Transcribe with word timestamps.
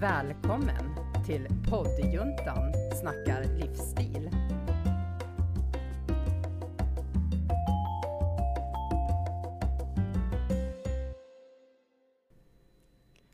Välkommen 0.00 0.94
till 1.26 1.46
poddjuntan 1.70 2.72
snackar 3.00 3.44
livsstil. 3.58 4.30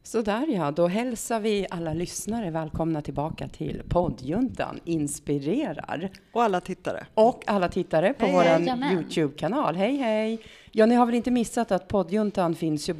Så 0.04 0.22
där 0.22 0.46
ja, 0.46 0.70
då 0.70 0.86
hälsar 0.86 1.40
vi 1.40 1.66
alla 1.70 1.92
lyssnare 1.94 2.50
välkomna 2.50 3.02
tillbaka 3.02 3.48
till 3.48 3.82
poddjuntan 3.88 4.80
inspirerar. 4.84 6.10
Och 6.32 6.42
alla 6.42 6.60
tittare. 6.60 7.06
Och 7.14 7.42
alla 7.46 7.68
tittare 7.68 8.12
på 8.14 8.26
Hej, 8.26 8.66
vår. 8.66 8.92
Youtube-kanal. 8.92 9.76
Hej 9.76 9.96
hej! 9.96 10.38
Ja, 10.72 10.86
ni 10.86 10.94
har 10.94 11.06
väl 11.06 11.14
inte 11.14 11.30
missat 11.30 11.72
att 11.72 11.88
poddjuntan 11.88 12.54
finns 12.54 12.88
ju 12.88 12.94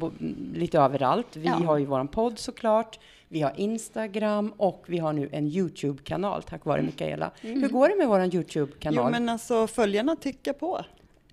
lite 0.53 0.79
överallt. 0.79 1.35
Vi 1.35 1.45
Ja. 1.47 1.53
har 1.53 1.77
ju 1.77 1.85
våran 1.85 2.07
podd 2.07 2.39
såklart. 2.39 2.99
Vi 3.33 3.41
har 3.41 3.53
Instagram 3.59 4.53
och 4.57 4.83
vi 4.87 4.97
har 4.97 5.13
nu 5.13 5.29
en 5.31 5.47
Youtube-kanal 5.47 6.43
tack 6.43 6.65
vare 6.65 6.81
Mikaela. 6.81 7.31
Hur 7.41 7.67
går 7.69 7.89
det 7.89 7.95
med 7.95 8.07
Jo, 8.33 8.39
Youtube-kanal? 8.39 9.11
men 9.11 9.29
alltså 9.29 9.67
följarna 9.67 10.15
tycker 10.15 10.53
på. 10.53 10.81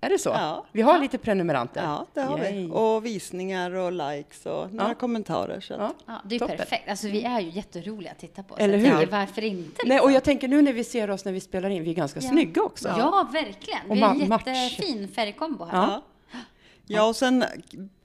Är 0.01 0.09
det 0.09 0.17
så? 0.17 0.29
Ja. 0.29 0.65
Vi 0.71 0.81
har 0.81 0.99
lite 0.99 1.17
prenumeranter. 1.17 1.83
Ja, 1.83 2.05
det 2.13 2.21
har 2.21 2.39
Yay. 2.39 2.53
vi. 2.65 2.69
Och 2.71 3.05
visningar 3.05 3.71
och 3.75 3.91
likes 3.91 4.45
och 4.45 4.73
några 4.73 4.89
Ja. 4.89 4.95
kommentarer. 4.95 5.59
Så. 5.59 5.73
Ja. 5.73 5.93
Ja, 6.05 6.21
det 6.25 6.29
är 6.29 6.33
ju 6.33 6.39
Toppen. 6.39 6.57
perfekt. 6.57 6.89
Alltså 6.89 7.07
vi 7.07 7.23
är 7.23 7.39
ju 7.39 7.49
jätteroliga 7.49 8.11
att 8.11 8.19
titta 8.19 8.43
på. 8.43 8.57
Eller 8.57 8.77
hur? 8.77 8.89
tänker, 8.89 9.07
Varför 9.11 9.41
inte? 9.43 9.81
Nej, 9.85 9.99
och 9.99 10.05
liksom? 10.05 10.13
jag 10.13 10.23
tänker 10.23 10.47
nu 10.47 10.61
när 10.61 10.73
vi 10.73 10.83
ser 10.83 11.09
oss 11.09 11.25
när 11.25 11.31
vi 11.31 11.39
spelar 11.39 11.69
in, 11.69 11.83
vi 11.83 11.89
är 11.89 11.93
ganska 11.95 12.19
Ja. 12.19 12.29
snygga 12.29 12.61
också. 12.63 12.87
Ja, 12.97 13.29
verkligen. 13.33 13.79
Och 13.89 13.95
Vi 13.95 14.01
är 14.01 14.05
ma- 14.05 14.41
en 14.45 14.55
jättefin 14.55 15.07
färgkombo 15.07 15.65
här. 15.65 15.77
Ja. 15.81 16.01
Ja. 16.31 16.39
ja, 16.87 17.07
och 17.07 17.15
sen 17.15 17.43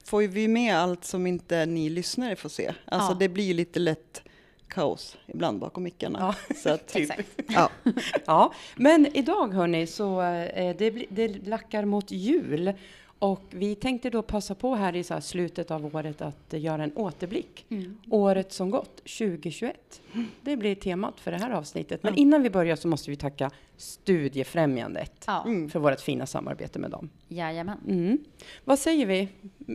får 0.07 0.21
vi 0.21 0.47
med 0.47 0.75
allt 0.77 1.05
som 1.05 1.27
inte 1.27 1.65
ni 1.65 1.89
lyssnare 1.89 2.35
får 2.35 2.49
se. 2.49 2.73
Alltså 2.85 3.11
Ja. 3.11 3.17
det 3.19 3.29
blir 3.29 3.43
ju 3.43 3.53
lite 3.53 3.79
lätt 3.79 4.21
kaos 4.67 5.17
ibland 5.27 5.59
bakom 5.59 5.83
mickarna. 5.83 6.19
Ja, 6.49 6.55
Så 6.63 6.69
att, 6.69 6.87
typ. 6.93 7.11
Ja. 7.47 7.69
Ja, 8.25 8.53
men 8.75 9.05
idag 9.17 9.53
hörni 9.53 9.87
så 9.87 10.21
eh, 10.21 10.75
det, 10.77 10.89
det 11.09 11.27
lackar 11.47 11.85
mot 11.85 12.11
jul 12.11 12.73
och 13.19 13.41
vi 13.49 13.75
tänkte 13.75 14.09
då 14.09 14.21
passa 14.21 14.55
på 14.55 14.75
här 14.75 14.95
i 14.95 15.03
så 15.03 15.13
här 15.13 15.21
slutet 15.21 15.71
av 15.71 15.95
året 15.95 16.21
att 16.21 16.53
göra 16.53 16.83
en 16.83 16.91
återblick. 16.95 17.65
Mm. 17.69 17.97
Året 18.09 18.51
som 18.53 18.69
gått, 18.69 18.95
2021. 18.95 20.01
Det 20.41 20.57
blir 20.57 20.75
temat 20.75 21.19
för 21.19 21.31
det 21.31 21.37
här 21.37 21.51
avsnittet. 21.51 22.03
Men 22.03 22.15
innan 22.15 22.43
vi 22.43 22.49
börjar 22.49 22.75
så 22.75 22.87
måste 22.87 23.09
vi 23.09 23.15
tacka 23.15 23.51
Studiefrämjandet 23.77 25.23
Ja, 25.27 25.43
Mm. 25.45 25.69
för 25.69 25.79
vårt 25.79 25.99
fina 26.01 26.25
samarbete 26.25 26.79
med 26.79 26.91
dem. 26.91 27.09
jajamän. 27.27 27.77
Mm. 27.87 28.17
Vad 28.65 28.79
säger 28.79 29.05
vi? 29.05 29.27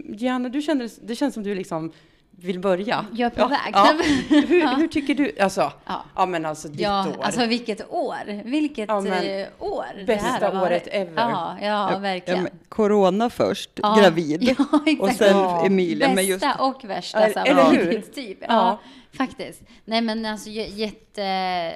Gianna, 0.09 0.49
du 0.49 0.62
kände, 0.62 0.89
det 1.03 1.17
känns 1.17 1.34
som 1.34 1.43
du 1.43 1.55
liksom 1.55 1.93
vill 2.36 2.58
börja. 2.61 3.05
Jag 3.12 3.27
är 3.27 3.30
på 3.30 3.41
ja, 3.41 3.47
väg. 3.48 3.58
Ja. 3.72 3.94
Hur, 4.47 4.77
hur 4.77 4.88
tycker 4.88 5.14
du? 5.14 5.33
Alltså, 5.41 5.72
Ja. 5.86 6.05
ja 6.16 6.27
men 6.27 6.47
alltså 6.47 6.69
ditt 6.69 6.80
Ja, 6.80 7.00
år. 7.08 7.22
alltså 7.22 7.47
vilket 7.47 7.91
år! 7.92 8.42
Vilket 8.44 8.88
Ja, 8.88 9.00
men 9.00 9.12
eh, 9.41 9.47
år 9.58 9.84
det 9.97 10.05
bästa 10.05 10.62
året 10.62 10.88
ever. 10.91 11.12
Ja, 11.30 11.56
ja, 11.62 11.92
Ja, 11.92 11.98
verkligen. 11.98 12.42
men 12.42 12.53
corona 12.69 13.30
först, 13.30 13.70
Ja, 13.75 13.97
gravid. 14.00 14.42
Ja, 14.58 14.80
exakt. 14.86 15.00
och 15.00 15.10
sen 15.10 15.36
Ja. 15.36 15.66
Emilia. 15.66 16.06
Bästa 16.08 16.14
Men 16.14 16.27
just, 16.27 16.44
och 16.58 16.84
värsta 16.84 17.28
samtidigt, 17.34 18.14
typ. 18.14 18.38
Ja, 18.41 18.47
Ja. 18.48 18.78
Faktiskt. 19.17 19.63
Nej, 19.85 20.01
men 20.01 20.27
alltså 20.27 20.51
jätte, 20.51 21.23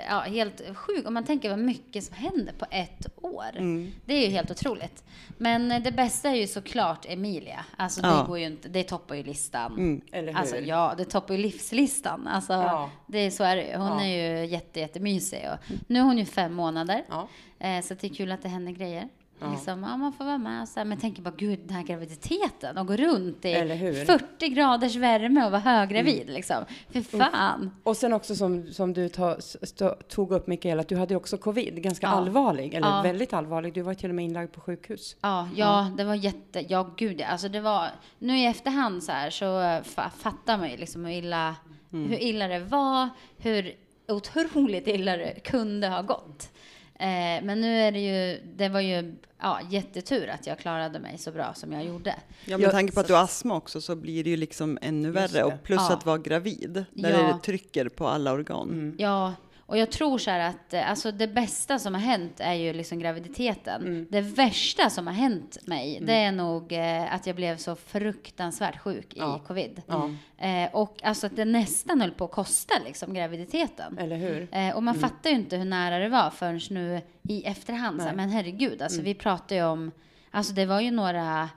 ja, 0.09 0.20
helt 0.20 0.62
sjukt. 0.77 1.06
Om 1.06 1.15
man 1.15 1.25
tänker 1.25 1.51
vad 1.51 1.59
mycket 1.59 2.05
som 2.05 2.15
händer 2.17 2.53
på 2.59 2.67
ett 2.70 3.06
år. 3.23 3.45
Mm. 3.56 3.92
Det 4.05 4.15
är 4.15 4.20
ju 4.27 4.29
helt 4.33 4.51
otroligt. 4.51 5.05
Men 5.39 5.73
eh, 5.73 5.83
det 5.83 5.92
bästa 5.92 6.29
är 6.31 6.34
ju 6.34 6.47
såklart 6.47 7.07
Emilia. 7.09 7.64
Alltså 7.77 8.01
det 8.03 8.09
Ja. 8.09 8.25
går 8.29 8.39
ju 8.39 8.47
inte, 8.47 8.69
det 8.69 8.83
toppar 8.83 9.14
ju 9.14 9.23
listan. 9.23 9.73
mm. 9.73 10.01
Eller 10.12 10.33
hur? 10.33 10.39
Alltså 10.39 10.57
ja, 10.57 10.95
det 10.98 11.05
toppar 11.05 11.34
ju 11.34 11.41
livslistan. 11.41 12.27
Alltså, 12.29 12.53
Ja. 12.53 12.91
det 13.07 13.19
är, 13.19 13.31
så 13.31 13.45
är 13.45 13.57
det. 13.57 13.77
Hon 13.77 13.87
Ja. 13.98 14.05
är 14.05 14.41
ju 14.41 14.47
jätte, 14.47 14.81
jättemysig. 14.81 15.48
Och 15.53 15.75
nu 15.87 15.98
är 15.98 16.03
hon 16.03 16.19
ju 16.19 16.25
fem 16.25 16.55
månader. 16.55 17.05
Ja. 17.09 17.29
Eh, 17.59 17.83
så 17.83 17.95
det 17.95 18.07
är 18.07 18.14
kul 18.14 18.33
att 18.33 18.42
det 18.42 18.48
händer 18.48 18.73
grejer. 18.73 19.09
Ja. 19.41 19.51
Liksom, 19.51 19.83
ja, 19.83 19.97
man 19.97 20.13
får 20.13 20.24
vara 20.24 20.39
med 20.39 20.69
så 20.69 20.80
här, 20.80 20.85
men 20.85 20.98
tänker 20.98 21.23
bara 21.23 21.35
gud 21.36 21.58
den 21.58 21.77
här 21.77 21.83
graviditeten 21.83 22.79
och 22.79 22.86
gå 22.86 22.97
runt 22.97 23.45
i 23.45 23.52
Eller 23.52 23.74
hur? 23.74 23.95
Mm. 23.95 24.07
40 24.07 24.48
graders 24.48 24.97
värme 24.97 25.45
och 25.45 25.51
vara 25.51 25.61
höggravid 25.61 26.30
liksom. 26.30 26.64
För 26.92 27.01
fan. 27.01 27.70
Och 27.83 27.96
sen 27.96 28.13
också 28.13 28.35
som, 28.35 28.73
som 28.73 28.92
du 28.92 29.08
ta, 29.08 29.36
stå, 29.41 29.89
tog 30.08 30.33
upp 30.33 30.46
Mikaela, 30.46 30.80
att 30.80 30.89
du 30.89 30.96
hade 30.96 31.17
också 31.17 31.36
covid, 31.39 31.83
ganska 31.83 32.07
Ja. 32.07 32.11
allvarlig, 32.13 32.75
eller 32.75 32.89
Ja. 32.89 33.02
väldigt 33.02 33.33
allvarlig. 33.33 33.75
Du 33.75 33.83
var 33.83 33.95
till 33.95 34.08
och 34.08 34.14
med 34.14 34.25
inlagd 34.25 34.52
på 34.52 34.61
sjukhus. 34.61 35.17
Ja, 35.20 35.48
ja, 35.57 35.91
det 35.96 36.05
var 36.05 36.14
jätte, 36.14 36.64
ja 36.69 36.91
gud. 36.96 37.23
Alltså 37.23 37.48
det 37.48 37.61
var, 37.61 37.89
nu 38.19 38.39
i 38.39 38.46
efterhand 38.46 39.02
så 39.05 39.13
här 39.13 39.30
så 39.30 39.61
eh, 39.61 39.83
fa, 39.83 40.11
fattar 40.19 40.58
man 40.58 40.70
ju 40.70 40.77
liksom 40.77 41.05
hur 41.05 41.13
illa, 41.13 41.55
Mm. 41.92 42.08
hur 42.11 42.19
illa 42.23 42.48
det 42.48 42.58
var, 42.58 43.08
hur 43.39 43.75
otroligt 44.08 44.86
illa 44.89 45.17
det 45.17 45.41
kunde 45.45 45.89
ha 45.89 46.02
gått. 46.02 46.51
Eh, 46.98 47.45
men 47.45 47.61
nu 47.61 47.80
är 47.80 47.92
det 47.92 47.98
ju, 48.01 48.40
det 48.57 48.68
var 48.68 48.80
ju 48.80 49.14
ja, 49.40 49.61
jättetur 49.70 50.29
att 50.29 50.46
jag 50.46 50.58
klarade 50.58 50.98
mig 50.98 51.18
så 51.18 51.33
bra 51.33 51.55
som 51.55 51.73
jag 51.73 51.84
gjorde. 51.84 52.14
Ja, 52.45 52.58
med 52.58 52.70
tanke 52.70 52.92
på 52.95 53.01
att 53.01 53.07
du 53.07 53.14
har 53.14 53.23
astma 53.24 53.57
också 53.57 53.80
så 53.80 53.96
blir 53.96 54.24
det 54.24 54.30
ju 54.30 54.36
liksom 54.36 54.79
ännu 54.83 55.08
Just 55.08 55.18
värre. 55.34 55.39
det. 55.39 55.45
Och 55.45 55.62
plus 55.62 55.80
Ja. 55.89 55.95
att 55.95 56.07
vara 56.07 56.18
gravid, 56.18 56.84
där 56.92 57.11
Ja. 57.11 57.18
det 57.33 57.39
trycker 57.45 57.89
på 57.89 58.08
alla 58.08 58.33
organ. 58.33 58.70
Mm. 58.70 58.95
Ja, 58.98 59.34
och 59.66 59.78
jag 59.78 59.90
tror 59.90 60.18
så 60.18 60.30
här 60.30 60.40
att 60.50 60.74
eh, 60.74 60.90
alltså 60.90 61.12
det 61.12 61.28
bästa 61.28 61.78
som 61.78 61.94
har 61.94 62.00
hänt 62.00 62.40
är 62.40 62.52
ju 62.54 62.72
liksom 62.72 62.98
graviditeten. 62.98 63.82
Mm. 63.82 64.06
Det 64.10 64.20
värsta 64.20 64.90
som 64.90 65.06
har 65.06 65.14
hänt 65.14 65.58
mig, 65.66 65.98
det 66.02 66.12
är 66.14 66.32
nog 66.32 66.72
eh, 66.72 67.14
att 67.14 67.27
jag 67.27 67.36
blev 67.36 67.56
så 67.56 67.77
fruktansvärt 67.77 68.78
sjuk 68.80 69.14
i 69.14 69.18
Ja. 69.18 69.40
covid. 69.46 69.82
Ja, 69.86 70.10
Eh, 70.38 70.68
och 70.74 71.00
alltså 71.02 71.27
att 71.27 71.36
det 71.36 71.44
nästan 71.44 72.00
höll 72.00 72.10
på 72.10 72.24
att 72.24 72.30
kosta 72.30 72.74
liksom 72.84 73.14
graviditeten. 73.14 73.98
eller 73.98 74.16
hur? 74.16 74.48
Eh, 74.54 74.77
och 74.77 74.82
man 74.82 74.94
fattar 74.94 75.30
ju 75.30 75.36
inte 75.36 75.56
hur 75.56 75.64
nära 75.64 75.98
det 75.98 76.08
var 76.08 76.30
förrän 76.30 76.60
nu 76.70 77.00
i 77.22 77.44
efterhand. 77.44 78.00
Så. 78.00 78.04
Mm. 78.08 78.16
men 78.16 78.28
herregud, 78.30 78.83
alltså 78.83 79.02
vi 79.02 79.14
pratar 79.14 79.56
ju 79.56 79.64
om, 79.64 79.90
alltså 80.30 80.52
det 80.52 80.66
var 80.66 80.80
ju 80.80 80.90
några, 80.90 81.48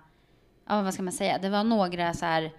ja 0.67 0.81
vad 0.81 0.93
ska 0.93 1.03
man 1.03 1.13
säga, 1.13 1.37
det 1.37 1.49
var 1.49 1.63
några 1.63 2.13
så 2.13 2.25
här 2.25 2.51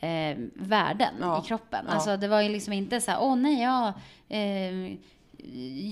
eh, 0.00 0.36
värden 0.54 1.14
Ja. 1.20 1.42
i 1.44 1.46
kroppen. 1.46 1.84
Ja. 1.88 1.94
Alltså 1.94 2.16
det 2.16 2.28
var 2.28 2.40
ju 2.42 2.48
liksom 2.48 2.72
inte 2.72 3.00
så 3.00 3.10
här, 3.10 3.18
åh 3.22 3.36
nej, 3.36 3.62
ja, 3.62 3.92
eh, 4.28 4.98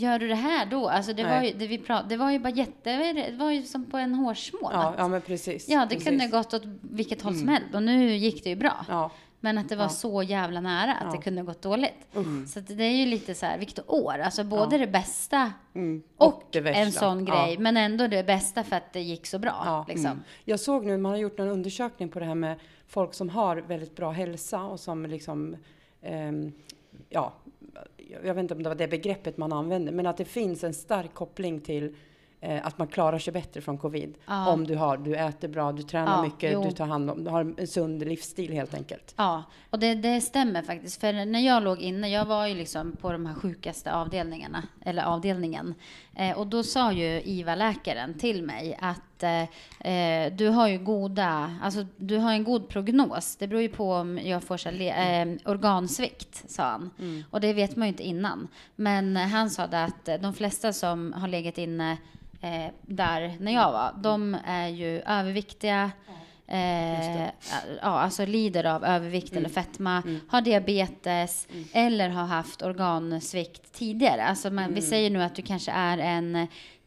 gör 0.00 0.18
du 0.18 0.28
det 0.28 0.34
här 0.34 0.66
då? 0.66 0.88
Alltså 0.88 1.12
det, 1.12 1.24
var 1.24 1.42
ju, 1.42 1.52
det, 1.52 1.66
vi 1.66 1.78
prat, 1.78 2.08
det 2.08 2.16
var 2.16 2.30
ju 2.30 2.38
bara 2.38 2.50
jätte, 2.52 3.12
det 3.12 3.36
var 3.36 3.50
ju 3.50 3.62
som 3.62 3.84
på 3.84 3.96
en 3.96 4.14
hårsmån. 4.14 4.70
Ja, 4.72 4.94
ja 4.98 5.08
men 5.08 5.20
precis. 5.20 5.68
ja, 5.68 5.80
det 5.80 5.86
precis. 5.88 6.08
kunde 6.08 6.26
gått 6.26 6.54
åt 6.54 6.62
vilket 6.82 7.22
håll 7.22 7.34
som 7.34 7.48
helst 7.48 7.74
och 7.74 7.82
nu 7.82 8.16
gick 8.16 8.44
det 8.44 8.50
ju 8.50 8.56
bra. 8.56 8.84
Ja, 8.88 9.10
Men 9.40 9.58
att 9.58 9.68
det 9.68 9.76
var 9.76 9.84
Ja. 9.84 9.88
så 9.88 10.22
jävla 10.22 10.60
nära 10.60 10.92
att 10.94 11.04
Ja. 11.04 11.12
det 11.16 11.22
kunde 11.22 11.42
gått 11.42 11.62
dåligt. 11.62 12.06
Mm. 12.16 12.46
Så 12.46 12.60
det 12.60 12.84
är 12.84 12.96
ju 12.96 13.06
lite 13.06 13.34
så 13.34 13.46
här, 13.46 13.58
vilket 13.58 13.90
år. 13.90 14.18
Alltså 14.18 14.44
både 14.44 14.78
det 14.78 14.86
bästa 14.86 15.52
Mm. 15.74 16.02
och, 16.16 16.26
Och 16.26 16.42
det 16.52 16.58
en 16.58 16.92
sån 16.92 17.26
Ja. 17.26 17.34
grej. 17.44 17.58
Men 17.58 17.76
ändå 17.76 18.06
det 18.06 18.26
bästa 18.26 18.64
för 18.64 18.76
att 18.76 18.92
det 18.92 19.00
gick 19.00 19.26
så 19.26 19.38
bra. 19.38 19.62
Ja. 19.66 19.84
Liksom. 19.88 20.06
Mm. 20.06 20.22
Jag 20.44 20.60
såg 20.60 20.84
nu, 20.86 20.96
man 20.96 21.12
har 21.12 21.18
gjort 21.18 21.40
en 21.40 21.48
undersökning 21.48 22.08
på 22.08 22.18
det 22.18 22.24
här 22.26 22.34
med 22.34 22.56
folk 22.86 23.14
som 23.14 23.28
har 23.28 23.56
väldigt 23.56 23.96
bra 23.96 24.10
hälsa 24.10 24.64
och 24.64 24.80
som 24.80 25.06
liksom, 25.06 25.56
eh, 26.02 26.32
ja, 27.08 27.32
jag 28.22 28.34
vet 28.34 28.42
inte 28.42 28.54
om 28.54 28.62
det 28.62 28.68
var 28.68 28.76
det 28.76 28.88
begreppet 28.88 29.36
man 29.36 29.52
använde, 29.52 29.92
men 29.92 30.06
att 30.06 30.16
det 30.16 30.24
finns 30.24 30.64
en 30.64 30.74
stark 30.74 31.14
koppling 31.14 31.60
till 31.60 31.94
eh, 32.46 32.66
att 32.66 32.78
man 32.78 32.86
klarar 32.88 33.18
sig 33.18 33.32
bättre 33.32 33.60
från 33.60 33.78
covid. 33.78 34.14
Ja. 34.26 34.48
Om 34.48 34.66
du 34.66 34.76
har, 34.76 34.96
du 34.96 35.16
äter 35.16 35.48
bra, 35.48 35.72
du 35.72 35.82
tränar 35.82 36.16
Ja, 36.16 36.22
mycket, 36.22 36.52
jo. 36.52 36.64
du 36.64 36.70
tar 36.70 36.86
hand 36.86 37.10
om, 37.10 37.24
du 37.24 37.30
har 37.30 37.54
en 37.58 37.66
sund 37.66 38.06
livsstil 38.06 38.52
helt 38.52 38.74
enkelt. 38.74 39.14
Ja, 39.16 39.44
och 39.70 39.78
det, 39.78 39.94
det 39.94 40.20
stämmer 40.20 40.62
faktiskt. 40.62 41.00
För 41.00 41.12
när 41.12 41.40
jag 41.40 41.62
låg 41.62 41.80
inne, 41.80 42.08
jag 42.08 42.24
var 42.24 42.46
ju 42.46 42.54
liksom 42.54 42.96
på 43.00 43.12
de 43.12 43.26
här 43.26 43.34
sjukaste 43.34 43.94
avdelningarna, 43.94 44.62
eller 44.84 45.02
avdelningen. 45.02 45.74
Eh, 46.14 46.38
och 46.38 46.46
då 46.46 46.62
sa 46.62 46.92
ju 46.92 47.22
IVA-läkaren 47.24 48.14
till 48.14 48.42
mig 48.42 48.78
att 48.80 49.22
eh, 49.22 49.92
eh, 49.92 50.32
du 50.32 50.48
har 50.48 50.68
ju 50.68 50.78
goda, 50.78 51.56
alltså 51.62 51.86
du 51.96 52.16
har 52.16 52.32
en 52.32 52.44
god 52.44 52.68
prognos. 52.68 53.36
Det 53.36 53.48
beror 53.48 53.62
ju 53.62 53.68
på 53.68 53.92
om 53.92 54.18
jag 54.18 54.42
får 54.42 54.56
så 54.56 54.68
eh, 54.68 55.26
organsvikt, 55.44 56.50
sa 56.50 56.62
han. 56.62 56.90
Och 57.30 57.40
det 57.40 57.52
vet 57.52 57.76
man 57.76 57.88
ju 57.88 57.92
inte 57.92 58.02
innan. 58.02 58.48
Men 58.76 59.16
han 59.16 59.50
sa 59.50 59.66
det 59.66 59.84
att 59.84 60.04
de 60.04 60.34
flesta 60.34 60.72
som 60.72 61.12
har 61.12 61.28
legat 61.28 61.58
inne 61.58 61.96
eh, 62.40 62.72
där 62.82 63.36
när 63.40 63.52
jag 63.52 63.72
var, 63.72 63.92
de 64.02 64.36
är 64.44 64.68
ju 64.68 65.00
överviktiga, 65.00 65.90
Eh, 66.48 67.24
ja, 67.82 68.00
alltså 68.00 68.26
lider 68.26 68.64
av 68.64 68.84
övervikt 68.84 69.36
eller 69.36 69.48
fetma, 69.48 70.02
har 70.28 70.40
diabetes 70.40 71.48
eller 71.72 72.08
har 72.08 72.26
haft 72.26 72.62
organsvikt 72.62 73.72
tidigare. 73.72 74.24
Alltså 74.24 74.50
man, 74.50 74.74
Vi 74.74 74.82
säger 74.82 75.10
nu 75.10 75.22
att 75.22 75.34
du 75.34 75.42
kanske 75.42 75.70
är 75.72 75.98
en 75.98 76.46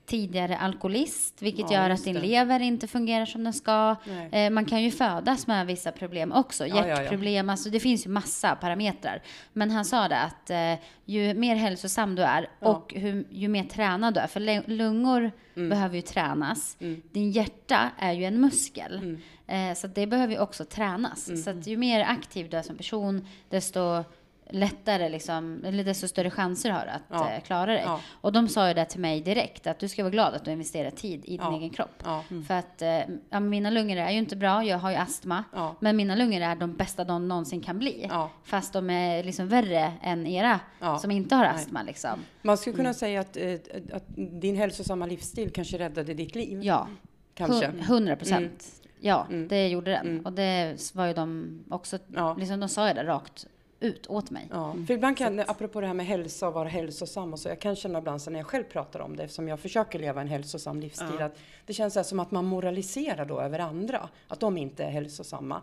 tidigare 0.10 0.58
alkoholist, 0.58 1.42
vilket 1.42 1.72
Ja, 1.72 1.82
gör 1.82 1.90
att 1.90 2.04
din 2.04 2.14
det. 2.16 2.22
lever 2.22 2.60
inte 2.60 2.88
fungerar 2.88 3.26
som 3.26 3.44
den 3.44 3.54
ska. 3.54 3.96
Eh, 4.32 4.50
man 4.50 4.66
kan 4.66 4.84
ju 4.84 4.92
födas 4.92 5.48
med 5.48 5.68
vissa 5.68 5.92
problem 5.92 6.32
också, 6.32 6.68
Ja, 6.68 6.76
ja, 6.76 6.88
ja. 6.88 7.02
hjärtproblem, 7.02 7.50
alltså 7.50 7.70
det 7.70 7.80
finns 7.80 8.06
ju 8.06 8.10
massa 8.10 8.56
parametrar. 8.56 9.22
Men 9.54 9.72
han 9.72 9.86
sa 9.86 10.08
det 10.08 10.20
att 10.20 10.50
eh, 10.50 10.74
ju 11.06 11.34
mer 11.34 11.56
hälsosam 11.56 12.16
du 12.16 12.22
är 12.24 12.50
och 12.60 12.94
hur, 12.96 13.26
ju 13.32 13.48
mer 13.48 13.64
tränad 13.64 14.14
du 14.14 14.20
är, 14.20 14.28
för 14.28 14.70
lungor 14.70 15.32
Mm. 15.56 15.70
behöver 15.70 15.96
ju 15.96 16.02
tränas. 16.02 16.78
Din 17.12 17.32
hjärta 17.32 17.90
är 17.98 18.14
ju 18.14 18.26
en 18.26 18.42
muskel. 18.42 19.18
Eh, 19.48 19.74
så 19.76 19.88
det 19.88 20.08
behöver 20.08 20.34
ju 20.34 20.40
också 20.40 20.66
tränas. 20.66 21.28
Mm. 21.30 21.42
Så 21.42 21.50
att 21.50 21.68
ju 21.68 21.78
mer 21.78 22.00
aktiv 22.10 22.50
du 22.50 22.58
är 22.58 22.62
som 22.62 22.78
person, 22.78 23.28
desto 23.50 24.04
lättare, 24.50 25.10
liksom, 25.10 25.64
eller 25.66 25.84
desto 25.84 26.08
större 26.08 26.32
chanser 26.32 26.70
har 26.72 26.86
du 26.86 26.92
att 26.92 27.02
Ja. 27.10 27.32
eh, 27.32 27.42
klara 27.42 27.66
dig. 27.74 27.82
Ja. 27.86 28.00
Och 28.22 28.32
de 28.32 28.48
sa 28.48 28.68
ju 28.68 28.74
det 28.74 28.86
till 28.86 29.00
mig 29.00 29.22
direkt, 29.22 29.68
att 29.68 29.80
du 29.80 29.88
ska 29.88 30.04
vara 30.04 30.12
glad 30.12 30.34
att 30.34 30.46
du 30.46 30.52
investerar 30.52 30.90
tid 30.92 31.26
i 31.26 31.30
din 31.38 31.40
Ja. 31.42 31.58
egen 31.58 31.70
kropp. 31.70 32.04
Ja. 32.06 32.24
För 32.48 32.54
att 32.54 32.82
eh, 32.82 33.00
ja, 33.30 33.40
mina 33.40 33.70
lungor 33.70 33.98
är 33.98 34.12
ju 34.12 34.18
inte 34.18 34.36
bra, 34.36 34.64
jag 34.64 34.78
har 34.78 34.92
ju 34.92 34.96
astma. 34.98 35.44
Ja. 35.54 35.76
Men 35.80 35.98
mina 35.98 36.16
lungor 36.16 36.42
är 36.42 36.56
de 36.56 36.76
bästa 36.76 37.04
de 37.04 37.28
någonsin 37.28 37.62
kan 37.62 37.80
bli. 37.80 38.06
Ja. 38.10 38.30
Fast 38.44 38.74
de 38.74 38.90
är 38.90 39.24
liksom 39.24 39.48
värre 39.48 39.94
än 40.02 40.28
era 40.28 40.60
Ja. 40.80 40.98
som 40.98 41.12
inte 41.12 41.36
har 41.36 41.46
astma. 41.46 41.84
Liksom. 41.84 42.20
Man 42.42 42.58
skulle 42.58 42.76
kunna 42.76 42.94
säga 42.94 43.22
att, 43.22 43.38
eh, 43.38 43.54
att 43.94 44.04
din 44.16 44.56
hälsosamma 44.56 45.06
livsstil 45.06 45.52
kanske 45.52 45.78
räddade 45.80 46.14
ditt 46.14 46.36
liv. 46.36 46.60
Ja, 46.64 46.88
Kanske. 47.34 47.68
Hun- 47.68 47.80
100 47.82 48.16
procent. 48.16 48.66
Ja, 49.02 49.26
Mm. 49.30 49.48
det 49.48 49.68
gjorde 49.68 49.92
den. 49.92 50.08
Mm. 50.08 50.26
Och 50.26 50.34
det 50.34 50.78
var 50.94 51.06
ju 51.06 51.14
de 51.14 51.60
också, 51.70 51.98
Ja. 52.16 52.36
liksom, 52.40 52.60
de 52.60 52.70
sa 52.70 52.88
ju 52.88 52.94
det 52.94 53.04
rakt 53.04 53.48
ut 53.80 54.08
åt 54.08 54.30
mig. 54.32 54.48
Ja, 54.52 54.76
för 54.88 54.94
ibland 54.94 55.18
kan, 55.18 55.40
apropå 55.40 55.82
det 55.82 55.88
här 55.88 55.94
med 55.94 56.06
hälsa 56.06 56.48
och 56.48 56.54
vara 56.54 56.70
hälsosam 56.70 57.34
och 57.34 57.40
så, 57.40 57.50
jag 57.50 57.60
kan 57.60 57.76
känna 57.76 58.00
ibland 58.00 58.22
så 58.22 58.30
när 58.32 58.40
jag 58.40 58.48
själv 58.48 58.64
pratar 58.64 59.00
om 59.00 59.16
det, 59.16 59.24
eftersom 59.24 59.48
jag 59.48 59.60
försöker 59.60 60.00
leva 60.00 60.22
en 60.22 60.28
hälsosam 60.28 60.80
livsstil, 60.80 61.08
Ja. 61.20 61.26
att 61.26 61.38
det 61.66 61.74
känns 61.74 61.94
så 61.94 62.04
som 62.04 62.20
att 62.20 62.32
man 62.32 62.46
moraliserar 62.46 63.26
då 63.26 63.42
över 63.42 63.60
andra, 63.60 64.10
att 64.28 64.40
de 64.40 64.58
inte 64.58 64.84
är 64.84 64.90
hälsosamma. 64.90 65.62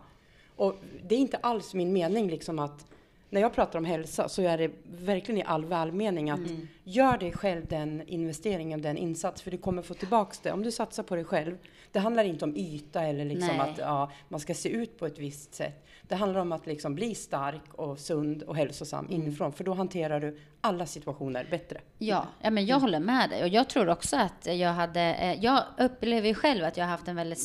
Och 0.55 0.75
det 1.07 1.15
är 1.15 1.19
inte 1.19 1.37
alls 1.37 1.73
min 1.73 1.93
mening 1.93 2.29
liksom 2.29 2.59
att 2.59 2.85
när 3.29 3.41
jag 3.41 3.53
pratar 3.53 3.79
om 3.79 3.85
hälsa 3.85 4.29
så 4.29 4.41
är 4.41 4.57
det 4.57 4.71
verkligen 4.83 5.41
i 5.41 5.43
all 5.43 5.65
välmening 5.65 6.29
att 6.29 6.39
gör 6.83 7.17
dig 7.17 7.31
själv 7.31 7.65
den 7.67 8.03
investeringen, 8.07 8.81
den 8.81 8.97
insats, 8.97 9.41
för 9.41 9.51
du 9.51 9.57
kommer 9.57 9.81
få 9.81 9.93
tillbaks 9.93 10.39
det. 10.39 10.51
Om 10.51 10.63
du 10.63 10.71
satsar 10.71 11.03
på 11.03 11.15
dig 11.15 11.23
själv, 11.23 11.57
det 11.91 11.99
handlar 11.99 12.23
inte 12.23 12.45
om 12.45 12.55
yta 12.55 13.03
eller 13.03 13.25
liksom 13.25 13.57
Nej. 13.57 13.69
att 13.69 13.77
ja, 13.77 14.11
man 14.29 14.39
ska 14.39 14.53
se 14.53 14.69
ut 14.69 14.99
på 14.99 15.05
ett 15.05 15.19
visst 15.19 15.53
sätt. 15.53 15.85
Det 16.01 16.15
handlar 16.15 16.41
om 16.41 16.51
att 16.51 16.65
liksom 16.65 16.95
bli 16.95 17.15
stark 17.15 17.73
och 17.73 17.99
sund 17.99 18.43
och 18.43 18.55
hälsosam 18.55 19.07
inifrån, 19.09 19.53
för 19.53 19.63
då 19.63 19.73
hanterar 19.73 20.19
du 20.19 20.39
alla 20.61 20.85
situationer 20.85 21.47
bättre. 21.49 21.81
Ja, 21.97 22.27
ja 22.41 22.49
men 22.49 22.65
jag 22.65 22.79
håller 22.79 22.99
med 22.99 23.29
dig. 23.29 23.41
Och 23.43 23.47
jag 23.47 23.69
tror 23.69 23.89
också 23.89 24.15
att 24.17 24.45
jag 24.45 24.73
hade... 24.73 25.01
Eh, 25.01 25.43
jag 25.43 25.63
upplever 25.77 26.33
själv 26.33 26.63
att 26.63 26.77
jag 26.77 26.85
har 26.85 26.91
haft 26.91 27.07
en 27.07 27.15
väldigt 27.15 27.39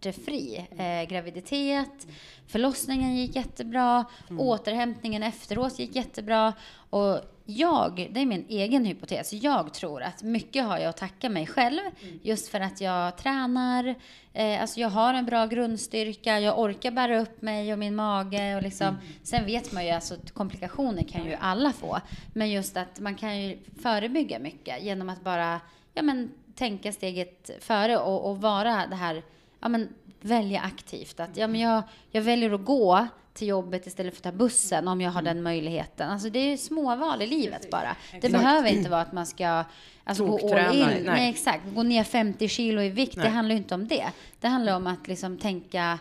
smärtfri 0.00 0.66
eh, 0.78 1.08
graviditet. 1.08 2.06
Förlossningen 2.46 3.16
gick 3.16 3.36
jättebra. 3.36 4.04
Återhämtningen 4.38 5.22
efteråt 5.22 5.78
gick 5.78 5.96
jättebra. 5.96 6.52
Och 6.90 7.20
jag, 7.44 8.08
det 8.12 8.20
är 8.20 8.26
min 8.26 8.46
egen 8.48 8.84
hypotes, 8.84 9.32
jag 9.32 9.74
tror 9.74 10.02
att 10.02 10.22
mycket 10.22 10.64
har 10.64 10.78
jag 10.78 10.88
att 10.88 10.96
tacka 10.96 11.28
mig 11.28 11.46
själv. 11.46 11.80
Just 12.22 12.48
för 12.48 12.60
att 12.60 12.80
jag 12.80 13.16
tränar, 13.16 13.94
eh, 14.32 14.60
alltså 14.60 14.80
jag 14.80 14.88
har 14.88 15.14
en 15.14 15.26
bra 15.26 15.46
grundstyrka, 15.46 16.40
jag 16.40 16.58
orkar 16.58 16.90
bära 16.90 17.20
upp 17.20 17.42
mig 17.42 17.72
och 17.72 17.78
min 17.78 17.94
mage. 17.94 18.56
Och 18.56 18.62
liksom, 18.62 18.96
Sen 19.22 19.44
vet 19.44 19.72
man 19.72 19.84
ju 19.84 19.90
alltså 19.90 20.14
att 20.14 20.32
komplikationer 20.32 21.02
kan 21.02 21.24
ju 21.24 21.36
alla 21.40 21.72
få. 21.72 21.98
Men 22.34 22.50
just 22.50 22.76
att 22.76 23.00
man 23.00 23.14
kan 23.14 23.42
ju 23.42 23.58
förebygga 23.82 24.38
mycket 24.38 24.82
genom 24.82 25.08
att 25.08 25.24
bara 25.24 25.60
ja, 25.94 26.02
men, 26.02 26.30
tänka 26.54 26.92
steget 26.92 27.50
före 27.60 27.98
och, 27.98 28.30
och 28.30 28.40
vara 28.40 28.86
det 28.86 28.96
här, 28.96 29.22
ja 29.60 29.68
men 29.68 29.88
välja 30.20 30.60
aktivt. 30.60 31.20
Att 31.20 31.36
ja, 31.36 31.46
men 31.46 31.60
jag, 31.60 31.82
jag 32.10 32.22
väljer 32.22 32.50
att 32.50 32.64
gå 32.64 33.06
till 33.32 33.48
jobbet 33.48 33.86
istället 33.86 34.14
för 34.14 34.18
att 34.28 34.34
ta 34.34 34.38
bussen 34.38 34.88
om 34.88 35.00
jag 35.00 35.10
har 35.10 35.22
den 35.22 35.42
möjligheten. 35.42 36.10
Alltså 36.10 36.30
det 36.30 36.38
är 36.38 36.56
småval 36.56 37.22
i 37.22 37.26
livet 37.26 37.70
bara. 37.70 37.96
Det 38.10 38.16
Exakt. 38.16 38.32
behöver 38.32 38.68
inte 38.68 38.90
vara 38.90 39.00
att 39.00 39.12
man 39.12 39.26
ska 39.26 39.64
alltså, 40.04 40.26
gå 40.26 40.54
all 40.56 40.76
in. 40.76 40.86
nej. 40.86 41.02
Nej. 41.06 41.30
exakt. 41.30 41.62
Gå 41.74 41.82
ner 41.82 42.04
50 42.04 42.48
kilo 42.48 42.82
i 42.82 42.88
vikt. 42.88 43.14
Det 43.14 43.20
Nej. 43.20 43.30
handlar 43.30 43.54
ju 43.54 43.58
inte 43.58 43.74
om 43.74 43.88
det. 43.88 44.06
Det 44.40 44.48
handlar 44.48 44.76
om 44.76 44.86
att 44.86 45.08
liksom 45.08 45.38
tänka 45.38 45.98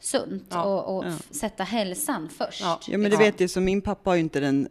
sunt 0.00 0.46
Ja. 0.50 0.62
och, 0.64 0.96
och 0.96 1.04
Ja. 1.04 1.12
sätta 1.30 1.64
hälsan 1.64 2.28
först. 2.28 2.60
Ja. 2.60 2.80
Ja, 2.88 2.98
men 2.98 3.10
det 3.10 3.16
vet 3.16 3.40
ju, 3.40 3.48
så 3.48 3.60
min 3.60 3.80
pappa 3.82 4.10
har 4.10 4.14
ju 4.14 4.20
inte 4.20 4.40
den, 4.40 4.68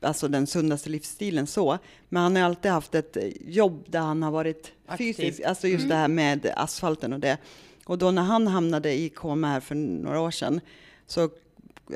alltså 0.00 0.28
den 0.28 0.46
sundaste 0.46 0.90
livsstilen 0.90 1.46
så, 1.46 1.78
men 2.08 2.22
han 2.22 2.36
har 2.36 2.42
alltid 2.42 2.70
haft 2.70 2.94
ett 2.94 3.16
jobb 3.40 3.84
där 3.88 4.00
han 4.00 4.22
har 4.22 4.30
varit 4.30 4.72
Aktiv. 4.86 5.12
fysisk, 5.14 5.40
alltså 5.40 5.68
just 5.68 5.88
det 5.88 5.94
här 5.94 6.08
med 6.08 6.52
asfalten 6.56 7.12
och 7.12 7.20
det. 7.20 7.38
Och 7.84 7.98
då 7.98 8.10
när 8.10 8.22
han 8.22 8.46
hamnade 8.46 8.92
i 8.94 9.08
koma 9.08 9.48
här 9.48 9.60
för 9.60 9.74
några 9.74 10.20
år 10.20 10.30
sedan, 10.30 10.60
så 11.06 11.30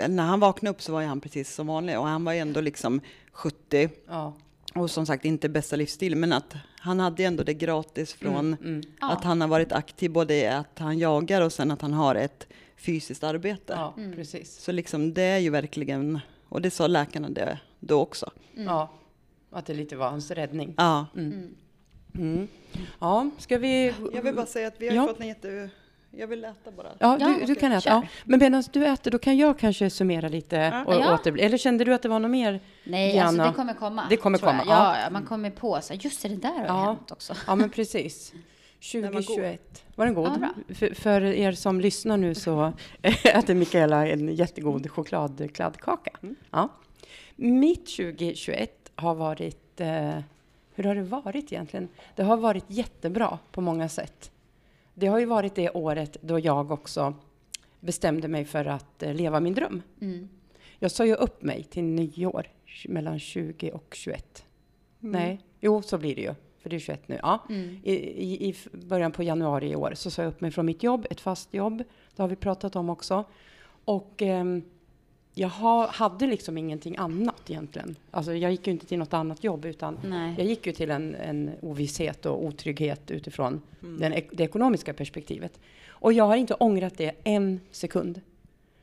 när 0.08 0.22
han 0.22 0.40
vaknade 0.40 0.70
upp 0.70 0.82
så 0.82 0.92
var 0.92 1.02
han 1.02 1.20
precis 1.20 1.54
som 1.54 1.66
vanligt 1.66 1.96
och 1.98 2.06
han 2.06 2.24
var 2.24 2.32
ändå 2.34 2.60
liksom 2.60 3.00
70 3.32 3.90
Ja. 4.08 4.34
och 4.74 4.90
som 4.90 5.06
sagt 5.06 5.24
inte 5.24 5.48
bästa 5.48 5.76
livsstilen, 5.76 6.20
men 6.20 6.32
att 6.32 6.54
han 6.78 7.00
hade 7.00 7.24
ändå 7.24 7.42
det 7.44 7.54
gratis 7.54 8.12
från 8.12 8.54
Mm. 8.54 8.82
Ja. 9.00 9.10
att 9.12 9.24
han 9.24 9.40
har 9.40 9.48
varit 9.48 9.72
aktiv, 9.72 10.10
både 10.10 10.34
i 10.34 10.46
att 10.46 10.78
han 10.78 10.98
jagar 10.98 11.40
och 11.40 11.52
sen 11.52 11.70
att 11.70 11.80
han 11.82 11.92
har 11.92 12.14
ett 12.14 12.46
fysiskt 12.76 13.24
arbete. 13.24 13.72
Ja, 13.76 13.94
precis. 14.14 14.60
Så 14.60 14.72
liksom 14.72 15.14
det 15.14 15.22
är 15.22 15.38
ju 15.38 15.50
verkligen, 15.50 16.20
och 16.48 16.62
det 16.62 16.70
sa 16.70 16.86
läkarna 16.86 17.28
det 17.30 17.58
då 17.86 18.00
också. 18.00 18.30
Ja, 18.54 18.90
att 19.50 19.66
det 19.66 19.74
lite 19.74 19.96
var 19.96 20.10
hans 20.10 20.30
räddning. 20.30 20.74
Ja. 20.76 21.06
Mm. 21.16 22.48
Ja, 23.00 23.30
ska 23.38 23.58
vi... 23.58 23.94
Jag 24.12 24.22
vill 24.22 24.34
bara 24.34 24.46
säga 24.46 24.68
att 24.68 24.74
vi 24.78 24.88
har 24.88 24.94
Ja. 24.94 25.06
fått 25.06 25.20
en 25.20 25.26
jätte... 25.28 25.70
Jag 26.16 26.26
vill 26.26 26.44
äta 26.44 26.70
bara. 26.76 26.88
Ja, 26.98 27.16
Ja, 27.20 27.36
du, 27.40 27.46
du 27.46 27.54
kan 27.54 27.72
äta. 27.72 27.88
Ja. 27.88 28.02
Men 28.24 28.38
medan 28.38 28.64
du 28.72 28.86
äter, 28.86 29.10
då 29.10 29.18
kan 29.18 29.36
jag 29.36 29.58
kanske 29.58 29.90
summera 29.90 30.28
lite 30.28 30.56
Ja. 30.56 30.84
och 30.84 30.94
Ja. 30.94 31.14
återbli. 31.14 31.42
Eller 31.42 31.58
kände 31.58 31.84
du 31.84 31.94
att 31.94 32.02
det 32.02 32.08
var 32.08 32.18
något 32.18 32.30
mer? 32.30 32.60
Nej, 32.84 33.18
alltså 33.18 33.42
det 33.42 33.52
kommer 33.52 33.74
komma. 33.74 34.06
Det 34.10 34.16
kommer 34.16 34.38
komma, 34.38 34.62
Ja, 34.66 34.96
man 35.10 35.26
kommer 35.26 35.50
på 35.50 35.80
så 35.80 35.94
just 35.94 36.22
det, 36.22 36.28
det 36.28 36.36
där 36.36 36.48
har 36.58 36.66
Ja. 36.66 36.84
hänt 36.84 37.10
också. 37.10 37.34
Ja, 37.46 37.54
men 37.54 37.70
precis. 37.70 38.32
Den 38.92 39.02
var 39.02 39.10
god. 39.10 39.24
2021. 39.24 39.84
Var 39.96 40.04
den 40.06 40.14
god? 40.14 40.30
Ja, 40.42 40.74
för, 40.74 40.94
för 40.94 41.20
er 41.24 41.52
som 41.52 41.80
lyssnar 41.80 42.16
nu 42.16 42.34
så 42.34 42.72
äter 43.24 43.54
Mikaela 43.54 44.06
en 44.08 44.34
jättegod 44.34 44.90
chokladkladdkaka. 44.90 46.10
Mm. 46.22 46.36
Ja. 46.50 46.68
Mitt 47.36 47.86
2021 47.86 48.92
har 48.94 49.14
varit... 49.14 49.80
Eh, 49.80 50.18
hur 50.74 50.84
har 50.84 50.94
det 50.94 51.02
varit 51.02 51.52
egentligen? 51.52 51.88
Det 52.16 52.22
har 52.22 52.36
varit 52.36 52.64
jättebra 52.68 53.38
på 53.52 53.60
många 53.60 53.88
sätt. 53.88 54.30
Det 54.94 55.06
har 55.06 55.18
ju 55.18 55.26
varit 55.26 55.54
det 55.54 55.70
året 55.70 56.16
då 56.20 56.38
jag 56.38 56.70
också 56.70 57.14
bestämde 57.80 58.28
mig 58.28 58.44
för 58.44 58.64
att 58.64 59.02
eh, 59.02 59.14
leva 59.14 59.40
min 59.40 59.54
dröm. 59.54 59.82
Mm. 60.00 60.28
Jag 60.78 60.90
sa 60.90 61.06
ju 61.06 61.14
upp 61.14 61.42
mig 61.42 61.62
till 61.62 61.84
nyår 61.84 62.46
mellan 62.88 63.18
20 63.18 63.70
och 63.70 63.94
21. 63.94 64.44
Nej, 64.98 65.40
jo 65.60 65.82
så 65.82 65.98
blir 65.98 66.14
det 66.14 66.22
ju. 66.22 66.34
För 66.58 66.70
det 66.70 66.76
är 66.76 66.80
21 66.80 67.08
nu. 67.08 67.18
Ja. 67.22 67.44
Mm. 67.48 67.80
I, 67.82 67.92
i, 67.92 68.48
I 68.48 68.54
början 68.72 69.12
på 69.12 69.22
januari 69.22 69.70
i 69.70 69.76
år 69.76 69.92
så 69.94 70.10
sa 70.10 70.22
jag 70.22 70.28
upp 70.28 70.40
mig 70.40 70.50
från 70.50 70.66
mitt 70.66 70.82
jobb, 70.82 71.06
ett 71.10 71.20
fast 71.20 71.54
jobb. 71.54 71.82
Det 72.16 72.22
har 72.22 72.28
vi 72.28 72.36
pratat 72.36 72.76
om 72.76 72.90
också. 72.90 73.24
Och 73.84 74.22
ehm, 74.22 74.62
jag 75.34 75.48
ha, 75.48 75.86
hade 75.90 76.26
liksom 76.26 76.58
ingenting 76.58 76.96
annat 76.96 77.50
egentligen. 77.50 77.96
Alltså 78.10 78.34
jag 78.34 78.50
gick 78.50 78.66
ju 78.66 78.72
inte 78.72 78.86
till 78.86 78.98
något 78.98 79.14
annat 79.14 79.44
jobb 79.44 79.64
utan 79.64 79.98
Nej. 80.04 80.34
jag 80.38 80.46
gick 80.46 80.66
ju 80.66 80.72
till 80.72 80.90
en, 80.90 81.14
en 81.14 81.50
ovisshet 81.62 82.26
och 82.26 82.44
otrygghet 82.44 83.10
utifrån 83.10 83.62
den, 83.80 84.12
ek- 84.12 84.28
det 84.32 84.44
ekonomiska 84.44 84.94
perspektivet. 84.94 85.60
Och 85.88 86.12
jag 86.12 86.24
har 86.24 86.36
inte 86.36 86.54
ångrat 86.54 86.98
det 86.98 87.12
en 87.24 87.60
sekund. 87.70 88.20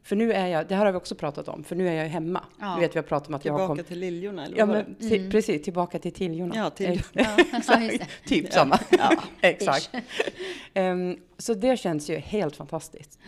För 0.04 0.16
nu 0.16 0.34
är 0.34 0.48
jag, 0.48 0.68
det 0.68 0.76
här 0.76 0.86
har 0.86 0.92
vi 0.92 0.98
också 0.98 1.16
pratat 1.16 1.48
om, 1.48 1.64
för 1.64 1.76
nu 1.76 1.88
är 1.90 1.94
jag 1.94 2.06
hemma. 2.10 2.44
Ja. 2.60 2.74
Du 2.76 2.82
vet, 2.82 2.96
vi 2.96 3.00
har 3.00 3.04
pratat 3.04 3.28
om 3.28 3.34
att 3.36 3.46
jag 3.46 3.54
har 3.54 3.60
Tillbaka 3.60 3.68
kommit... 3.76 3.88
till 3.88 4.00
liljorna 4.00 4.46
eller 4.46 4.58
Ja, 4.58 4.66
men 4.66 4.96
till, 4.96 5.32
precis, 5.32 5.64
tillbaka 5.64 6.00
till 6.00 6.12
Tiljorna. 6.12 6.56
Ja, 6.56 6.70
till- 6.70 7.02
Ja, 7.14 7.38
ja, 7.68 7.88
typ 8.26 8.54
samma. 8.54 8.80
Exakt. 9.42 9.92
Ehm, 10.74 11.18
så 11.38 11.54
det 11.54 11.78
känns 11.80 12.10
ju 12.10 12.16
helt 12.18 12.56
fantastiskt. 12.56 13.20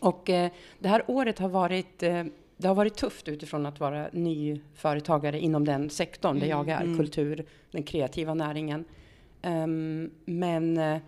Och 0.00 0.30
eh, 0.30 0.50
det 0.78 0.88
här 0.88 1.04
året 1.06 1.38
har 1.38 1.48
varit, 1.48 2.02
eh, 2.02 2.24
det 2.56 2.68
har 2.68 2.74
varit 2.74 2.94
tufft 2.96 3.28
utifrån 3.28 3.66
att 3.66 3.80
vara 3.80 4.08
ny 4.12 4.60
företagare 4.74 5.40
inom 5.40 5.64
den 5.64 5.90
sektorn 5.90 6.38
där 6.40 6.46
jag 6.46 6.68
är, 6.68 6.80
Mm. 6.80 6.96
kultur, 6.98 7.44
den 7.70 7.82
kreativa 7.82 8.34
näringen. 8.34 8.84
Ehm, 9.42 10.10
men 10.24 10.78
eh, 10.78 10.98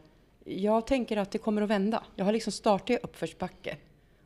jag 0.44 0.86
tänker 0.86 1.16
att 1.16 1.30
det 1.30 1.38
kommer 1.38 1.62
att 1.62 1.70
vända. 1.70 2.02
Jag 2.16 2.24
har 2.24 2.32
liksom 2.32 2.52
startat 2.52 2.90
i 2.90 2.98
uppförsbacke. 3.02 3.76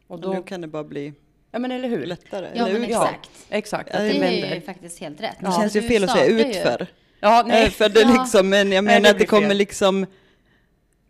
Och 0.06 0.14
Och 0.14 0.20
då, 0.20 0.32
nu 0.32 0.42
kan 0.42 0.60
det 0.60 0.66
bara 0.66 0.84
bli 0.84 1.12
ja 1.50 1.58
men 1.58 1.70
eller 1.70 1.88
hur? 1.88 2.06
lättare. 2.06 2.48
Ja, 2.54 2.62
eller 2.68 2.72
men 2.72 2.82
utför. 2.82 2.92
Ja, 2.94 3.08
exakt. 3.08 3.30
exakt, 3.48 3.90
att 3.90 3.96
Det 3.96 4.02
det 4.04 4.10
är 4.10 4.32
ju 4.32 4.40
vänder. 4.40 4.60
faktiskt 4.60 5.00
helt 5.00 5.20
rätt. 5.20 5.36
Det 5.40 5.46
Ja, 5.46 5.52
känns 5.60 5.76
ju 5.76 5.82
fel 5.82 6.04
att 6.04 6.10
säga 6.10 6.26
ju- 6.30 6.40
utför. 6.50 6.86
Ja, 7.20 7.44
nej. 7.46 7.70
För 7.70 7.88
det 7.88 8.04
liksom, 8.18 8.48
men 8.48 8.72
jag 8.72 8.84
Nej, 8.84 8.94
menar 8.94 9.00
det 9.04 9.10
att 9.10 9.18
det 9.18 9.26
kommer 9.26 9.48
fel. 9.48 9.56
liksom 9.56 10.06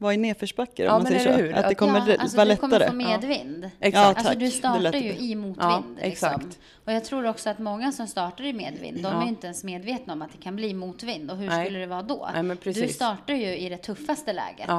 vara 0.01 0.15
i 0.15 0.17
nedförsbacke 0.17 0.85
Ja, 0.85 0.97
om 0.97 1.03
man 1.03 1.07
säger 1.13 1.37
så. 1.37 1.43
hur? 1.43 1.53
Att 1.55 1.69
det 1.69 1.75
kommer 1.75 2.09
ja, 2.09 2.17
alltså 2.17 2.37
vara 2.37 2.49
du 2.49 2.57
kommer 2.57 2.79
lättare. 2.79 2.91
få 2.91 2.97
medvind. 2.97 3.71
Exakt. 3.81 3.95
Ja, 3.95 4.15
tack. 4.15 4.27
Alltså 4.27 4.39
du 4.39 4.51
startar 4.51 4.99
ju 4.99 5.13
i 5.13 5.35
motvind. 5.35 5.57
Ja, 5.61 5.83
liksom. 6.03 6.29
exakt. 6.29 6.59
Och 6.85 6.93
jag 6.93 7.05
tror 7.05 7.27
också 7.27 7.51
att 7.51 7.59
många 7.59 7.93
som 7.93 8.07
startar 8.07 8.45
i 8.45 8.53
medvind, 8.53 9.03
de 9.03 9.17
är 9.17 9.23
ju 9.23 9.29
inte 9.29 9.47
ens 9.47 9.65
medvetna 9.65 10.13
om 10.13 10.23
att 10.23 10.33
det 10.33 10.39
kan 10.39 10.57
bli 10.57 10.75
motvind. 10.75 11.31
Och 11.31 11.37
hur 11.37 11.47
Nej. 11.47 11.65
skulle 11.65 11.79
det 11.79 11.87
vara 11.87 12.03
då? 12.03 12.29
Nej, 12.43 12.57
du 12.65 12.89
startar 12.89 13.35
ju 13.35 13.57
i 13.57 13.69
det 13.69 13.77
tuffaste 13.77 14.33
läget 14.33 14.71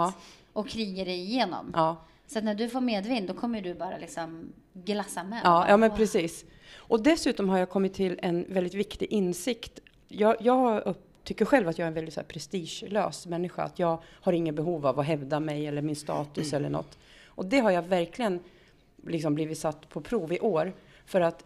och 0.54 0.68
krigar 0.68 1.06
dig 1.06 1.20
igenom. 1.20 1.98
Så 2.28 2.38
att 2.40 2.44
när 2.46 2.56
du 2.56 2.70
får 2.70 2.82
medvind, 2.82 3.28
då 3.28 3.34
kommer 3.34 3.62
du 3.62 3.74
bara 3.74 3.98
liksom 3.98 4.54
glassa 4.74 5.24
med. 5.24 5.42
Ja, 5.44 5.66
ja 5.70 5.78
men 5.78 5.92
precis. 5.92 6.46
Och 6.76 7.04
dessutom 7.04 7.50
har 7.50 7.58
jag 7.58 7.70
kommit 7.70 7.94
till 7.94 8.20
en 8.22 8.46
väldigt 8.50 8.74
viktig 8.74 9.08
insikt. 9.12 9.80
Jag, 10.08 10.36
jag 10.40 10.88
upp, 10.88 11.11
tycker 11.24 11.46
själv 11.46 11.68
att 11.68 11.78
jag 11.78 11.86
är 11.86 11.88
en 11.88 11.94
väldigt 11.94 12.14
så 12.14 12.20
här, 12.20 12.28
prestigelös 12.28 13.28
människa. 13.28 13.64
Att 13.64 13.80
jag 13.80 14.00
har 14.06 14.34
ingen 14.34 14.56
behov 14.56 14.88
av 14.88 15.00
att 15.00 15.06
hävda 15.06 15.40
mig 15.40 15.68
eller 15.68 15.82
min 15.82 15.96
status 15.96 16.54
eller 16.54 16.70
något. 16.70 16.98
Och 17.26 17.46
det 17.46 17.60
har 17.60 17.72
jag 17.72 17.82
verkligen 17.82 18.40
liksom 19.08 19.36
blivit 19.36 19.58
satt 19.58 19.90
på 19.90 20.02
prov 20.02 20.34
i 20.34 20.40
år. 20.40 20.74
För 21.06 21.22
att 21.22 21.46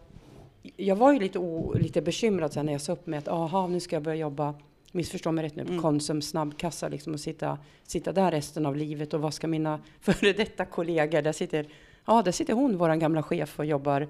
jag 0.76 0.96
var 0.96 1.12
ju 1.12 1.18
lite, 1.18 1.38
o, 1.38 1.74
lite 1.78 2.02
bekymrad 2.02 2.52
sen 2.52 2.66
när 2.66 2.72
jag 2.72 2.80
sa 2.80 2.92
upp 2.92 3.06
mig 3.06 3.18
att 3.18 3.28
aha, 3.28 3.66
nu 3.66 3.80
ska 3.80 3.96
jag 3.96 4.02
börja 4.02 4.16
jobba, 4.16 4.54
missförstå 4.92 5.32
mig 5.32 5.44
rätt 5.44 5.56
nu, 5.56 5.64
på 5.64 5.70
Mm. 5.70 5.82
Konsum 5.82 6.22
snabbkassa 6.22 6.88
liksom 6.88 7.12
och 7.12 7.20
sitta, 7.20 7.58
sitta 7.82 8.12
där 8.12 8.30
resten 8.30 8.66
av 8.66 8.76
livet 8.76 9.14
och 9.14 9.20
vad 9.20 9.34
ska 9.34 9.46
mina 9.46 9.80
före 10.00 10.32
detta 10.32 10.64
kollegor, 10.64 11.22
där 11.22 11.32
sitter, 11.32 11.66
ja 12.04 12.22
där 12.22 12.32
sitter 12.32 12.54
hon, 12.54 12.76
våran 12.76 12.98
gamla 12.98 13.22
chef 13.22 13.58
och 13.58 13.66
jobbar, 13.66 14.08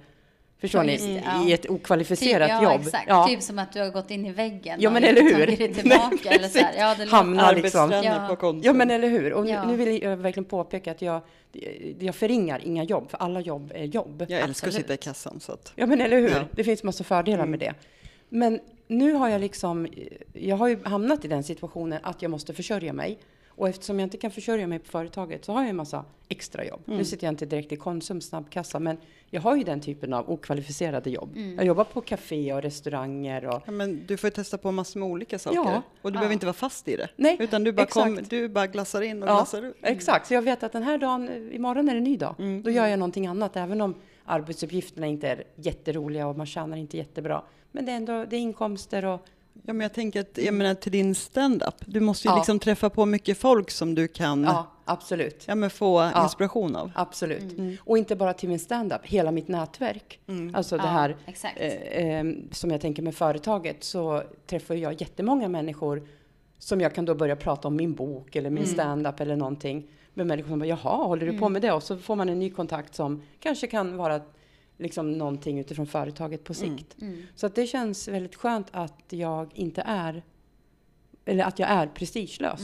förstår 0.61 0.81
Ja, 0.85 0.87
ni, 0.87 0.97
det, 0.97 1.05
i 1.05 1.21
ja. 1.49 1.55
ett 1.55 1.71
okvalificerat 1.71 2.51
typ, 2.51 2.63
jobb. 2.63 2.73
Ja, 2.73 2.81
exakt. 2.81 3.05
Ja. 3.09 3.27
Typ 3.29 3.43
som 3.43 3.59
att 3.59 3.73
du 3.73 3.81
har 3.81 3.91
gått 3.91 4.11
in 4.11 4.27
i 4.27 4.33
väggen 4.33 4.77
Ja, 4.81 4.91
men 4.91 5.05
eller 5.05 5.23
hur? 5.23 5.33
tagit 5.47 5.59
dig 5.59 5.75
tillbaka. 5.75 6.11
Nej, 6.25 6.35
eller 6.37 6.49
så 6.49 6.59
här. 6.59 6.65
precis. 6.67 6.81
Ja, 6.81 6.95
det 6.99 7.11
Hamnar 7.11 7.55
liksom. 7.55 7.91
Ja. 7.91 8.27
på 8.29 8.37
kontot. 8.37 8.65
Ja 8.65 8.73
men 8.73 8.91
eller 8.91 9.09
hur. 9.09 9.33
Och 9.33 9.45
nu- 9.45 9.51
Ja. 9.51 9.67
nu 9.67 9.77
vill 9.77 10.03
jag 10.03 10.17
verkligen 10.17 10.45
påpeka 10.45 10.91
att 10.91 11.03
jag, 11.03 11.21
jag 11.99 12.15
förringar 12.15 12.61
inga 12.65 12.85
jobb, 12.85 13.11
för 13.11 13.19
alla 13.19 13.41
jobb 13.41 13.73
är 13.75 13.85
jobb. 13.85 14.25
Jag 14.29 14.31
älskar 14.31 14.45
att 14.45 14.51
Absolut. 14.51 14.75
sitta 14.75 14.95
i 14.95 14.97
kassan. 14.97 15.41
Så 15.41 15.53
att, 15.53 15.73
Ja 15.77 15.87
men 15.87 16.01
eller 16.01 16.19
hur. 16.21 16.31
Ja. 16.31 16.43
Det 16.53 16.65
finns 16.65 16.83
massa 16.83 17.05
fördelar 17.05 17.39
Mm. 17.39 17.51
med 17.51 17.59
det. 17.61 17.75
Men 18.29 18.61
nu 18.89 19.13
har 19.13 19.29
jag 19.29 19.41
liksom, 19.41 19.87
jag 20.33 20.57
har 20.57 20.69
ju 20.69 20.79
hamnat 20.85 21.25
i 21.25 21.29
den 21.29 21.43
situationen 21.43 21.99
att 22.03 22.23
jag 22.23 22.31
måste 22.31 22.55
försörja 22.55 22.93
mig. 22.93 23.19
Och 23.57 23.69
eftersom 23.69 23.99
jag 24.01 24.07
inte 24.07 24.17
kan 24.19 24.31
försörja 24.31 24.67
mig 24.67 24.79
på 24.79 24.91
företaget 24.91 25.45
så 25.45 25.53
har 25.53 25.61
jag 25.61 25.71
en 25.71 25.77
massa 25.77 26.05
extrajobb. 26.29 26.81
Mm. 26.87 26.99
Nu 26.99 27.05
sitter 27.05 27.27
jag 27.27 27.33
inte 27.33 27.47
direkt 27.47 27.73
i 27.73 27.77
Konsum 27.77 28.21
snabbkassa, 28.21 28.79
men 28.81 28.97
jag 29.31 29.41
har 29.41 29.57
ju 29.57 29.65
den 29.65 29.81
typen 29.81 30.13
av 30.13 30.31
okvalificerade 30.31 31.11
jobb. 31.11 31.37
Mm. 31.37 31.57
Jag 31.57 31.65
jobbar 31.67 31.85
på 31.85 32.01
café 32.01 32.53
och 32.53 32.63
restauranger 32.63 33.47
och 33.47 33.63
ja, 33.67 33.73
men 33.73 34.07
du 34.07 34.17
får 34.17 34.29
ju 34.29 34.35
testa 34.35 34.59
på 34.59 34.73
massor 34.73 35.01
med 35.01 35.09
olika 35.09 35.39
saker. 35.39 35.57
Ja. 35.57 35.83
Och 36.03 36.13
du 36.13 36.17
Ja. 36.17 36.21
behöver 36.21 36.33
inte 36.33 36.47
vara 36.47 36.55
fast 36.55 36.89
i 36.89 36.97
det. 36.97 37.09
Nej, 37.17 37.37
Utan 37.41 37.65
du 37.65 37.73
bara, 37.73 37.87
kom, 37.87 38.19
du 38.31 38.49
bara 38.49 38.67
glassar 38.67 39.03
in 39.03 39.23
och 39.23 39.29
Ja, 39.29 39.35
glassar 39.35 39.63
ut. 39.63 39.77
Exakt, 39.83 40.27
så 40.27 40.35
jag 40.35 40.43
vet 40.43 40.63
att 40.63 40.73
den 40.73 40.83
här 40.83 40.99
dagen, 40.99 41.53
imorgon 41.53 41.89
är 41.89 41.93
det 41.93 41.99
en 41.99 42.05
ny 42.05 42.17
dag. 42.17 42.35
Mm. 42.39 42.63
Då 42.63 42.71
gör 42.71 42.87
jag 42.87 42.99
någonting 42.99 43.27
annat, 43.27 43.57
även 43.57 43.81
om 43.81 43.95
arbetsuppgifterna 44.25 45.07
inte 45.07 45.29
är 45.29 45.45
jätteroliga 45.57 46.27
och 46.27 46.37
man 46.37 46.47
tjänar 46.47 46.77
inte 46.77 46.97
jättebra. 46.97 47.43
Men 47.73 47.87
det 47.87 47.93
är 47.93 47.97
ändå 47.97 48.25
det 48.25 48.37
är 48.37 48.41
inkomster 48.41 49.05
och 49.05 49.27
Ja, 49.63 49.73
men 49.73 49.81
jag 49.81 49.93
tänker 49.95 50.21
att, 50.21 50.39
jag 50.39 50.55
menar 50.55 50.75
till 50.75 50.93
din 50.93 51.15
stand-up, 51.15 51.75
du 51.87 52.01
måste 52.01 52.29
ju 52.29 52.33
Ja. 52.33 52.37
liksom 52.39 52.59
träffa 52.59 52.91
på 52.91 53.07
mycket 53.07 53.39
folk 53.39 53.71
som 53.71 53.95
du 53.95 54.09
kan 54.09 54.45
ja, 54.45 54.67
absolut. 54.85 55.45
ja, 55.49 55.55
men 55.55 55.71
få 55.71 56.11
Ja. 56.15 56.23
inspiration 56.23 56.77
av. 56.77 56.91
Absolut. 56.95 57.59
Mm. 57.59 57.77
Och 57.81 57.99
inte 57.99 58.17
bara 58.17 58.33
till 58.33 58.49
min 58.49 58.59
stand-up, 58.59 59.01
hela 59.05 59.31
mitt 59.31 59.49
nätverk. 59.49 60.21
Alltså 60.55 60.77
det 60.77 60.83
Ja, 60.83 60.89
här 60.91 61.17
exakt. 61.27 61.57
eh, 61.61 61.69
eh, 62.19 62.25
som 62.53 62.71
jag 62.71 62.81
tänker 62.81 63.03
med 63.03 63.15
företaget 63.15 63.85
så 63.85 64.23
träffar 64.47 64.75
jag 64.75 65.01
jättemånga 65.01 65.49
människor 65.49 66.09
som 66.59 66.81
jag 66.81 66.95
kan 66.95 67.05
då 67.05 67.15
börja 67.15 67.37
prata 67.37 67.69
om 67.69 67.77
min 67.77 67.95
bok 67.95 68.37
eller 68.37 68.51
min 68.51 68.63
Mm. 68.65 68.75
stand-up 68.75 69.21
eller 69.21 69.37
någonting. 69.37 69.87
Med 70.15 70.27
människor 70.27 70.49
som 70.49 70.59
bara, 70.59 70.67
jaha, 70.67 71.05
håller 71.07 71.27
du 71.27 71.39
på 71.39 71.49
med 71.49 71.63
det? 71.63 71.73
Och 71.73 71.83
så 71.83 71.97
får 71.99 72.17
man 72.17 72.29
en 72.29 72.39
ny 72.39 72.51
kontakt 72.51 72.95
som 72.95 73.23
kanske 73.41 73.67
kan 73.67 73.97
vara 73.97 74.21
liksom 74.79 75.13
någonting 75.13 75.59
utifrån 75.59 75.87
företaget 75.87 76.45
på 76.45 76.55
sikt. 76.55 76.97
Mm. 77.01 77.23
Så 77.35 77.47
att 77.47 77.55
det 77.55 77.67
känns 77.67 78.09
väldigt 78.09 78.35
skönt 78.35 78.67
att 78.71 79.05
jag 79.09 79.51
inte 79.55 79.83
är, 79.87 80.23
eller 81.25 81.45
att 81.45 81.59
jag 81.59 81.71
är 81.71 81.87
prestigelös. 81.87 82.61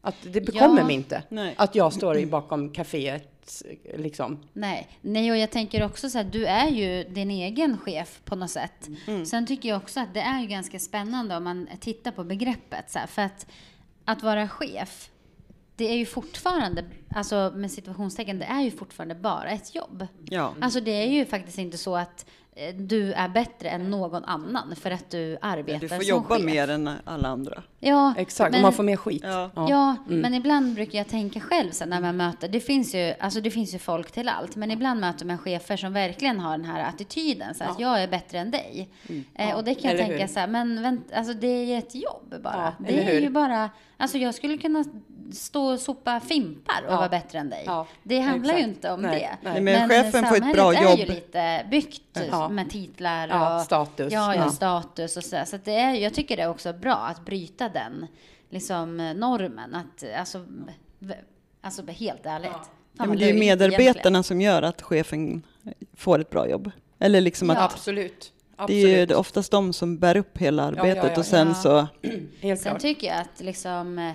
Att 0.00 0.16
det 0.22 0.40
bekommer 0.40 0.64
Mm. 0.64 0.78
Ja. 0.78 0.84
mig 0.84 0.94
inte. 0.94 1.22
Nej. 1.28 1.54
Att 1.58 1.74
jag 1.74 1.92
står 1.92 2.18
i 2.18 2.26
bakom 2.26 2.70
kaféet, 2.72 3.62
liksom. 3.96 4.38
Nej. 4.52 4.88
Nej, 5.00 5.30
och 5.30 5.36
jag 5.36 5.50
tänker 5.50 5.84
också 5.84 6.10
så 6.10 6.18
här, 6.18 6.24
du 6.24 6.46
är 6.46 6.68
ju 6.68 7.04
din 7.04 7.30
egen 7.30 7.78
chef 7.78 8.20
på 8.24 8.36
något 8.36 8.50
sätt. 8.50 8.88
Mm. 9.06 9.26
Sen 9.26 9.46
tycker 9.46 9.68
jag 9.68 9.76
också 9.78 10.00
att 10.00 10.14
det 10.14 10.20
är 10.20 10.40
ju 10.40 10.46
ganska 10.46 10.78
spännande 10.78 11.36
om 11.36 11.44
man 11.44 11.68
tittar 11.80 12.10
på 12.12 12.24
begreppet. 12.24 12.90
Så 12.90 12.98
här, 12.98 13.06
för 13.06 13.22
att, 13.22 13.46
att 14.04 14.22
vara 14.22 14.48
chef, 14.48 15.10
det 15.76 15.84
är 15.92 15.96
ju 15.96 16.06
fortfarande, 16.06 16.84
alltså 17.14 17.52
med 17.56 17.70
situationstecken, 17.70 18.38
det 18.38 18.44
är 18.44 18.60
ju 18.60 18.70
fortfarande 18.70 19.14
bara 19.14 19.50
ett 19.50 19.74
jobb. 19.74 20.06
Ja. 20.30 20.54
Alltså 20.60 20.80
det 20.80 20.90
är 20.90 21.06
ju 21.10 21.24
faktiskt 21.26 21.58
inte 21.58 21.78
så 21.78 21.96
att 21.96 22.26
eh, 22.56 22.74
du 22.74 23.12
är 23.12 23.28
bättre 23.28 23.68
än 23.68 23.90
någon 23.90 24.24
annan 24.24 24.76
för 24.76 24.90
att 24.90 25.10
du 25.10 25.38
arbetar 25.40 25.80
Du 25.80 25.88
får 25.88 25.96
som 25.96 26.04
jobba 26.08 26.36
chef. 26.36 26.44
mer 26.44 26.68
än 26.70 26.90
alla 27.04 27.28
andra. 27.28 27.62
Ja, 27.80 28.14
Exakt, 28.18 28.50
men- 28.52 28.58
och 28.58 28.62
man 28.62 28.72
får 28.72 28.82
mer 28.82 28.96
skit. 28.96 29.22
Ja. 29.24 29.50
Ja, 29.54 29.96
Mm. 30.08 30.20
men 30.20 30.34
ibland 30.34 30.74
brukar 30.74 30.98
jag 30.98 31.08
tänka 31.08 31.40
själv 31.40 31.70
sen 31.70 31.88
när 31.88 32.00
man 32.00 32.16
möter, 32.16 32.48
det 32.48 32.60
finns 32.60 32.94
ju, 32.94 33.14
alltså 33.20 33.40
det 33.40 33.50
finns 33.50 33.74
ju 33.74 33.78
folk 33.78 34.10
till 34.12 34.28
allt, 34.28 34.56
men 34.56 34.70
ibland 34.70 35.00
möter 35.00 35.26
man 35.26 35.38
chefer 35.38 35.76
som 35.76 35.92
verkligen 35.92 36.40
har 36.40 36.50
den 36.58 36.64
här 36.66 36.88
attityden, 36.88 37.54
så 37.54 37.64
att 37.64 37.80
jag 37.80 38.02
är 38.02 38.08
bättre 38.08 38.38
än 38.38 38.50
dig. 38.50 38.88
Eh, 39.34 39.48
Ja, 39.48 39.56
och 39.56 39.64
det 39.64 39.74
kan 39.74 39.90
jag 39.90 39.94
eller 40.00 40.08
tänka 40.08 40.26
hur? 40.26 40.32
så 40.32 40.40
här, 40.40 40.46
men 40.46 40.82
vänt, 40.82 41.12
alltså 41.12 41.34
det 41.34 41.46
är 41.46 41.64
ju 41.64 41.74
ett 41.74 41.94
jobb 41.94 42.34
bara. 42.42 42.74
Ja, 42.78 42.84
det 42.86 42.92
eller 42.92 43.02
är 43.10 43.14
hur? 43.14 43.20
ju 43.20 43.30
bara, 43.30 43.70
alltså 43.96 44.18
jag 44.18 44.34
skulle 44.34 44.58
kunna 44.58 44.84
stå 45.32 45.64
och 45.72 45.80
sopa 45.80 46.20
fimpar 46.20 46.82
och 46.86 46.92
Ja. 46.92 46.96
vara 46.96 47.08
bättre 47.08 47.38
än 47.38 47.50
dig. 47.50 47.62
Ja, 47.66 47.86
det 48.02 48.20
handlar 48.20 48.54
ju 48.54 48.58
exakt. 48.60 48.76
inte 48.76 48.90
om 48.92 49.00
Nej, 49.02 49.20
det. 49.42 49.50
nej. 49.50 49.60
Nej, 49.62 49.78
men 49.78 49.88
chefen 49.88 50.12
får 50.12 50.18
ett 50.18 50.26
samhället 50.38 50.56
bra 50.56 50.74
är 50.74 50.82
jobb. 50.90 50.98
ju 50.98 51.06
lite 51.06 51.66
byggt 51.70 52.02
Ja. 52.30 52.48
med 52.48 52.70
titlar 52.70 53.28
Ja, 53.28 53.56
och 53.56 53.62
status. 53.62 54.12
Ja, 54.12 54.50
status 54.50 55.16
och 55.16 55.24
sådär. 55.24 55.44
Så 55.44 55.58
det 55.64 55.74
är, 55.76 55.94
jag 55.94 56.14
tycker 56.14 56.36
det 56.36 56.42
är 56.42 56.50
också 56.50 56.72
bra 56.72 56.94
att 56.94 57.24
bryta 57.24 57.68
den 57.68 58.06
liksom, 58.50 58.96
normen. 58.96 59.74
Att, 59.74 60.04
alltså, 60.18 60.46
alltså 61.60 61.82
helt 61.86 62.26
ärligt. 62.26 62.50
Fan, 62.52 62.60
Ja, 62.98 63.06
men 63.06 63.18
det 63.18 63.24
är 63.24 63.32
ju 63.32 63.38
medarbetarna 63.38 64.22
som 64.22 64.40
gör 64.40 64.62
att 64.62 64.82
chefen 64.82 65.42
får 65.96 66.18
ett 66.18 66.30
bra 66.30 66.48
jobb. 66.48 66.70
Eller 66.98 67.20
liksom 67.20 67.48
Ja. 67.48 67.56
att 67.56 67.72
Absolut. 67.72 68.32
det 68.66 68.74
är 68.74 69.06
ju 69.08 69.14
oftast 69.14 69.50
de 69.50 69.72
som 69.72 69.98
bär 69.98 70.16
upp 70.16 70.38
hela 70.38 70.62
ja, 70.62 70.68
arbetet 70.68 71.10
ja. 71.14 71.18
och 71.18 71.26
sen 71.26 71.48
Ja. 71.48 71.54
så, 71.54 71.86
Helt 72.40 72.60
Sen 72.60 72.70
klart. 72.70 72.82
tycker 72.82 73.06
jag 73.06 73.20
att 73.20 73.40
liksom, 73.40 73.98
eh, 73.98 74.12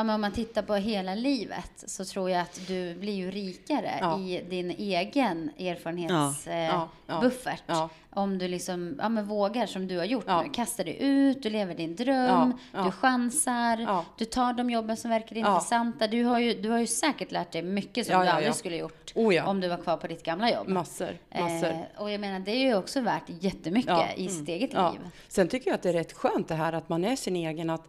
ja, 0.00 0.04
men 0.04 0.14
om 0.14 0.20
man 0.20 0.32
tittar 0.32 0.62
på 0.62 0.74
hela 0.74 1.14
livet 1.14 1.84
så 1.86 2.04
tror 2.04 2.30
jag 2.30 2.40
att 2.40 2.60
du 2.66 2.94
blir 2.94 3.14
ju 3.14 3.30
rikare 3.30 3.90
Ja. 4.00 4.18
i 4.18 4.44
din 4.50 4.70
egen 4.70 5.50
erfarenhetsbuffert. 5.58 7.62
Ja. 7.66 7.88
Om 8.12 8.38
du 8.38 8.48
liksom, 8.48 8.96
ja, 8.98 9.08
men 9.08 9.26
vågar 9.26 9.66
som 9.66 9.88
du 9.88 9.98
har 9.98 10.04
gjort 10.04 10.26
nu. 10.26 10.50
Kastar 10.54 10.84
dig 10.84 10.96
ut, 11.00 11.42
du 11.42 11.50
lever 11.50 11.74
din 11.74 11.96
dröm, 11.96 12.54
du 12.84 12.90
chansar, 12.90 14.04
du 14.18 14.24
tar 14.24 14.52
de 14.52 14.70
jobben 14.70 14.96
som 14.96 15.10
verkar 15.10 15.36
intressanta. 15.36 16.06
Du 16.06 16.24
har, 16.24 16.38
ju, 16.38 16.54
du 16.54 16.70
har 16.70 16.78
ju 16.78 16.86
säkert 16.86 17.32
lärt 17.32 17.52
dig 17.52 17.62
mycket 17.62 18.06
som 18.06 18.20
du 18.20 18.28
aldrig 18.28 18.54
skulle 18.54 18.76
gjort 18.76 19.12
Oh, 19.14 19.48
om 19.48 19.60
du 19.60 19.68
var 19.68 19.76
kvar 19.76 19.96
på 19.96 20.06
ditt 20.06 20.22
gamla 20.22 20.52
jobb. 20.52 20.68
Massor. 20.68 21.16
massor. 21.40 21.68
Eh, 21.68 21.76
och 21.96 22.10
jag 22.10 22.20
menar, 22.20 22.38
det 22.38 22.50
är 22.50 22.68
ju 22.68 22.76
också 22.76 23.00
värt 23.00 23.22
jättemycket 23.26 24.18
i 24.18 24.28
sitt 24.28 24.48
eget 24.48 24.72
liv. 24.72 25.00
Sen 25.28 25.48
tycker 25.48 25.70
jag 25.70 25.74
att 25.74 25.82
det 25.82 25.88
är 25.88 25.92
rätt 25.92 26.12
skönt 26.12 26.48
det 26.48 26.54
här 26.54 26.72
att 26.72 26.88
man 26.88 27.04
är 27.04 27.16
sin 27.16 27.36
egen. 27.36 27.70
Att 27.70 27.84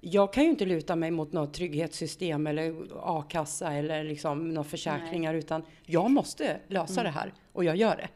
jag 0.00 0.32
kan 0.32 0.44
ju 0.44 0.50
inte 0.50 0.64
luta 0.66 0.96
mig 0.96 1.10
mot 1.10 1.32
något 1.32 1.54
trygghetssystem 1.54 2.46
eller 2.46 2.74
a-kassa 3.02 3.72
eller 3.72 4.04
liksom 4.04 4.48
några 4.48 4.68
försäkringar 4.68 5.34
utan 5.34 5.62
jag 5.86 6.10
måste 6.10 6.60
lösa 6.68 7.02
det 7.02 7.10
här 7.10 7.32
och 7.52 7.64
jag 7.64 7.76
gör 7.76 7.96
det. 7.96 8.08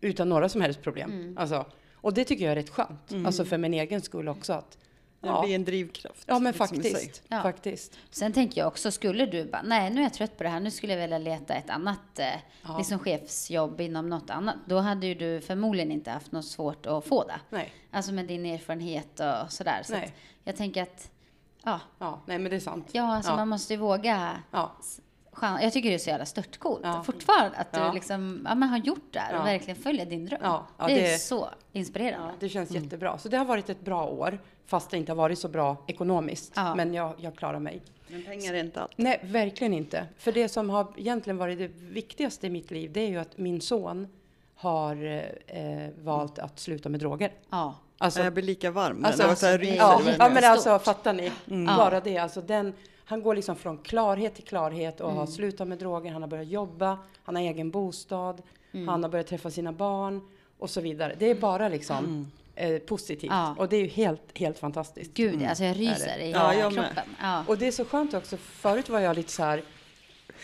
Utan 0.00 0.28
några 0.28 0.48
som 0.48 0.60
helst 0.60 0.82
problem. 0.82 1.36
Alltså, 1.38 1.64
och 1.94 2.14
det 2.14 2.24
tycker 2.24 2.44
jag 2.44 2.52
är 2.52 2.56
rätt 2.56 2.70
skönt. 2.70 3.26
Alltså 3.26 3.44
för 3.44 3.58
min 3.58 3.74
egen 3.74 4.00
skull 4.00 4.28
också. 4.28 4.52
Att, 4.52 4.78
det 5.20 5.28
ja, 5.30 5.42
blir 5.44 5.54
en 5.54 5.64
drivkraft. 5.64 6.24
ja 6.26 6.38
men 6.38 6.52
liksom 6.52 6.66
faktiskt. 6.68 7.22
Ja. 7.28 7.42
faktiskt. 7.42 7.98
Sen 8.10 8.32
tänker 8.32 8.60
jag 8.60 8.68
också, 8.68 8.90
skulle 8.90 9.26
du 9.26 9.44
bara, 9.44 9.62
nej 9.62 9.90
nu 9.90 10.00
är 10.00 10.02
jag 10.04 10.14
trött 10.14 10.36
på 10.36 10.42
det 10.42 10.48
här, 10.48 10.60
nu 10.60 10.70
skulle 10.70 10.92
jag 10.92 11.00
vilja 11.00 11.18
leta 11.18 11.54
ett 11.54 11.70
annat 11.70 12.18
eh, 12.18 12.26
Ja. 12.62 12.78
liksom 12.78 12.98
chefsjobb 12.98 13.80
inom 13.80 14.08
något 14.08 14.30
annat. 14.30 14.56
Då 14.66 14.78
hade 14.78 15.06
ju 15.06 15.14
du 15.14 15.40
förmodligen 15.40 15.92
inte 15.92 16.10
haft 16.10 16.32
något 16.32 16.44
svårt 16.44 16.86
att 16.86 17.04
få 17.04 17.24
det. 17.24 17.40
Nej, 17.50 17.72
Alltså 17.90 18.12
med 18.12 18.26
din 18.26 18.46
erfarenhet 18.46 19.20
och 19.20 19.52
sådär. 19.52 19.82
Så 19.84 19.92
Nej. 19.92 20.14
jag 20.44 20.56
tänker 20.56 20.82
att, 20.82 21.10
ja, 21.64 21.80
ja, 21.98 22.20
nej 22.26 22.38
men 22.38 22.50
det 22.50 22.56
är 22.56 22.60
sant. 22.60 22.88
ja 22.92 23.16
alltså 23.16 23.32
Ja. 23.32 23.36
man 23.36 23.48
måste 23.48 23.72
ju 23.74 23.78
våga. 23.80 24.30
Ja, 24.50 24.72
Jag 25.62 25.72
tycker 25.72 25.88
det 25.88 25.94
är 25.94 25.98
så 25.98 26.10
jävla 26.10 26.26
störtcoolt 26.26 26.80
Ja. 26.84 27.02
fortfarande 27.02 27.56
att 27.58 27.68
Ja. 27.70 27.88
du 27.88 27.94
liksom, 27.94 28.46
ja, 28.48 28.54
men 28.54 28.68
har 28.68 28.78
gjort 28.78 29.12
det 29.12 29.18
här 29.18 29.32
och 29.34 29.40
Ja. 29.40 29.44
verkligen 29.44 29.76
följer 29.82 30.06
din 30.06 30.26
dröm. 30.26 30.40
Ja, 30.42 30.66
ja, 30.78 30.86
det 30.86 30.92
är 31.06 31.12
det- 31.12 31.18
så 31.18 31.48
inspirerande. 31.72 32.28
Ja, 32.28 32.34
det 32.40 32.48
känns 32.48 32.70
jättebra. 32.70 33.18
Så 33.18 33.28
det 33.28 33.36
har 33.36 33.44
varit 33.44 33.68
ett 33.70 33.80
bra 33.84 34.06
år, 34.06 34.38
fast 34.66 34.90
det 34.90 34.96
inte 34.96 35.12
har 35.12 35.16
varit 35.16 35.38
så 35.38 35.48
bra 35.48 35.76
ekonomiskt. 35.86 36.52
Ja. 36.56 36.74
Men 36.74 36.94
jag, 36.94 37.14
jag 37.18 37.36
klarar 37.36 37.58
mig. 37.58 37.82
Men 38.08 38.24
pengar 38.24 38.54
är 38.54 38.64
inte 38.64 38.80
allt. 38.82 38.92
Nej, 38.96 39.20
verkligen 39.24 39.72
inte. 39.74 40.06
För 40.18 40.32
det 40.32 40.48
som 40.48 40.70
har 40.70 40.92
egentligen 40.96 41.36
varit 41.36 41.58
det 41.58 41.68
viktigaste 41.68 42.46
i 42.46 42.50
mitt 42.50 42.70
liv, 42.70 42.92
det 42.92 43.00
är 43.00 43.08
ju 43.08 43.16
att 43.18 43.38
min 43.38 43.60
son 43.60 44.08
har 44.54 45.04
eh, 45.46 45.88
valt 46.02 46.38
att 46.38 46.58
sluta 46.58 46.88
med 46.88 47.00
droger. 47.00 47.32
Ja. 47.50 47.74
Alltså, 47.98 48.20
jag 48.22 48.32
blir 48.34 48.44
lika 48.44 48.70
varm. 48.70 49.04
alltså, 49.04 49.22
det 49.22 49.28
var 49.28 49.34
så 49.34 49.46
här 49.46 49.58
ryser 49.58 49.76
ja, 49.76 50.00
ja, 50.18 50.28
men 50.28 50.44
alltså 50.44 50.78
fattar 50.78 51.12
ni? 51.12 51.32
Mm. 51.50 51.76
Bara 51.76 52.00
det. 52.00 52.18
Alltså, 52.18 52.40
den, 52.40 52.72
han 53.04 53.22
går 53.22 53.34
liksom 53.34 53.56
från 53.56 53.78
klarhet 53.78 54.34
till 54.34 54.44
klarhet 54.44 55.00
och 55.00 55.08
Mm. 55.08 55.18
har 55.18 55.26
slutat 55.26 55.68
med 55.68 55.78
droger. 55.78 56.12
Han 56.12 56.22
har 56.22 56.28
börjat 56.28 56.46
jobba, 56.48 56.98
han 57.24 57.36
har 57.36 57.42
egen 57.42 57.70
bostad, 57.70 58.42
han 58.86 59.02
har 59.02 59.10
börjat 59.10 59.26
träffa 59.26 59.50
sina 59.50 59.72
barn 59.72 60.20
och 60.58 60.70
så 60.70 60.80
vidare. 60.80 61.14
Det 61.18 61.30
är 61.30 61.34
bara 61.34 61.68
liksom 61.68 62.30
eh, 62.54 62.78
positivt. 62.78 63.30
Ja. 63.30 63.54
Och 63.58 63.68
det 63.68 63.76
är 63.76 63.80
ju 63.80 63.86
helt, 63.88 64.38
helt 64.38 64.58
fantastiskt. 64.58 65.14
Gud, 65.14 65.42
alltså 65.42 65.64
jag 65.64 65.78
ryser 65.80 66.18
i 66.18 66.30
Ja, 66.32 66.50
hela 66.50 66.70
med. 66.70 66.74
kroppen. 66.74 67.04
Ja. 67.20 67.44
Och 67.46 67.58
det 67.58 67.66
är 67.66 67.72
så 67.72 67.84
skönt 67.84 68.14
också. 68.14 68.36
Förut 68.36 68.88
var 68.88 69.00
jag 69.00 69.16
lite 69.16 69.32
så 69.32 69.42
här. 69.42 69.62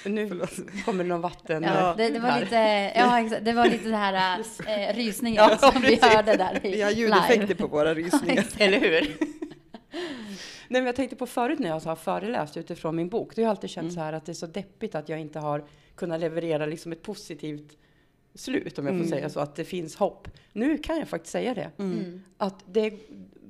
Nu 0.04 0.40
kommer 0.84 1.04
det 1.04 1.08
någon 1.08 1.20
vatten. 1.20 1.62
Ja, 1.62 1.94
det, 1.98 2.08
det 2.10 2.18
var 2.18 2.40
lite, 2.40 2.54
ja, 2.96 3.20
exakt, 3.20 3.44
det 3.44 3.52
var 3.52 3.66
lite 3.66 3.88
det 3.88 3.96
här 3.96 4.38
äh, 4.66 4.94
rysningen 4.96 5.44
Ja, 5.50 5.58
som 5.58 5.80
vi 5.82 5.88
precis. 5.88 6.04
hörde 6.04 6.36
där 6.36 6.66
i 6.66 6.70
Vi 6.70 6.82
har 6.82 6.90
live. 6.90 7.00
ljudeffekter 7.00 7.54
på 7.54 7.66
våra 7.66 7.94
rysningar. 7.94 8.44
Eller 8.58 8.80
hur? 8.80 9.16
Nej, 10.68 10.80
men 10.80 10.86
jag 10.86 10.96
tänkte 10.96 11.16
på 11.16 11.26
förut 11.26 11.58
när 11.58 11.68
jag 11.68 11.80
har 11.80 11.96
föreläst 11.96 12.56
utifrån 12.56 12.96
min 12.96 13.08
bok. 13.08 13.36
Det 13.36 13.42
har 13.42 13.46
jag 13.46 13.50
alltid 13.50 13.70
känt 13.70 13.92
så 13.92 14.00
här 14.00 14.12
att 14.12 14.26
det 14.26 14.32
är 14.32 14.34
så 14.34 14.46
deppigt 14.46 14.94
att 14.94 15.08
jag 15.08 15.20
inte 15.20 15.38
har 15.38 15.64
kunnat 15.94 16.20
leverera 16.20 16.66
liksom 16.66 16.92
ett 16.92 17.02
positivt 17.02 17.76
slut, 18.34 18.78
om 18.78 18.86
jag 18.86 18.92
får 18.94 18.98
Mm. 18.98 19.08
säga 19.10 19.28
så, 19.28 19.40
att 19.40 19.56
det 19.56 19.64
finns 19.64 19.96
hopp. 19.96 20.28
Nu 20.52 20.78
kan 20.78 20.98
jag 20.98 21.08
faktiskt 21.08 21.32
säga 21.32 21.54
det. 21.54 21.70
Mm. 21.78 22.22
Att 22.38 22.64
det, 22.66 22.92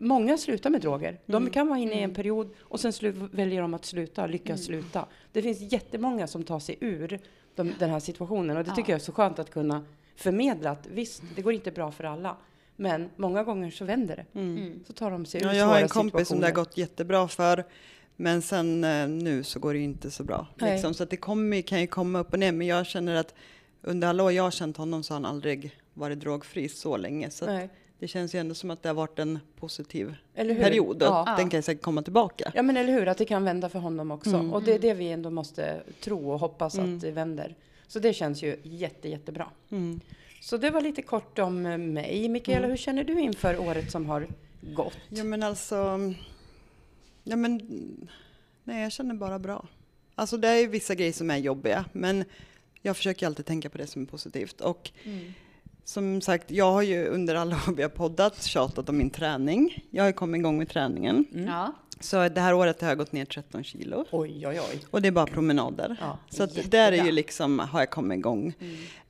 många 0.01 0.39
slutar 0.39 0.71
med 0.71 0.81
droger. 0.81 1.21
De 1.27 1.37
Mm. 1.43 1.51
kan 1.53 1.69
vara 1.69 1.79
inne 1.79 1.93
i 1.93 1.97
en 1.99 2.05
Mm. 2.05 2.15
period 2.15 2.51
och 2.61 2.81
sen 2.81 2.93
slu, 2.93 3.13
väljer 3.33 3.63
de 3.63 3.75
att 3.75 3.85
sluta, 3.85 4.27
lyckas 4.27 4.65
sluta. 4.65 5.07
Det 5.33 5.43
finns 5.43 5.73
jättemånga 5.73 6.27
som 6.27 6.45
tar 6.45 6.59
sig 6.61 6.77
ur 6.81 7.19
de, 7.55 7.73
den 7.79 7.91
här 7.91 8.01
situationen 8.01 8.57
och 8.57 8.65
det 8.65 8.71
Ja. 8.71 8.75
tycker 8.77 8.93
jag 8.93 9.01
är 9.01 9.05
så 9.05 9.13
skönt 9.13 9.39
att 9.39 9.51
kunna 9.51 9.85
förmedla 10.17 10.71
att 10.71 10.87
visst, 10.87 11.23
det 11.37 11.43
går 11.43 11.53
inte 11.53 11.71
bra 11.71 11.91
för 11.91 12.05
alla. 12.05 12.37
Men 12.77 13.11
många 13.17 13.45
gånger 13.45 13.71
så 13.71 13.85
vänder 13.85 14.17
det. 14.17 14.39
Mm. 14.41 14.85
Så 14.87 14.93
tar 14.93 15.11
de 15.11 15.27
sig 15.27 15.41
ur 15.43 15.47
Ja, 15.47 15.55
jag 15.55 15.67
har 15.67 15.81
en 15.81 15.89
kompis 15.89 16.29
som 16.29 16.41
det 16.41 16.47
har 16.47 16.55
gått 16.55 16.77
jättebra 16.77 17.29
för. 17.29 17.65
Men 18.17 18.43
sen 18.43 18.85
eh, 18.85 19.09
nu 19.09 19.43
så 19.45 19.59
går 19.61 19.73
det 19.73 19.79
ju 19.79 19.85
inte 19.85 20.11
så 20.11 20.25
bra. 20.25 20.47
Liksom. 20.57 20.95
Så 20.95 21.03
att 21.03 21.11
det 21.11 21.17
kommer, 21.17 21.63
kan 21.63 21.81
ju 21.81 21.87
komma 21.87 22.19
upp 22.19 22.33
och 22.33 22.39
ner. 22.39 22.53
Men 22.53 22.67
jag 22.67 22.87
känner 22.87 23.15
att 23.15 23.35
under 23.83 24.09
alla 24.09 24.25
år 24.25 24.33
jag 24.33 24.43
har 24.43 24.51
känt 24.51 24.77
honom 24.77 25.03
så 25.03 25.15
har 25.15 25.21
han 25.21 25.25
aldrig 25.35 25.77
varit 25.95 26.21
drogfri 26.21 26.69
så 26.69 26.97
länge. 26.97 27.31
Så. 27.31 27.69
Det 28.01 28.09
känns 28.09 28.35
ju 28.35 28.39
ändå 28.39 28.55
som 28.55 28.71
att 28.71 28.83
det 28.83 28.89
har 28.89 28.95
varit 28.95 29.19
en 29.19 29.39
positiv 29.57 30.15
period. 30.35 31.03
Och 31.03 31.09
Ja. 31.09 31.35
den 31.39 31.51
kan 31.51 31.63
säkert 31.63 31.83
komma 31.83 32.03
tillbaka. 32.03 32.53
Ja 32.55 32.63
men 32.63 32.77
eller 32.77 32.93
hur, 32.93 33.09
att 33.09 33.19
det 33.19 33.25
kan 33.25 33.45
vända 33.45 33.69
för 33.69 33.79
honom 33.79 34.11
också. 34.11 34.31
Mm. 34.31 34.53
Och 34.53 34.63
det 34.63 34.75
är 34.75 34.79
det 34.79 34.95
vi 34.95 35.09
ändå 35.09 35.31
måste 35.31 35.83
tro 36.01 36.31
och 36.33 36.39
hoppas 36.41 36.75
Mm. 36.79 36.95
att 36.95 37.01
det 37.01 37.11
vänder. 37.11 37.55
Så 37.87 37.99
det 37.99 38.13
känns 38.13 38.43
ju 38.43 38.57
jätte, 38.63 39.09
jättebra. 39.09 39.47
Mm. 39.71 40.01
Så 40.41 40.57
det 40.57 40.71
var 40.71 40.81
lite 40.81 41.03
kort 41.03 41.39
om 41.39 41.63
mig. 41.93 42.29
Mikaela, 42.29 42.59
Mm. 42.59 42.71
hur 42.71 42.77
känner 42.77 43.05
du 43.05 43.21
inför 43.21 43.59
året 43.61 43.91
som 43.91 44.07
har 44.07 44.27
gått? 44.75 44.97
Ja 45.09 45.25
men 45.25 45.43
alltså, 45.43 45.99
ja 47.25 47.37
men, 47.37 47.61
nej 48.65 48.83
jag 48.83 48.93
känner 48.93 49.15
bara 49.15 49.39
bra. 49.39 49.67
Alltså 50.15 50.37
det 50.37 50.49
är 50.49 50.57
ju 50.61 50.67
vissa 50.67 50.95
grejer 50.95 51.13
som 51.13 51.31
är 51.31 51.37
jobbiga, 51.37 51.85
men 51.93 52.25
jag 52.83 52.97
försöker 52.97 53.27
alltid 53.27 53.47
tänka 53.47 53.71
på 53.71 53.79
det 53.79 53.87
som 53.87 54.03
är 54.03 54.07
positivt. 54.07 54.61
Och 54.61 54.91
Mm. 55.05 55.33
Som 55.91 56.21
sagt, 56.21 56.51
jag 56.51 56.73
har 56.73 56.83
ju 56.83 57.07
under 57.07 57.35
alla 57.35 57.57
år 57.57 57.75
vi 57.77 57.83
har 57.83 57.91
poddat 57.91 58.43
tjatat 58.43 58.89
om 58.89 58.99
min 58.99 59.11
träning. 59.11 59.85
Jag 59.91 60.03
har 60.03 60.09
ju 60.09 60.13
kommit 60.13 60.39
igång 60.39 60.59
med 60.59 60.69
träningen. 60.69 61.25
Mm. 61.33 61.47
Ja. 61.47 61.73
Så 62.01 62.29
det 62.29 62.41
här 62.41 62.55
året 62.55 62.81
har 62.81 62.89
jag 62.89 62.99
gått 62.99 63.13
ner 63.13 63.25
13 63.25 63.65
kilo. 63.65 64.05
Oj, 64.11 64.47
oj, 64.47 64.61
oj. 64.61 64.85
Och 64.91 65.03
det 65.03 65.09
är 65.09 65.13
bara 65.13 65.27
promenader. 65.27 65.97
Ja, 66.01 66.19
Så 66.29 66.47
där 66.47 66.93
är 66.93 67.05
ju 67.05 67.13
liksom, 67.13 67.59
har 67.59 67.81
jag 67.81 67.91
kommit 67.91 68.19
igång. 68.19 68.55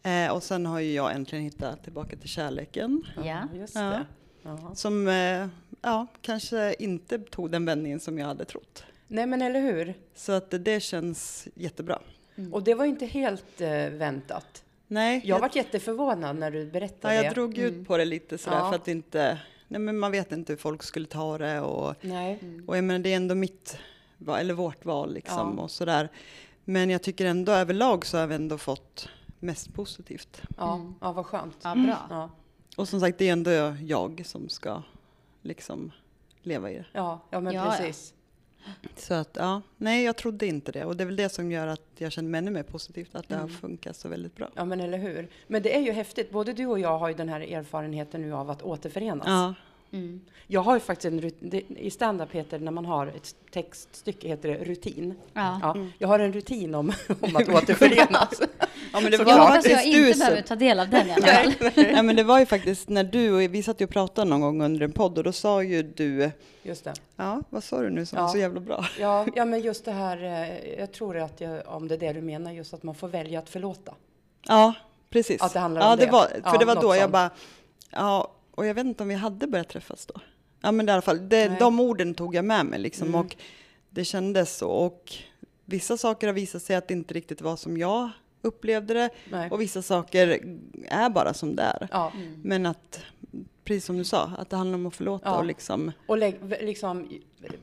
Mm. 0.03 0.27
Eh, 0.27 0.35
och 0.35 0.43
sen 0.43 0.67
har 0.67 0.81
ju 0.81 0.93
jag 0.93 1.15
äntligen 1.15 1.45
hittat 1.45 1.85
tillbaka 1.85 2.17
till 2.17 2.29
kärleken. 2.29 3.03
Ja. 3.25 3.43
just 3.55 3.75
Ja. 3.75 3.81
det. 3.81 4.07
Ja. 4.43 4.75
Som, 4.75 5.09
eh, 5.09 5.47
ja, 5.83 6.07
kanske 6.23 6.75
inte 6.79 7.19
tog 7.19 7.51
den 7.51 7.65
vändningen 7.65 8.01
som 8.01 8.19
jag 8.19 8.27
hade 8.27 8.45
trott. 8.45 8.85
Nej, 9.09 9.27
men 9.27 9.43
eller 9.43 9.61
hur? 9.61 9.95
Så 10.15 10.33
att 10.33 10.51
det 10.51 10.83
känns 10.83 11.49
jättebra. 11.55 11.99
Och 12.53 12.63
det 12.63 12.75
var 12.75 12.85
inte 12.85 13.07
helt 13.07 13.61
eh, 13.61 13.69
väntat. 13.91 14.65
Nej, 14.93 15.21
Jag 15.25 15.41
varit 15.41 15.57
jätteförvånad 15.57 16.37
när 16.37 16.51
du 16.51 16.67
berättade 16.67 17.15
ja, 17.15 17.21
det. 17.21 17.27
jag 17.27 17.35
drog 17.35 17.59
ut 17.59 17.87
på 17.89 17.97
det 17.97 18.05
lite 18.05 18.39
sådär 18.39 18.57
Ja. 18.59 18.69
för 18.69 18.77
att 18.77 18.89
inte, 18.89 19.39
nej 19.69 19.81
men 19.81 19.99
man 19.99 20.13
vet 20.13 20.33
inte 20.33 20.53
hur 20.53 20.59
folk 20.59 20.83
skulle 20.83 21.07
ta 21.07 21.39
det 21.39 21.61
och, 21.61 21.95
Nej. 22.01 22.39
Mm. 22.43 22.65
och 22.69 22.77
jag 22.77 22.85
menar 22.85 22.99
det 22.99 23.13
är 23.13 23.17
ändå 23.17 23.35
mitt, 23.35 23.79
eller 24.39 24.55
vårt 24.55 24.85
val 24.85 25.13
liksom 25.15 25.55
Ja. 25.57 25.63
och 25.63 25.71
sådär. 25.71 26.09
Men 26.65 26.91
jag 26.91 27.03
tycker 27.03 27.27
ändå 27.27 27.53
överlag 27.53 28.07
så 28.07 28.19
har 28.19 28.27
vi 28.27 28.35
ändå 28.35 28.59
fått 28.59 29.09
mest 29.39 29.75
positivt. 29.75 30.43
Ja, 30.57 30.75
Mm. 30.75 30.95
ja 31.01 31.13
vad 31.13 31.27
skönt. 31.27 31.57
ja, 31.63 31.75
bra. 31.75 32.07
Ja, 32.11 32.31
Och 32.77 32.89
som 32.89 33.01
sagt, 33.01 33.19
det 33.19 33.29
är 33.29 33.33
ändå 33.33 33.51
jag 33.83 34.23
som 34.27 34.49
ska 34.49 34.83
liksom 35.43 35.93
leva 36.43 36.71
i 36.71 36.75
det. 36.75 36.87
ja, 36.93 37.21
ja 37.31 37.41
men 37.41 37.55
Ja, 37.55 37.65
ja. 37.65 37.71
precis. 37.77 38.15
Så 38.97 39.14
att 39.14 39.31
ja, 39.33 39.62
nej 39.76 40.05
jag 40.05 40.17
trodde 40.17 40.47
inte 40.47 40.73
det 40.73 40.85
och 40.85 40.97
det 40.97 41.05
är 41.05 41.07
väl 41.07 41.17
det 41.17 41.29
som 41.29 41.52
gör 41.52 41.67
att 41.67 41.81
jag 41.97 42.12
känner 42.12 42.29
mig 42.29 42.38
ännu 42.38 42.50
mer 42.50 42.62
positivt, 42.62 43.14
att 43.14 43.29
det 43.29 43.35
har 43.35 43.43
Mm. 43.43 43.55
funkat 43.55 43.97
så 43.97 44.09
väldigt 44.09 44.37
bra. 44.37 44.49
Ja, 44.55 44.64
men 44.64 44.81
eller 44.81 44.99
hur. 44.99 45.29
Men 45.47 45.62
det 45.62 45.76
är 45.76 45.81
ju 45.81 45.93
häftigt. 45.93 46.31
Både 46.31 46.52
du 46.52 46.67
och 46.67 46.79
jag 46.79 46.99
har 46.99 47.09
ju 47.09 47.14
den 47.14 47.29
här 47.29 47.40
erfarenheten 47.40 48.23
nu 48.23 48.33
av 48.35 48.50
att 48.50 48.62
återförenas. 48.62 49.26
Ja, 49.29 49.55
Mm. 49.93 50.21
Jag 50.47 50.61
har 50.61 50.75
ju 50.75 50.81
faktiskt 50.81 51.05
en 51.13 51.21
rut- 51.21 51.37
det- 51.41 51.71
I 51.71 51.91
stand-up 51.91 52.33
heter 52.33 52.59
det, 52.59 52.65
när 52.65 52.73
man 52.73 52.85
har 52.87 53.07
ett 53.07 53.35
textstycke, 53.53 54.29
heter 54.29 54.49
det 54.49 54.65
rutin. 54.65 55.15
Ja. 55.35 55.59
Ja, 55.63 55.76
Jag 55.99 56.09
har 56.09 56.19
en 56.19 56.33
rutin 56.33 56.75
om, 56.75 56.93
om 57.21 57.37
att 57.37 57.49
återförenas. 57.55 58.41
ja 58.93 59.00
men 59.00 59.11
det 59.11 59.17
Så 59.17 59.25
var 59.25 59.33
Jag 59.33 59.39
hoppas 59.39 59.67
jag 59.67 59.85
inte 59.87 60.19
behöver 60.19 60.43
ta 60.43 60.57
del 60.57 60.81
av 60.81 60.89
den 60.89 61.07
i 61.09 61.13
alla 61.13 61.26
fall. 61.26 61.53
Nej 61.76 62.03
men 62.03 62.17
det 62.17 62.23
var 62.23 62.39
ju 62.39 62.47
faktiskt 62.47 62.89
när 62.89 63.05
du, 63.05 63.33
och 63.35 63.55
vi 63.55 63.63
satt 63.63 63.81
ju 63.81 63.85
och 63.85 63.91
pratade 63.91 64.31
någon 64.31 64.41
gång 64.41 64.63
under 64.63 64.81
en 64.83 64.93
podd 64.93 65.19
och 65.19 65.25
då 65.25 65.33
sa 65.33 65.63
ju 65.63 65.83
du, 65.83 66.31
Just 66.63 66.85
det. 66.85 66.95
ja 67.17 67.43
vad 67.50 67.65
sa 67.65 67.81
du 67.83 67.91
nu 67.91 68.07
som 68.07 68.17
Ja. 68.19 68.23
var 68.23 68.29
så 68.31 68.39
jävla 68.39 68.61
bra? 68.61 68.85
Ja, 69.00 69.26
ja, 69.35 69.45
men 69.45 69.61
just 69.61 69.85
det 69.85 69.93
här, 69.93 70.23
eh, 70.25 70.79
jag 70.79 70.93
tror 70.93 71.17
att 71.19 71.41
jag, 71.41 71.63
om 71.67 71.89
det 71.89 71.95
är 71.95 71.99
det 71.99 72.13
du 72.13 72.21
menar, 72.21 72.53
just 72.53 72.75
att 72.75 72.83
man 72.83 72.95
får 72.95 73.09
välja 73.09 73.39
att 73.39 73.49
förlåta. 73.49 73.95
Ja, 74.49 74.75
precis. 75.11 75.43
Att 75.43 75.53
det 75.53 75.59
handlar 75.59 75.81
ja, 75.83 75.93
om 75.93 75.99
det. 75.99 76.07
Var, 76.07 76.26
för 76.26 76.41
Ja, 76.45 76.59
det 76.59 76.65
var 76.65 76.75
då 76.75 76.95
jag 76.95 77.00
sånt. 77.00 77.13
bara, 77.13 77.31
ja, 77.91 78.33
och 78.50 78.67
jag 78.67 78.75
vet 78.75 78.86
inte 78.86 79.02
om 79.02 79.08
vi 79.08 79.15
hade 79.15 79.47
börjat 79.47 79.69
träffas 79.69 80.06
då. 80.06 80.15
Ja 80.63 80.73
men 80.73 80.89
i 80.89 80.93
alla 80.93 81.02
fall, 81.02 81.28
det, 81.28 81.58
de 81.58 81.80
orden 81.80 82.15
tog 82.15 82.34
jag 82.34 82.45
med 82.45 82.67
mig 82.67 82.78
liksom 82.78 83.08
Mm. 83.08 83.21
och 83.21 83.36
det 83.91 84.04
kändes 84.04 84.56
så. 84.56 84.69
Och 84.71 85.13
vissa 85.65 85.97
saker 85.97 86.26
har 86.26 86.34
visat 86.34 86.63
sig 86.63 86.76
att 86.76 86.89
det 86.89 86.95
inte 86.95 87.15
riktigt 87.15 87.41
var 87.41 87.56
som 87.56 87.76
jag 87.78 88.10
upplevde 88.43 88.95
det 88.95 89.10
Nej. 89.30 89.50
och 89.50 89.60
vissa 89.60 89.82
saker 89.82 90.43
är 90.89 91.10
bara 91.10 91.34
som 91.34 91.56
det 91.56 91.63
är. 91.63 91.89
Ja, 91.93 92.13
Mm. 92.15 92.41
Men 92.45 92.67
att, 92.67 93.00
precis 93.65 93.84
som 93.84 93.97
du 93.99 94.04
sa, 94.04 94.30
att 94.39 94.50
det 94.50 94.56
handlar 94.56 94.75
om 94.78 94.86
att 94.86 94.95
förlåta 94.97 95.28
Ja. 95.28 95.39
och 95.39 95.45
liksom, 95.45 95.93
och 96.06 96.19
lägg, 96.19 96.36
liksom 96.60 97.08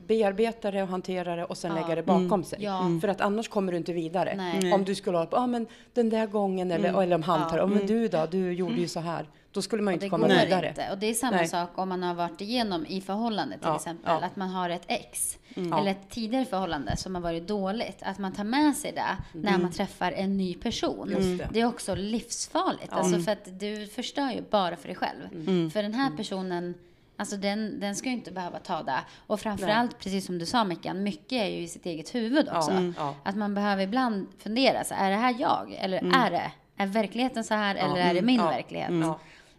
bearbeta 0.06 0.70
det 0.70 0.82
och 0.82 0.88
hantera 0.88 1.36
det 1.36 1.44
och 1.44 1.58
sen 1.58 1.76
Ja. 1.76 1.82
lägga 1.82 1.94
det 1.94 2.02
bakom 2.02 2.24
Mm. 2.24 2.44
sig. 2.44 2.58
Ja. 2.62 2.98
För 3.00 3.08
att 3.08 3.20
annars 3.20 3.48
kommer 3.48 3.72
du 3.72 3.78
inte 3.78 3.92
vidare. 3.92 4.34
Nej. 4.36 4.72
Om 4.72 4.84
du 4.84 4.94
skulle 4.94 5.16
hålla 5.16 5.30
på, 5.30 5.36
ah, 5.36 5.46
men 5.46 5.66
den 5.94 6.08
där 6.10 6.26
gången, 6.26 6.70
eller, 6.70 6.88
Mm. 6.88 7.00
eller 7.00 7.14
om 7.16 7.22
han 7.22 7.40
Ja. 7.40 7.48
tar, 7.48 7.58
oh, 7.60 7.66
men 7.66 7.76
Mm. 7.76 7.86
du 7.86 8.08
då, 8.08 8.26
du 8.30 8.52
gjorde 8.52 8.74
ju 8.80 8.88
så 8.88 9.00
här. 9.00 9.28
Då 9.52 9.62
skulle 9.62 9.82
man 9.82 9.92
ju 9.92 9.94
inte 9.94 10.08
komma 10.08 10.28
går 10.28 10.34
vidare. 10.34 10.68
inte. 10.68 10.90
Och 10.90 10.98
det 10.98 11.06
är 11.06 11.14
samma 11.14 11.36
Nej. 11.36 11.48
sak 11.48 11.70
om 11.78 11.88
man 11.88 12.02
har 12.02 12.14
varit 12.14 12.40
igenom 12.40 12.86
i 12.86 13.00
förhållande 13.00 13.58
till 13.58 13.66
Ja, 13.68 13.76
exempel. 13.76 14.16
ja. 14.20 14.26
Att 14.26 14.36
man 14.36 14.48
har 14.48 14.70
ett 14.70 14.84
ex. 14.86 15.38
Mm. 15.54 15.72
Eller 15.72 15.90
ett 15.90 16.10
tidigare 16.10 16.44
förhållande 16.44 16.96
som 16.96 17.14
har 17.14 17.22
varit 17.22 17.46
dåligt. 17.48 17.98
Att 18.02 18.18
man 18.18 18.32
tar 18.32 18.44
med 18.44 18.76
sig 18.76 18.92
det 18.92 19.16
när 19.32 19.58
man 19.58 19.72
träffar 19.72 20.12
en 20.12 20.36
ny 20.38 20.54
person. 20.54 21.12
Mm. 21.12 21.36
Det. 21.38 21.48
Det 21.52 21.60
är 21.60 21.64
också 21.66 21.94
livsfarligt. 21.94 22.88
Ja. 22.90 22.96
Alltså 22.96 23.20
för 23.20 23.32
att 23.32 23.60
du 23.60 23.86
förstör 23.86 24.30
ju 24.30 24.42
bara 24.50 24.76
för 24.76 24.88
dig 24.88 24.96
själv. 24.96 25.24
Mm. 25.32 25.70
För 25.70 25.82
den 25.82 25.94
här 25.94 26.10
personen 26.16 26.74
Alltså 27.20 27.36
den, 27.36 27.80
den 27.80 27.96
ska 27.96 28.08
ju 28.08 28.14
inte 28.14 28.30
behöva 28.32 28.58
ta 28.58 28.82
det. 28.82 29.00
Och 29.26 29.40
framförallt, 29.40 29.98
precis 29.98 30.26
som 30.26 30.38
du 30.38 30.46
sa 30.46 30.64
Mickan, 30.64 31.02
mycket 31.02 31.32
är 31.32 31.46
ju 31.46 31.62
i 31.62 31.68
sitt 31.68 31.86
eget 31.86 32.14
huvud 32.14 32.48
också. 32.48 32.72
Ja, 32.72 32.92
ja. 32.96 33.14
Att 33.22 33.36
man 33.36 33.54
behöver 33.54 33.82
ibland 33.82 34.26
fundera, 34.38 34.84
så 34.84 34.94
är 34.94 35.10
det 35.10 35.16
här 35.16 35.36
jag? 35.38 35.76
Eller 35.80 35.98
är 36.26 36.30
det? 36.30 36.52
Är 36.76 36.86
verkligheten 36.86 37.44
så 37.44 37.54
här 37.54 37.74
eller 37.74 37.96
är 37.96 38.14
det 38.14 38.22
min 38.22 38.36
Ja. 38.40 38.48
verklighet? 38.50 38.90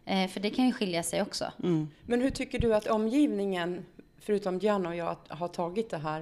Eh, 0.09 0.27
för 0.29 0.39
det 0.39 0.49
kan 0.49 0.65
ju 0.65 0.73
skilja 0.73 1.03
sig 1.03 1.21
också. 1.21 1.51
mm. 1.63 1.87
Men 2.05 2.21
hur 2.21 2.29
tycker 2.29 2.59
du 2.59 2.75
att 2.75 2.87
omgivningen, 2.87 3.85
förutom 4.19 4.59
Gianna 4.59 4.89
och 4.89 4.95
jag, 4.95 5.15
har 5.27 5.47
tagit 5.47 5.89
det 5.89 5.97
här? 5.97 6.21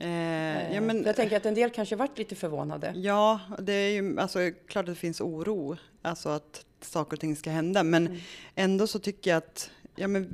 Eh, 0.00 0.08
Eh, 0.08 0.74
ja, 0.74 0.80
men, 0.80 1.02
Jag 1.04 1.16
tänker 1.16 1.36
att 1.36 1.46
en 1.46 1.54
del 1.54 1.70
kanske 1.70 1.96
varit 1.96 2.18
lite 2.18 2.34
förvånade. 2.34 2.92
ja, 2.96 3.40
det 3.58 3.72
är 3.72 3.90
ju 4.02 4.20
alltså, 4.20 4.38
klart 4.68 4.82
att 4.88 4.94
det 4.94 5.00
finns 5.00 5.20
oro, 5.20 5.76
alltså 6.02 6.28
att 6.28 6.64
saker 6.80 7.16
och 7.16 7.20
ting 7.20 7.36
ska 7.36 7.50
hända, 7.50 7.82
men 7.82 8.06
Mm. 8.06 8.18
ändå 8.54 8.86
så 8.86 8.98
tycker 8.98 9.30
jag 9.30 9.38
att 9.38 9.70
ja, 9.96 10.08
men 10.08 10.28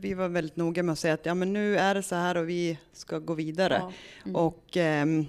vi 0.00 0.14
var 0.14 0.28
väldigt 0.28 0.56
noga 0.56 0.82
med 0.82 0.92
att 0.92 0.98
säga 0.98 1.14
att 1.14 1.26
ja, 1.26 1.34
men 1.34 1.52
nu 1.52 1.76
är 1.78 1.94
det 1.94 2.02
så 2.02 2.14
här 2.14 2.36
och 2.36 2.48
vi 2.48 2.78
ska 2.92 3.18
gå 3.18 3.34
vidare. 3.34 3.76
Ja. 3.80 3.92
Mm. 4.24 4.36
Och 4.36 4.76
ehm, 4.76 5.26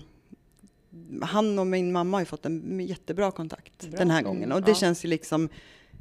han 1.21 1.59
och 1.59 1.67
min 1.67 1.91
mamma 1.91 2.17
har 2.17 2.21
ju 2.21 2.25
fått 2.25 2.45
en 2.45 2.79
jättebra 2.79 3.31
kontakt 3.31 3.88
Bra. 3.88 3.97
den 3.99 4.12
här 4.12 4.19
Mm, 4.19 4.33
gången 4.33 4.51
och 4.51 4.62
det 4.62 4.71
ja. 4.71 4.75
känns 4.75 5.05
ju 5.05 5.09
liksom 5.09 5.49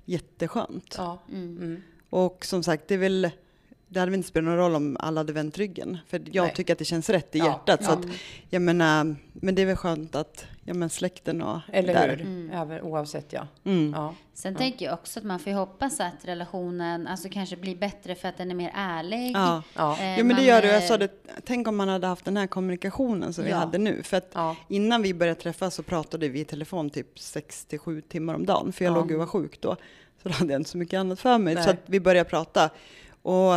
jätteskönt. 0.04 0.94
Ja. 0.98 1.18
Mm. 1.28 1.56
Mm. 1.56 1.82
Och 2.10 2.44
som 2.44 2.62
sagt, 2.62 2.88
det 2.88 2.94
är 2.94 2.98
väl 2.98 3.30
det 3.92 4.00
hade 4.00 4.10
väl 4.10 4.16
inte 4.18 4.28
spelat 4.28 4.44
någon 4.48 4.56
roll 4.56 4.74
om 4.74 4.96
alla 5.00 5.20
hade 5.20 5.32
vänt 5.32 5.58
ryggen. 5.58 5.98
För 6.06 6.22
jag 6.32 6.44
Nej. 6.44 6.54
tycker 6.54 6.72
att 6.72 6.78
det 6.78 6.84
känns 6.84 7.10
rätt 7.10 7.34
i 7.34 7.38
Ja, 7.38 7.46
hjärtat. 7.46 7.84
Så 7.84 7.90
ja. 7.90 7.94
att, 7.94 8.06
jag 8.50 8.62
menar, 8.62 9.16
men 9.32 9.54
det 9.54 9.62
är 9.62 9.66
väl 9.66 9.76
skönt 9.76 10.14
att 10.14 10.44
ja, 10.64 10.74
men 10.74 10.90
släkten 10.90 11.42
och 11.42 11.58
Eller 11.72 11.94
där. 11.94 12.08
hur? 12.08 12.20
Mm. 12.20 12.50
Även, 12.50 12.80
oavsett 12.82 13.32
ja. 13.32 13.46
Mm. 13.64 13.92
ja. 13.96 14.14
Sen 14.34 14.52
Ja. 14.52 14.58
tänker 14.58 14.84
jag 14.86 14.94
också 14.94 15.18
att 15.18 15.24
man 15.24 15.38
får 15.38 15.50
ju 15.52 15.58
hoppas 15.58 16.00
att 16.00 16.14
relationen 16.24 17.06
alltså 17.06 17.28
kanske 17.28 17.56
blir 17.56 17.76
bättre 17.76 18.14
för 18.14 18.28
att 18.28 18.36
den 18.38 18.50
är 18.50 18.54
mer 18.54 18.70
ärlig. 18.74 19.32
Ja. 19.34 19.62
Ja. 19.76 19.98
Eh, 20.00 20.18
Jo 20.18 20.24
men 20.24 20.36
det 20.36 20.42
gör 20.42 20.62
det. 20.62 20.68
Jag 20.68 20.82
eh, 20.82 20.88
sa 20.88 20.98
det, 20.98 21.08
tänk 21.44 21.68
om 21.68 21.76
man 21.76 21.88
hade 21.88 22.06
haft 22.06 22.24
den 22.24 22.36
här 22.36 22.46
kommunikationen 22.46 23.32
som 23.32 23.44
vi 23.44 23.50
hade 23.50 23.78
nu. 23.78 24.02
För 24.02 24.16
att 24.16 24.30
Ja. 24.34 24.56
innan 24.68 25.02
vi 25.02 25.14
började 25.14 25.40
träffas 25.40 25.74
så 25.74 25.82
pratade 25.82 26.28
vi 26.28 26.40
i 26.40 26.44
telefon 26.44 26.90
typ 26.90 27.18
6 27.18 27.64
till 27.64 27.78
7 27.78 28.00
timmar 28.00 28.34
om 28.34 28.46
dagen. 28.46 28.72
För 28.72 28.84
jag 28.84 28.92
Ja. 28.92 28.96
låg 28.96 29.10
ju 29.10 29.14
och 29.16 29.20
var 29.20 29.26
sjuk 29.26 29.60
då. 29.60 29.76
Så 30.22 30.28
då 30.28 30.34
hade 30.34 30.52
jag 30.52 30.60
inte 30.60 30.70
så 30.70 30.78
mycket 30.78 30.98
annat 30.98 31.20
för 31.20 31.38
mig. 31.38 31.54
Nej. 31.54 31.64
Så 31.64 31.70
att 31.70 31.82
vi 31.86 32.00
började 32.00 32.30
prata. 32.30 32.70
Och 33.22 33.52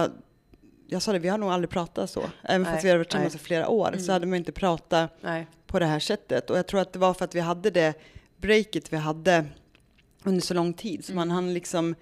jag 0.87 1.01
sa 1.01 1.11
det, 1.13 1.19
vi 1.19 1.27
har 1.27 1.37
nog 1.37 1.49
aldrig 1.49 1.69
pratat 1.69 2.09
så. 2.09 2.23
Även 2.43 2.61
Nej, 2.61 2.71
fast 2.71 2.85
vi 2.85 2.89
hade 2.89 2.97
varit 2.97 3.09
tillsammans 3.09 3.35
i 3.35 3.37
flera 3.37 3.67
år 3.69 3.87
Mm. 3.87 3.99
så 3.99 4.11
hade 4.11 4.25
man 4.25 4.37
inte 4.37 4.51
pratat 4.51 5.11
Nej. 5.21 5.47
på 5.67 5.79
det 5.79 5.85
här 5.85 5.99
sättet. 5.99 6.49
Och 6.49 6.57
jag 6.57 6.67
tror 6.67 6.79
att 6.81 6.93
det 6.93 6.99
var 6.99 7.13
för 7.13 7.25
att 7.25 7.35
vi 7.35 7.39
hade 7.39 7.69
det 7.71 7.93
breaket 8.37 8.93
vi 8.93 8.97
hade 8.97 9.45
under 10.23 10.41
så 10.41 10.53
lång 10.53 10.73
tid. 10.73 11.05
Så 11.05 11.11
Mm. 11.11 11.15
man 11.27 11.35
hann 11.35 11.53
liksom 11.53 11.95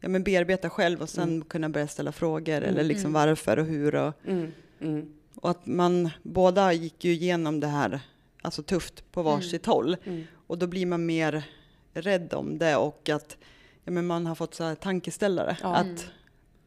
ja, 0.00 0.08
men 0.08 0.22
bearbeta 0.22 0.70
själv 0.70 1.02
och 1.02 1.08
sen 1.08 1.28
Mm. 1.28 1.44
kunna 1.44 1.68
börja 1.68 1.88
ställa 1.88 2.12
frågor. 2.12 2.56
Mm. 2.56 2.68
Eller 2.68 2.84
liksom 2.84 3.10
Mm. 3.10 3.12
varför 3.28 3.58
och 3.58 3.66
hur. 3.66 3.94
Och, 3.94 4.14
Mm. 4.26 4.52
Mm. 4.80 5.12
och 5.34 5.50
att 5.50 5.66
man 5.66 6.10
båda 6.22 6.72
gick 6.72 7.04
ju 7.04 7.12
igenom 7.12 7.60
det 7.60 7.66
här 7.66 8.00
alltså 8.42 8.62
tufft 8.62 9.12
på 9.12 9.22
varsitt 9.22 9.66
håll. 9.66 9.96
Mm. 10.04 10.24
Och 10.46 10.58
då 10.58 10.66
blir 10.66 10.86
man 10.86 11.06
mer 11.06 11.42
rädd 11.94 12.34
om 12.34 12.58
det 12.58 12.76
och 12.76 13.08
att 13.08 13.36
ja, 13.84 13.90
men 13.92 14.06
man 14.06 14.26
har 14.26 14.34
fått 14.34 14.54
så 14.54 14.64
här 14.64 14.74
tankeställare. 14.74 15.56
Ja. 15.62 15.74
Att 15.74 16.06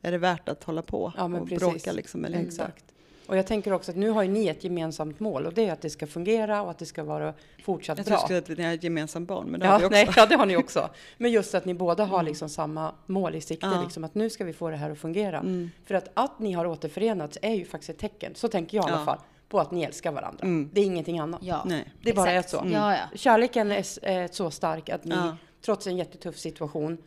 är 0.01 0.11
det 0.11 0.17
värt 0.17 0.49
att 0.49 0.63
hålla 0.63 0.81
på 0.81 1.13
Ja, 1.17 1.23
och 1.23 1.31
precis. 1.49 1.59
bråka 1.59 1.91
liksom 1.91 2.25
eller 2.25 2.37
inte? 2.39 2.47
Exakt. 2.47 2.85
Och 3.27 3.37
jag 3.37 3.47
tänker 3.47 3.73
också 3.73 3.91
att 3.91 3.97
nu 3.97 4.09
har 4.09 4.23
ju 4.23 4.29
ni 4.29 4.47
ett 4.47 4.63
gemensamt 4.63 5.19
mål 5.19 5.45
och 5.45 5.53
det 5.53 5.67
är 5.67 5.73
att 5.73 5.81
det 5.81 5.89
ska 5.89 6.07
fungera 6.07 6.61
och 6.61 6.71
att 6.71 6.77
det 6.77 6.85
ska 6.85 7.03
vara 7.03 7.33
fortsatt 7.63 7.97
Jag 7.97 8.07
bra. 8.07 8.17
skulle 8.17 8.39
att 8.39 8.49
vi 8.49 8.63
har 8.63 8.73
ett 8.73 8.83
gemensamt 8.83 9.27
barn, 9.27 9.47
men 9.47 9.59
det 9.59 9.65
har 9.67 9.73
Ja, 9.73 9.79
vi 9.79 9.85
också. 9.85 9.93
nej, 9.95 10.09
ja, 10.15 10.25
det 10.25 10.35
har 10.35 10.45
ni 10.45 10.57
också. 10.57 10.89
Men 11.17 11.31
just 11.31 11.55
att 11.55 11.65
ni 11.65 11.73
båda 11.73 12.05
har 12.05 12.23
liksom 12.23 12.49
samma 12.49 12.91
mål 13.05 13.35
i 13.35 13.41
sikte, 13.41 13.67
Ja. 13.67 13.81
liksom 13.83 14.03
att 14.03 14.15
nu 14.15 14.29
ska 14.29 14.43
vi 14.43 14.53
få 14.53 14.69
det 14.69 14.75
här 14.75 14.91
att 14.91 14.97
fungera. 14.99 15.37
Mm. 15.39 15.71
För 15.85 15.95
att, 15.95 16.09
att 16.13 16.39
ni 16.39 16.51
har 16.51 16.65
återförenats 16.65 17.37
är 17.41 17.53
ju 17.53 17.65
faktiskt 17.65 17.89
ett 17.89 17.97
tecken, 17.97 18.35
så 18.35 18.47
tänker 18.47 18.77
jag 18.77 18.89
i 18.89 18.91
alla 18.91 19.05
fall, 19.05 19.19
på 19.49 19.59
att 19.59 19.71
ni 19.71 19.83
älskar 19.83 20.11
varandra. 20.11 20.43
Mm. 20.43 20.69
Det 20.73 20.81
är 20.81 20.85
ingenting 20.85 21.19
annat. 21.19 21.41
Ja, 21.43 21.63
Nej. 21.65 21.85
Det 22.01 22.13
bara 22.13 22.31
exakt. 22.31 22.53
är 22.63 22.67
så. 22.69 22.73
Ja, 22.73 22.93
ja. 22.93 23.17
Kärleken 23.17 23.71
är, 23.71 23.85
är 24.05 24.27
så 24.31 24.51
stark 24.51 24.89
att 24.89 25.03
ni, 25.05 25.15
Ja. 25.15 25.37
trots 25.61 25.87
en 25.87 25.97
jättetuff 25.97 26.37
situation, 26.37 26.97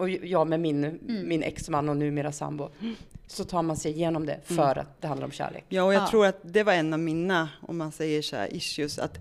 och 0.00 0.10
jag 0.10 0.46
med 0.48 0.60
min, 0.60 0.84
Mm. 0.84 1.28
min 1.28 1.42
exman 1.42 1.88
och 1.88 1.96
numera 1.96 2.32
sambo, 2.32 2.68
så 3.26 3.44
tar 3.44 3.62
man 3.62 3.76
sig 3.76 3.92
igenom 3.92 4.26
det 4.26 4.32
Mm. 4.32 4.44
för 4.56 4.78
att 4.78 5.00
det 5.00 5.06
handlar 5.06 5.24
om 5.26 5.30
kärlek. 5.32 5.64
Ja, 5.68 5.82
och 5.82 5.94
jag 5.94 6.02
Ja. 6.02 6.08
tror 6.10 6.26
att 6.26 6.38
det 6.42 6.62
var 6.62 6.72
en 6.72 6.92
av 6.92 6.98
mina, 6.98 7.48
om 7.62 7.78
man 7.78 7.92
säger 7.92 8.22
så 8.22 8.36
här, 8.36 8.54
issues, 8.54 8.98
att 8.98 9.18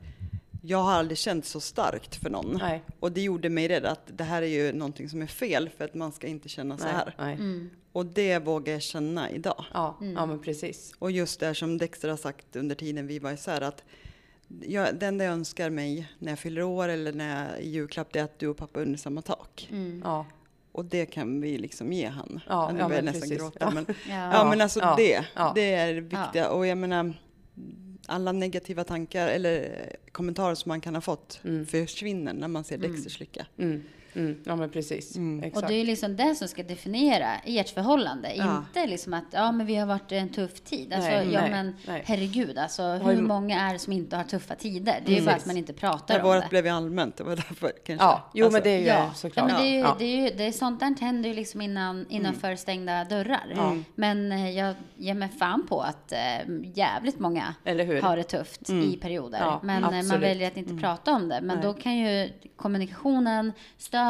jag 0.61 0.77
har 0.77 0.91
aldrig 0.91 1.17
känt 1.17 1.45
så 1.45 1.59
starkt 1.59 2.15
för 2.15 2.29
någon. 2.29 2.57
Nej, 2.61 2.81
Och 2.99 3.11
det 3.11 3.21
gjorde 3.21 3.49
mig 3.49 3.67
rädd 3.67 3.85
att 3.85 4.01
det 4.17 4.23
här 4.23 4.41
är 4.41 4.47
ju 4.47 4.73
någonting 4.73 5.09
som 5.09 5.21
är 5.21 5.27
fel 5.27 5.69
för 5.77 5.85
att 5.85 5.93
man 5.93 6.11
ska 6.11 6.27
inte 6.27 6.49
känna 6.49 6.77
så 6.77 6.83
nej, 6.85 6.93
här. 6.93 7.15
nej. 7.17 7.33
Mm. 7.33 7.69
Och 7.91 8.05
det 8.05 8.39
vågar 8.39 8.73
jag 8.73 8.81
känna 8.81 9.31
idag. 9.31 9.65
Ja, 9.73 9.97
ja, 10.15 10.25
men 10.25 10.39
precis. 10.39 10.93
Och 10.99 11.11
just 11.11 11.39
det 11.39 11.55
som 11.55 11.77
Dexter 11.77 12.09
har 12.09 12.17
sagt 12.17 12.55
under 12.55 12.75
tiden 12.75 13.07
vi 13.07 13.19
var 13.19 13.31
isär 13.31 13.61
att 13.61 13.83
jag, 14.61 14.95
det 14.95 15.05
enda 15.05 15.25
jag 15.25 15.33
önskar 15.33 15.69
mig 15.69 16.07
när 16.19 16.31
jag 16.31 16.39
fyller 16.39 16.61
år 16.63 16.87
eller 16.89 17.13
när 17.13 17.45
jag 17.51 17.61
i 17.61 17.69
julklapp 17.69 18.13
det 18.13 18.19
är 18.19 18.23
att 18.23 18.39
du 18.39 18.47
och 18.47 18.57
pappa 18.57 18.79
är 18.79 18.83
under 18.85 18.99
samma 18.99 19.21
tak. 19.21 19.67
Mm. 19.71 20.01
Ja, 20.05 20.25
Och 20.71 20.85
det 20.85 21.05
kan 21.05 21.41
vi 21.41 21.57
liksom 21.57 21.93
ge 21.93 22.05
han. 22.07 22.39
Ja, 22.47 22.71
nu 22.71 22.79
ja, 22.79 22.87
börjar 22.87 23.01
nästan 23.01 23.21
precis. 23.21 23.37
gråta. 23.37 23.57
Ja. 23.59 23.71
Men, 23.71 23.85
Ja. 24.09 24.33
ja, 24.33 24.49
men 24.49 24.61
alltså 24.61 24.79
ja, 24.79 24.93
det, 24.97 25.25
ja. 25.35 25.51
det 25.55 25.73
är 25.73 25.93
det 25.93 26.01
viktiga. 26.01 26.49
Och 26.49 26.67
jag 26.67 26.77
menar, 26.77 27.13
alla 28.07 28.31
negativa 28.31 28.83
tankar 28.83 29.27
eller 29.27 29.85
kommentarer 30.11 30.55
som 30.55 30.69
man 30.69 30.81
kan 30.81 30.95
ha 30.95 31.01
fått 31.01 31.39
Mm. 31.43 31.65
försvinner 31.65 32.33
när 32.33 32.47
man 32.47 32.63
ser 32.63 32.77
Dexters 32.77 33.19
lycka. 33.19 33.45
Mm, 33.57 33.83
mm, 34.19 34.37
ja 34.45 34.55
men 34.55 34.69
precis. 34.69 35.15
Mm. 35.15 35.43
Exakt. 35.43 35.63
Och 35.63 35.69
det 35.69 35.75
är 35.75 35.77
ju 35.79 35.85
liksom 35.85 36.15
det 36.15 36.35
som 36.35 36.47
ska 36.47 36.63
definiera 36.63 37.35
ert 37.45 37.69
förhållande. 37.69 38.33
Ja. 38.35 38.57
Inte 38.57 38.87
liksom 38.87 39.13
att 39.13 39.23
ja, 39.31 39.51
men 39.51 39.65
vi 39.65 39.75
har 39.75 39.85
varit 39.87 40.11
en 40.11 40.29
tuff 40.29 40.59
tid. 40.61 40.93
Alltså, 40.93 41.09
Nej, 41.09 41.29
ja, 41.33 41.41
nej, 41.41 41.51
men 41.51 41.75
nej. 41.87 42.03
herregud, 42.05 42.57
alltså, 42.57 42.83
hur 42.83 43.21
många 43.21 43.59
är 43.61 43.73
det 43.73 43.79
som 43.79 43.93
inte 43.93 44.15
har 44.15 44.23
tuffa 44.23 44.55
tider? 44.55 45.01
Det 45.05 45.11
är 45.11 45.15
ju 45.19 45.21
bara 45.25 45.31
Precis. 45.31 45.43
att 45.43 45.47
man 45.47 45.57
inte 45.57 45.73
pratar 45.73 46.13
Det 46.15 46.21
om 46.21 46.27
vårat 46.27 46.43
det. 46.43 46.49
blev 46.49 46.65
ju 46.65 46.71
allmänt, 46.71 47.17
det 47.17 47.23
var 47.23 47.35
därför 47.35 47.71
kanske. 47.85 48.05
Ja, 48.05 48.29
jo 48.33 48.45
Alltså, 48.45 48.55
men 48.55 48.63
det 48.63 48.69
är 48.69 48.79
ju 48.79 48.85
Ja, 48.85 48.93
ja 49.07 49.13
såklart. 49.13 49.47
men 49.47 49.61
det 49.61 49.67
är 49.67 49.71
ju, 49.71 49.79
Ja. 49.79 49.95
det 49.99 50.05
är 50.05 50.15
ju 50.21 50.29
det 50.37 50.43
är 50.43 50.51
sånt 50.51 50.79
där 50.79 50.95
händer 51.01 51.29
ju 51.29 51.35
liksom 51.35 51.61
innan, 51.61 52.05
innanför 52.09 52.55
stängda 52.55 53.03
dörrar. 53.03 53.51
Mm. 53.53 53.85
Men 53.95 54.31
eh, 54.31 54.49
jag 54.51 54.75
ger 54.97 55.13
mig 55.13 55.29
fan 55.39 55.65
på 55.67 55.81
att 55.81 56.11
eh, 56.11 56.17
jävligt 56.73 57.19
många 57.19 57.55
Eller 57.63 57.83
hur? 57.85 58.01
har 58.01 58.17
det 58.17 58.23
tufft 58.23 58.69
i 58.69 58.97
perioder. 59.01 59.39
Ja, 59.39 59.59
men 59.63 59.83
eh, 59.83 59.89
man 59.89 59.99
absolut. 59.99 60.23
väljer 60.23 60.47
att 60.47 60.57
inte 60.57 60.75
prata 60.75 61.11
om 61.11 61.29
det. 61.29 61.41
Men 61.41 61.57
Nej. 61.57 61.65
då 61.65 61.73
kan 61.73 61.97
ju 61.97 62.29
kommunikationen, 62.55 63.53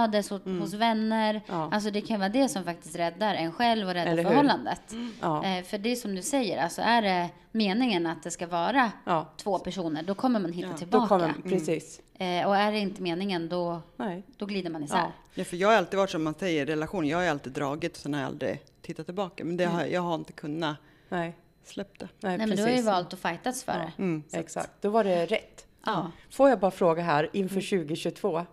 stödet 0.07 0.29
hos, 0.29 0.41
hos 0.61 0.73
vänner, 0.73 1.41
Ja. 1.47 1.69
alltså 1.71 1.91
det 1.91 2.01
kan 2.01 2.19
vara 2.19 2.29
det 2.29 2.49
som 2.49 2.63
faktiskt 2.63 2.95
räddar 2.95 3.35
en 3.35 3.51
själv 3.51 3.87
och 3.87 3.93
räddar 3.93 4.23
förhållandet. 4.23 4.81
Ja. 5.21 5.45
Eh, 5.45 5.63
för 5.63 5.77
det 5.77 5.89
är 5.91 5.95
som 5.95 6.15
du 6.15 6.21
säger, 6.21 6.63
alltså 6.63 6.81
är 6.81 7.01
det 7.01 7.29
meningen 7.51 8.07
att 8.07 8.23
det 8.23 8.31
ska 8.31 8.47
vara 8.47 8.91
Ja. 9.05 9.27
två 9.37 9.59
personer, 9.59 10.03
då 10.03 10.15
kommer 10.15 10.39
man 10.39 10.53
hitta 10.53 10.67
Ja, 10.67 10.71
Då 10.73 10.77
tillbaka. 10.77 11.07
kommer, 11.07 11.33
precis. 11.49 12.01
Eh, 12.13 12.47
och 12.47 12.55
är 12.57 12.71
det 12.71 12.79
inte 12.79 13.01
meningen, 13.01 13.49
då, 13.49 13.81
Nej. 13.97 14.23
då 14.37 14.45
glider 14.45 14.69
man 14.69 14.83
isär. 14.83 14.97
Ja. 14.97 15.11
Ja, 15.33 15.43
för 15.43 15.57
jag 15.57 15.67
har 15.67 15.75
alltid 15.75 15.97
varit 15.99 16.09
som 16.09 16.23
man 16.23 16.33
säger 16.33 16.61
i 16.61 16.71
relation, 16.71 17.07
jag 17.07 17.17
har 17.17 17.25
alltid 17.25 17.53
dragit 17.53 17.91
och 17.91 17.97
sen 17.97 18.13
har 18.13 18.21
jag 18.21 18.27
aldrig 18.27 18.61
tittat 18.81 19.05
tillbaka. 19.05 19.45
Men 19.45 19.57
det 19.57 19.65
har, 19.65 19.85
jag 19.85 20.01
har 20.01 20.15
inte 20.15 20.33
kunnat 20.33 20.77
Nej. 21.09 21.35
släppa 21.65 21.93
det. 21.99 22.07
Nej, 22.19 22.37
Nej, 22.37 22.47
men 22.47 22.57
du 22.57 22.63
har 22.63 22.69
ju 22.69 22.81
valt 22.81 23.13
att 23.13 23.19
fightas 23.19 23.63
för 23.63 23.73
det. 23.73 23.91
Mm. 23.97 24.23
Exakt, 24.31 24.71
då 24.81 24.89
var 24.89 25.03
det 25.03 25.25
rätt. 25.25 25.65
Ja. 25.85 26.11
Får 26.31 26.49
jag 26.49 26.59
bara 26.59 26.71
fråga 26.71 27.03
här 27.03 27.29
inför 27.33 27.61
2022. 27.61 28.45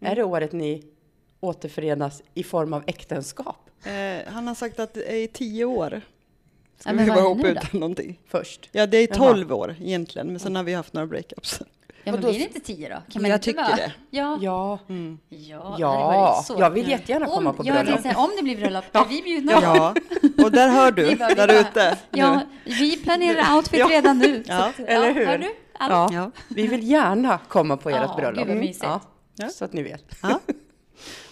Är 0.00 0.16
det 0.16 0.24
året 0.24 0.52
ni 0.52 0.82
återförenas 1.40 2.22
i 2.34 2.42
form 2.44 2.72
av 2.72 2.82
äktenskap 2.86 3.56
Eh, 3.84 4.32
han 4.32 4.48
har 4.48 4.54
sagt 4.54 4.80
att 4.80 4.94
det 4.94 5.12
är 5.12 5.16
i 5.16 5.28
tio 5.28 5.64
år. 5.64 6.00
Ska 6.78 6.88
Ja, 6.90 6.94
men 6.94 7.04
vi 7.04 7.10
vara 7.10 7.20
ihop 7.20 7.38
nu 7.38 7.42
då? 7.54 7.60
utan 7.60 7.80
någonting. 7.80 8.18
först? 8.28 8.68
Ja, 8.72 8.86
det 8.86 8.96
är 8.96 9.06
tolv 9.06 9.52
år 9.52 9.76
egentligen, 9.80 10.26
men 10.26 10.38
sen 10.38 10.56
har 10.56 10.62
vi 10.62 10.74
haft 10.74 10.92
några 10.92 11.06
breakups. 11.06 11.60
Ja, 12.04 12.12
men 12.12 12.20
blir 12.20 12.32
det 12.32 12.38
inte 12.38 12.60
tio 12.60 12.88
då? 12.88 13.12
Kan 13.12 13.22
man 13.22 13.30
Jag 13.30 13.36
inte 13.36 13.44
tycker 13.44 13.62
vara? 13.62 13.76
det. 13.76 13.92
Ja. 14.10 14.38
Ja, 14.42 14.78
Mm. 14.88 15.18
Ja, 15.28 15.76
Ja, 15.78 16.42
så 16.46 16.56
jag 16.58 16.70
vill 16.70 16.88
jättegärna 16.88 17.26
komma 17.26 17.50
om, 17.50 17.56
på 17.56 17.66
jag 17.66 17.84
bröllop. 17.84 18.02
säga, 18.02 18.18
om 18.18 18.30
det 18.36 18.42
blir 18.42 18.56
bröllop, 18.56 18.84
är 18.92 19.04
vi 19.08 19.22
bjudna? 19.22 19.52
Ja, 19.62 19.94
och 20.44 20.52
där 20.52 20.68
hör 20.68 20.92
Vi 20.96 21.02
du, 21.10 21.16
bara- 21.16 21.28
vi 21.28 21.34
där 21.34 21.60
ute. 21.60 21.96
Ja, 22.10 22.40
vi 22.64 22.96
planerar 22.96 23.56
outfit 23.56 23.88
redan 23.90 24.18
nu. 24.18 24.44
så 24.44 24.52
Ja. 24.52 24.64
att, 24.68 24.78
Eller 24.80 25.12
hur? 25.14 25.26
Hör 25.26 25.38
du? 25.38 25.54
Allt. 25.78 26.12
ja. 26.12 26.20
Ja. 26.22 26.30
vi 26.48 26.66
vill 26.66 26.90
gärna 26.90 27.38
komma 27.48 27.76
på 27.76 27.90
ert 27.90 27.96
Ja, 28.08 28.14
bröllop. 28.16 28.38
gud 28.38 28.48
vad 28.48 28.56
mysigt. 28.56 28.84
Ja, 29.38 29.44
Ja. 29.44 29.48
Så 29.50 29.64
att 29.64 29.72
ni 29.72 29.82
vet. 29.82 30.04
Ja. 30.22 30.40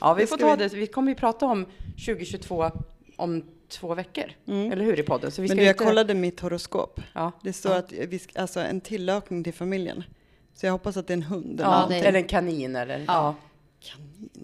Ja, 0.00 0.14
vi 0.14 0.22
Det 0.22 0.26
får 0.26 0.36
ta 0.36 0.54
vi- 0.56 0.68
det. 0.68 0.74
Vi 0.74 0.86
kommer 0.86 1.08
ju 1.12 1.14
prata 1.14 1.46
om 1.46 1.66
2022 2.06 2.70
om 3.16 3.44
två 3.68 3.94
veckor. 3.94 4.24
Eller 4.46 4.84
hur 4.84 5.00
i 5.00 5.02
podden? 5.02 5.30
Så 5.30 5.42
vi 5.42 5.48
Men 5.48 5.56
ska 5.56 5.60
du, 5.60 5.66
jag 5.66 5.74
inte... 5.74 5.84
kollade 5.84 6.14
mitt 6.14 6.40
horoskop. 6.40 7.00
Ja. 7.12 7.32
Det 7.42 7.52
står 7.52 7.74
att 7.74 7.92
vi 7.92 8.18
ska, 8.18 8.40
alltså 8.40 8.60
en 8.60 8.80
tillökning 8.80 9.44
till 9.44 9.54
familjen. 9.54 10.04
Så 10.54 10.66
jag 10.66 10.72
hoppas 10.72 10.96
att 10.96 11.06
det 11.06 11.12
är 11.12 11.16
en 11.16 11.22
hund. 11.22 11.60
Ja, 11.64 11.92
är- 11.92 12.04
eller 12.04 12.18
en 12.18 12.24
kanin 12.28 12.76
eller... 12.76 13.04
Ja. 13.06 13.34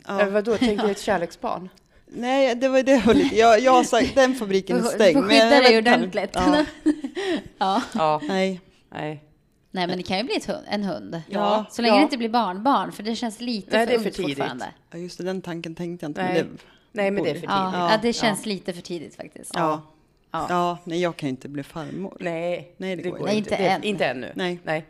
Ja. 0.06 0.20
Eller 0.20 0.30
vadå, 0.30 0.56
tänkte 0.56 0.86
du 0.86 0.92
ett 0.92 1.00
kärleksbarn? 1.10 1.68
Nej, 2.06 2.54
det 2.54 2.68
var 2.68 2.82
det 2.82 3.02
jag 3.06 3.16
lite, 3.16 3.36
jag, 3.36 3.60
jag 3.60 3.72
har 3.72 3.84
sagt 3.84 4.14
den 4.14 4.34
fabriken 4.34 4.76
är 4.76 4.82
stängd. 4.82 5.16
du 5.16 5.20
får 5.22 5.28
men 5.28 5.40
skydda 5.50 5.60
dig 5.60 5.78
ordentligt. 5.78 6.30
Ja, 6.34 6.64
Ja. 7.58 7.82
Ja, 7.94 8.20
nej, 8.28 8.60
nej. 8.90 9.24
Nej, 9.74 9.86
men 9.86 9.96
det 9.96 10.02
kan 10.02 10.18
ju 10.18 10.24
bli 10.24 10.36
ett 10.36 10.44
hund, 10.44 10.64
en 10.70 10.84
hund. 10.84 11.22
Ja. 11.28 11.64
Så 11.70 11.82
länge 11.82 11.94
Ja. 11.94 11.98
det 11.98 12.02
inte 12.04 12.16
blir 12.16 12.28
barnbarn, 12.28 12.92
för 12.92 13.02
det 13.02 13.16
känns 13.16 13.40
lite 13.40 13.76
Nej, 13.76 13.86
för 13.86 13.92
det 13.92 13.98
är 14.00 14.02
för 14.02 14.10
tidigt. 14.10 14.36
fortfarande. 14.38 14.66
Ja, 14.90 14.98
just 14.98 15.18
det, 15.18 15.24
den 15.24 15.42
tanken 15.42 15.74
tänkte 15.74 16.04
jag 16.04 16.10
inte. 16.10 16.22
Nej. 16.22 16.34
Men 16.34 16.56
det, 16.56 16.62
Nej, 16.92 17.10
men 17.10 17.24
det 17.24 17.30
är 17.30 17.34
för 17.34 17.40
tidigt. 17.40 17.50
ja, 17.50 17.90
Ja. 17.92 17.98
det 18.02 18.12
känns 18.12 18.46
lite 18.46 18.72
för 18.72 18.82
tidigt 18.82 19.16
faktiskt. 19.16 19.50
ja. 19.54 19.82
Ja. 20.30 20.46
Ja. 20.48 20.78
nej 20.84 21.00
jag 21.00 21.16
kan 21.16 21.28
inte 21.28 21.48
bli 21.48 21.62
farmor. 21.62 22.16
Nej, 22.20 22.74
Nej, 22.76 22.96
det 22.96 23.10
går 23.10 23.18
Nej, 23.26 23.36
inte. 23.36 23.50
inte 23.50 23.62
Det- 23.62 23.68
än. 23.68 23.82
Inte 23.84 24.06
ännu. 24.06 24.32
Nej. 24.34 24.60
Nej. 24.64 24.84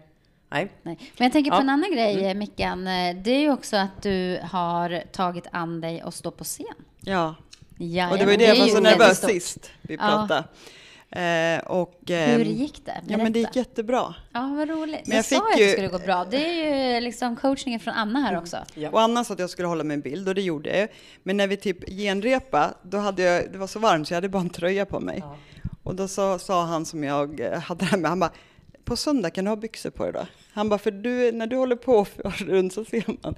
Nej. 0.50 0.68
Nej. 0.82 0.96
Men 1.16 1.24
jag 1.24 1.32
tänker 1.32 1.50
på 1.50 1.56
Ja. 1.56 1.60
en 1.60 1.68
annan 1.68 1.90
grej, 1.92 2.24
mm. 2.24 2.38
Mickan. 2.38 2.84
Det 3.24 3.30
är 3.30 3.40
ju 3.40 3.52
också 3.52 3.76
att 3.76 4.02
du 4.02 4.40
har 4.42 5.02
tagit 5.12 5.44
an 5.52 5.80
dig 5.80 6.02
och 6.04 6.14
stå 6.14 6.30
på 6.30 6.44
scen. 6.44 6.66
Ja, 7.00 7.34
Ja, 7.78 8.10
och 8.10 8.18
det 8.18 8.24
var 8.24 8.30
ju 8.32 8.36
det 8.38 8.44
jag 8.44 8.56
var 8.56 8.66
så 8.66 8.80
nervös 8.80 9.20
sist 9.20 9.70
vi 9.82 9.94
Ja. 9.94 10.00
pratade. 10.00 10.44
Eh, 11.12 11.58
och, 11.66 12.10
eh, 12.10 12.36
Hur 12.36 12.44
gick 12.44 12.84
det? 12.86 13.00
Ja, 13.08 13.16
men 13.16 13.32
det 13.32 13.38
gick 13.38 13.46
Berätta. 13.52 13.58
jättebra. 13.58 14.14
Ja, 14.32 14.54
vad 14.56 14.68
roligt. 14.68 15.06
Men 15.06 15.16
jag, 15.16 15.18
jag 15.18 15.24
sa 15.24 15.36
att 15.36 15.56
det 15.56 15.62
ju- 15.62 15.64
Mm. 15.64 15.72
skulle 15.72 15.88
gå 15.88 15.98
bra. 15.98 16.24
Det 16.30 16.36
är 16.36 16.94
ju 16.94 17.00
liksom 17.00 17.36
coachningen 17.36 17.80
från 17.80 17.94
Anna 17.94 18.20
här 18.20 18.38
också. 18.38 18.56
Ja. 18.74 18.90
Och 18.90 19.00
Anna 19.00 19.24
sa 19.24 19.34
att 19.34 19.40
jag 19.40 19.50
skulle 19.50 19.68
hålla 19.68 19.84
mig 19.84 19.94
en 19.94 20.00
bild 20.00 20.28
och 20.28 20.34
det 20.34 20.42
gjorde 20.42 20.78
jag. 20.78 20.88
Men 21.22 21.36
när 21.36 21.46
vi 21.46 21.56
typ 21.56 21.88
genrepa, 21.90 22.74
då 22.82 22.98
hade 22.98 23.22
jag, 23.22 23.52
det 23.52 23.58
var 23.58 23.66
så 23.66 23.78
varmt 23.78 24.08
så 24.08 24.12
jag 24.14 24.16
hade 24.16 24.28
bara 24.28 24.40
en 24.42 24.50
tröja 24.50 24.86
på 24.86 25.00
mig. 25.00 25.18
Ja. 25.20 25.36
Och 25.82 25.94
då 25.94 26.08
sa, 26.08 26.38
sa 26.38 26.64
han 26.64 26.84
som 26.86 27.04
jag 27.04 27.40
eh, 27.40 27.58
hade 27.60 27.80
det 27.84 27.90
här 27.90 27.98
med, 27.98 28.08
han 28.10 28.20
bara, 28.20 28.32
på 28.84 28.96
söndag 28.96 29.30
kan 29.30 29.44
du 29.44 29.50
ha 29.50 29.56
byxor 29.56 29.90
på 29.90 30.04
dig 30.04 30.12
då? 30.12 30.26
Han 30.52 30.68
bara, 30.68 30.78
för 30.78 30.90
du, 30.90 31.32
när 31.32 31.46
du 31.46 31.56
håller 31.56 31.76
på 31.76 31.92
och 32.24 32.40
runt 32.40 32.72
så 32.72 32.84
ser 32.84 33.04
man. 33.22 33.34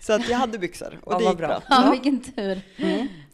Så 0.00 0.12
att 0.12 0.28
jag 0.28 0.36
hade 0.38 0.58
byxor 0.58 0.98
och 1.04 1.12
Ja, 1.12 1.18
det 1.18 1.24
gick 1.24 1.36
bra. 1.38 1.46
bra. 1.48 1.62
Ja, 1.68 1.90
vilken 1.90 2.20
tur. 2.20 2.60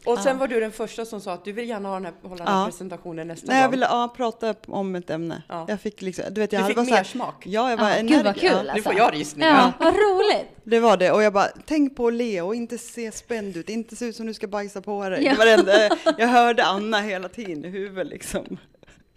Och 0.05 0.19
sen 0.19 0.37
var 0.37 0.47
du 0.47 0.59
den 0.59 0.71
första 0.71 1.05
som 1.05 1.21
sa 1.21 1.33
att 1.33 1.45
du 1.45 1.51
vill 1.51 1.69
gärna 1.69 1.89
ha 1.89 1.95
den 1.95 2.05
här, 2.05 2.13
hålla 2.23 2.35
den 2.45 2.53
här 2.53 2.59
Ja. 2.59 2.65
presentationen 2.65 3.27
nästa 3.27 3.47
Nej, 3.47 3.55
jag 3.61 3.65
gång. 3.65 3.71
ville 3.71 3.85
ja, 3.85 4.13
prata 4.17 4.55
om 4.67 4.95
ett 4.95 5.09
ämne. 5.09 5.43
Ja. 5.49 5.65
Jag 5.69 5.81
fick 5.81 6.01
liksom, 6.01 6.25
du 6.31 6.41
vet, 6.41 6.53
jag 6.53 6.61
Du 6.63 6.67
fick 6.67 6.75
så 6.75 6.83
här- 6.83 6.91
mer 6.91 7.03
smak. 7.03 7.43
Ja, 7.47 7.69
jag 7.69 7.77
var 7.77 7.89
Ja, 7.89 7.95
gud 8.01 8.09
vad 8.11 8.19
energisk. 8.19 8.41
kul 8.41 8.51
Ja, 8.57 8.63
Nu 8.63 8.69
alltså. 8.69 8.89
får 8.89 8.99
jag 8.99 9.13
rysningar. 9.13 9.73
Ja, 9.79 9.85
vad 9.85 9.93
roligt. 9.95 10.47
Det 10.63 10.79
var 10.79 10.97
det. 10.97 11.11
Och 11.11 11.23
jag 11.23 11.33
bara, 11.33 11.47
tänk 11.65 11.95
på 11.95 12.07
att 12.07 12.13
le 12.13 12.41
och 12.41 12.55
inte 12.55 12.77
se 12.77 13.11
spänd 13.11 13.57
ut, 13.57 13.69
inte 13.69 13.95
se 13.95 14.05
ut 14.05 14.15
som 14.15 14.25
du 14.25 14.33
ska 14.33 14.47
bajsa 14.47 14.81
på 14.81 15.09
dig. 15.09 15.23
Ja. 15.23 15.31
Det 15.31 15.37
var 15.37 15.65
det 15.65 15.89
jag 16.17 16.27
hörde 16.27 16.65
Anna 16.65 17.01
hela 17.01 17.29
tiden 17.29 17.65
i 17.65 17.69
huvudet 17.69 18.07
liksom. 18.07 18.57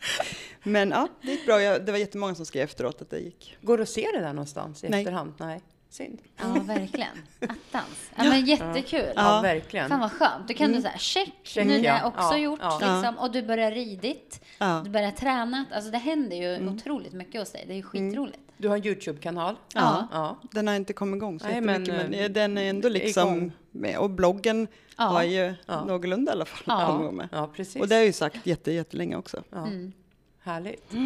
Men 0.62 0.90
ja, 0.90 1.08
det 1.22 1.30
gick 1.30 1.46
bra. 1.46 1.62
Jag, 1.62 1.86
det 1.86 1.92
var 1.92 1.98
jättemånga 1.98 2.34
som 2.34 2.46
skrev 2.46 2.64
efteråt 2.64 3.02
att 3.02 3.10
det 3.10 3.18
gick. 3.18 3.56
Går 3.62 3.76
det 3.76 3.82
att 3.82 3.88
se 3.88 4.08
det 4.14 4.20
där 4.20 4.32
någonstans 4.32 4.84
i 4.84 4.88
Nej. 4.88 5.00
efterhand? 5.00 5.34
Nej. 5.38 5.60
Synd. 5.90 6.18
Ja, 6.36 6.44
verkligen. 6.62 7.08
Attans. 7.40 8.10
Ja, 8.16 8.24
men 8.24 8.44
jättekul. 8.46 9.12
Ja, 9.16 9.36
Ja. 9.36 9.40
verkligen. 9.40 9.88
Fan 9.88 10.00
vad 10.00 10.12
skönt. 10.12 10.48
Då 10.48 10.54
kan 10.54 10.72
du 10.72 10.80
säga 10.82 10.98
check, 10.98 11.32
Check, 11.42 11.66
nu 11.66 11.72
har 11.72 11.84
ja. 11.84 11.98
jag 11.98 12.06
också 12.06 12.20
Ja, 12.22 12.36
gjort. 12.38 12.58
ja. 12.62 12.78
Liksom, 12.78 13.18
och 13.18 13.32
du 13.32 13.42
börjar 13.42 13.70
ridit, 13.72 14.44
Ja. 14.58 14.80
du 14.84 14.90
börjar 14.90 15.10
träna. 15.10 15.64
Alltså 15.74 15.90
det 15.90 15.98
händer 15.98 16.36
ju 16.36 16.68
otroligt 16.68 17.12
mycket 17.12 17.40
hos 17.40 17.52
dig. 17.52 17.64
Det 17.66 17.72
är 17.72 17.76
ju 17.76 17.80
Mm. 17.80 18.10
skitroligt. 18.10 18.38
Du 18.56 18.68
har 18.68 18.76
en 18.76 18.86
Youtube-kanal. 18.86 19.56
Ja. 19.74 20.08
ja. 20.12 20.38
Den 20.52 20.66
har 20.68 20.74
inte 20.74 20.92
kommit 20.92 21.16
igång 21.16 21.40
så 21.40 21.46
Nej, 21.46 21.54
jättemycket, 21.54 21.94
men, 21.94 22.10
men, 22.10 22.20
eh, 22.20 22.28
den 22.30 22.58
är 22.58 22.70
ändå 22.70 22.88
liksom 22.88 23.28
igång. 23.28 23.52
Med. 23.70 23.98
Och 23.98 24.10
bloggen 24.10 24.68
Ja. 24.98 25.04
har 25.04 25.22
ju 25.22 25.54
Ja. 25.66 25.84
någorlunda 25.84 26.32
i 26.32 26.34
alla 26.34 26.44
fall 26.44 26.62
Ja. 26.66 27.10
med. 27.10 27.28
Ja, 27.32 27.50
precis. 27.54 27.82
Och 27.82 27.88
det 27.88 27.94
har 27.94 28.00
jag 28.00 28.06
ju 28.06 28.12
sagt 28.12 28.46
jätte, 28.46 28.72
jättelänge 28.72 29.16
också. 29.16 29.42
ja. 29.50 29.66
Mm. 29.66 29.92
Härligt. 30.40 30.84
Ja. 30.92 30.98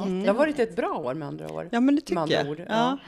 Jätteroligt. 0.00 0.24
Det 0.26 0.30
har 0.32 0.38
varit 0.38 0.58
ett 0.58 0.76
bra 0.76 0.98
år 0.98 1.14
med 1.14 1.28
andra 1.28 1.52
år. 1.52 1.68
Ja, 1.72 1.80
men 1.80 1.94
det 1.96 2.00
tycker 2.00 2.32
jag. 2.32 2.58
Ja. 2.60 2.64
ja. 2.68 2.98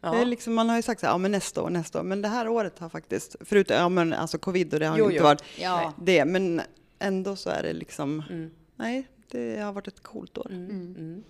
Ja. 0.00 0.10
Det 0.10 0.18
är 0.20 0.24
liksom, 0.24 0.54
man 0.54 0.68
har 0.68 0.76
ju 0.76 0.82
sagt 0.82 1.00
så 1.00 1.06
här, 1.06 1.12
ja 1.14 1.18
men 1.18 1.30
nästa 1.32 1.62
år, 1.62 1.70
nästa 1.70 1.98
år. 2.00 2.02
Men 2.02 2.22
det 2.22 2.28
här 2.28 2.48
året 2.48 2.78
har 2.78 2.88
faktiskt, 2.88 3.36
förutom 3.40 3.76
ja, 3.76 3.88
men 3.88 4.12
alltså 4.12 4.38
covid 4.38 4.74
och 4.74 4.80
det 4.80 4.86
har 4.86 4.98
Jo, 4.98 5.04
ju 5.04 5.10
inte 5.10 5.16
jo. 5.18 5.24
varit 5.24 5.42
Ja. 5.58 5.92
det, 6.02 6.24
men 6.24 6.60
ändå 6.98 7.36
så 7.36 7.50
är 7.50 7.62
det 7.62 7.72
liksom, 7.72 8.22
Mm. 8.30 8.50
nej, 8.76 9.06
det 9.30 9.60
har 9.60 9.72
varit 9.72 9.88
ett 9.88 10.02
coolt 10.02 10.38
år. 10.38 10.46
Mm. 10.50 10.70
Mm. 10.70 10.94
Mm. 10.98 11.24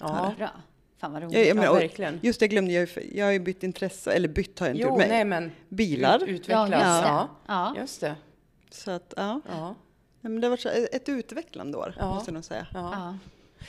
Ja. 0.00 0.06
Ja, 0.06 0.34
Bra. 0.38 0.50
Fan 0.98 1.12
vad 1.12 1.22
roligt. 1.22 1.46
Ja, 1.48 1.54
menar, 1.54 1.70
och 1.70 1.76
verkligen. 1.76 2.20
just 2.22 2.40
det 2.40 2.48
glömde 2.48 2.72
jag 2.72 2.88
jag 3.12 3.24
har 3.26 3.32
ju 3.32 3.38
bytt 3.38 3.62
intresse, 3.62 4.12
eller 4.12 4.28
bytt 4.28 4.58
har 4.60 4.66
jag 4.66 4.74
inte 4.74 4.82
Jo, 4.82 4.88
gjort, 4.88 4.98
men 4.98 5.08
nej 5.08 5.24
men 5.24 5.52
bilar. 5.68 6.22
ut, 6.22 6.28
utvecklas. 6.28 6.70
Ja, 6.82 6.88
just 6.90 7.02
det. 7.02 7.08
Ja, 7.08 7.28
Ja. 7.46 7.74
just 7.80 8.00
det. 8.00 8.14
Så 8.70 8.90
att, 8.90 9.14
ja. 9.16 9.40
Ja. 9.48 9.74
Nej, 10.20 10.30
men 10.32 10.40
det 10.40 10.46
har 10.46 10.50
varit 10.50 10.66
ett 10.94 11.08
utvecklande 11.08 11.78
år, 11.78 11.94
Ja. 11.98 12.14
måste 12.14 12.30
jag 12.30 12.34
nog 12.34 12.44
säga. 12.44 12.66
Ja. 12.74 12.90
Ja. 12.92 13.18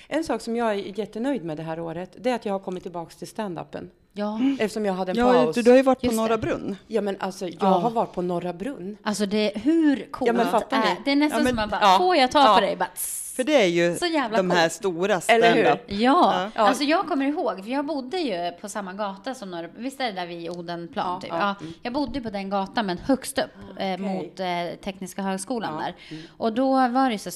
En 0.08 0.24
sak 0.24 0.42
som 0.42 0.56
jag 0.56 0.72
är 0.72 1.00
jättenöjd 1.00 1.44
med 1.44 1.58
det 1.58 1.63
här 1.63 1.80
året, 1.80 2.12
det 2.20 2.30
är 2.30 2.36
att 2.36 2.46
jag 2.46 2.54
har 2.54 2.60
kommit 2.60 2.84
tillbaks 2.84 3.16
till 3.16 3.28
stand-upen. 3.28 3.90
Ja. 4.18 4.40
Eftersom 4.60 4.86
jag 4.86 4.94
hade 4.94 5.12
en 5.12 5.18
Ja, 5.18 5.34
paus. 5.34 5.56
du, 5.56 5.62
du 5.62 5.70
har 5.70 5.78
ju 5.78 5.84
varit 5.84 6.00
på 6.00 6.06
Just 6.06 6.16
Norra 6.18 6.38
det. 6.38 6.38
Brunn. 6.38 6.76
Ja 6.88 7.02
men 7.02 7.18
alltså, 7.20 7.46
jag 7.48 7.56
Ja. 7.60 7.68
har 7.68 7.90
varit 7.90 8.14
på 8.14 8.22
Norra 8.22 8.54
Brunn. 8.54 8.98
Alltså 9.04 9.26
det 9.26 9.56
är 9.56 9.60
hur 9.60 10.12
coolt 10.12 10.28
Ja, 10.28 10.34
men 10.34 10.48
fattar 10.52 10.80
ni? 10.80 10.86
är 10.88 10.96
det? 11.06 11.12
är 11.12 11.16
nästan 11.16 11.40
Ja, 11.40 11.44
men- 11.44 11.48
som 11.50 11.56
man 11.56 11.70
bara, 11.70 11.82
ja. 11.82 11.98
får 11.98 12.16
jag 12.16 12.32
ta 12.32 12.40
Ja. 12.46 12.56
på 12.56 12.62
dig? 12.62 12.76
Bara. 12.76 12.90
För 13.36 13.44
det 13.44 13.64
är 13.64 13.68
ju 13.68 13.96
Så 13.96 14.06
jävla 14.06 14.38
de 14.38 14.52
här 14.52 14.70
stora 14.70 15.22
stand-up. 15.22 15.80
Ja, 15.88 16.50
Ja. 16.56 16.62
alltså 16.62 16.84
jag 16.84 17.06
kommer 17.08 17.26
ihåg, 17.26 17.64
för 17.64 17.72
jag 17.72 17.86
bodde 17.86 18.18
ju 18.18 18.52
på 18.62 18.70
samma 18.70 18.94
gata 18.94 19.36
som 19.36 19.52
några, 19.52 19.68
visst 19.78 20.00
är 20.00 20.06
det 20.06 20.12
där 20.12 20.26
vid 20.28 20.50
Odenplan 20.50 21.06
Ja, 21.14 21.20
typ? 21.22 21.30
ja, 21.30 21.38
Ja, 21.40 21.56
mm. 21.62 21.74
Jag 21.82 21.94
bodde 21.94 22.22
på 22.22 22.30
den 22.30 22.50
gatan 22.50 22.86
men 22.86 22.98
högst 22.98 23.38
upp 23.40 23.46
eh, 23.78 23.94
okej. 23.94 23.98
mot 23.98 24.40
eh, 24.40 24.80
Tekniska 24.84 25.22
högskolan 25.22 25.74
Ja, 25.80 25.86
där. 25.86 25.96
mm. 26.12 26.24
Och 26.38 26.54
då 26.54 26.72
var 26.88 27.10
det 27.10 27.20
så 27.20 27.32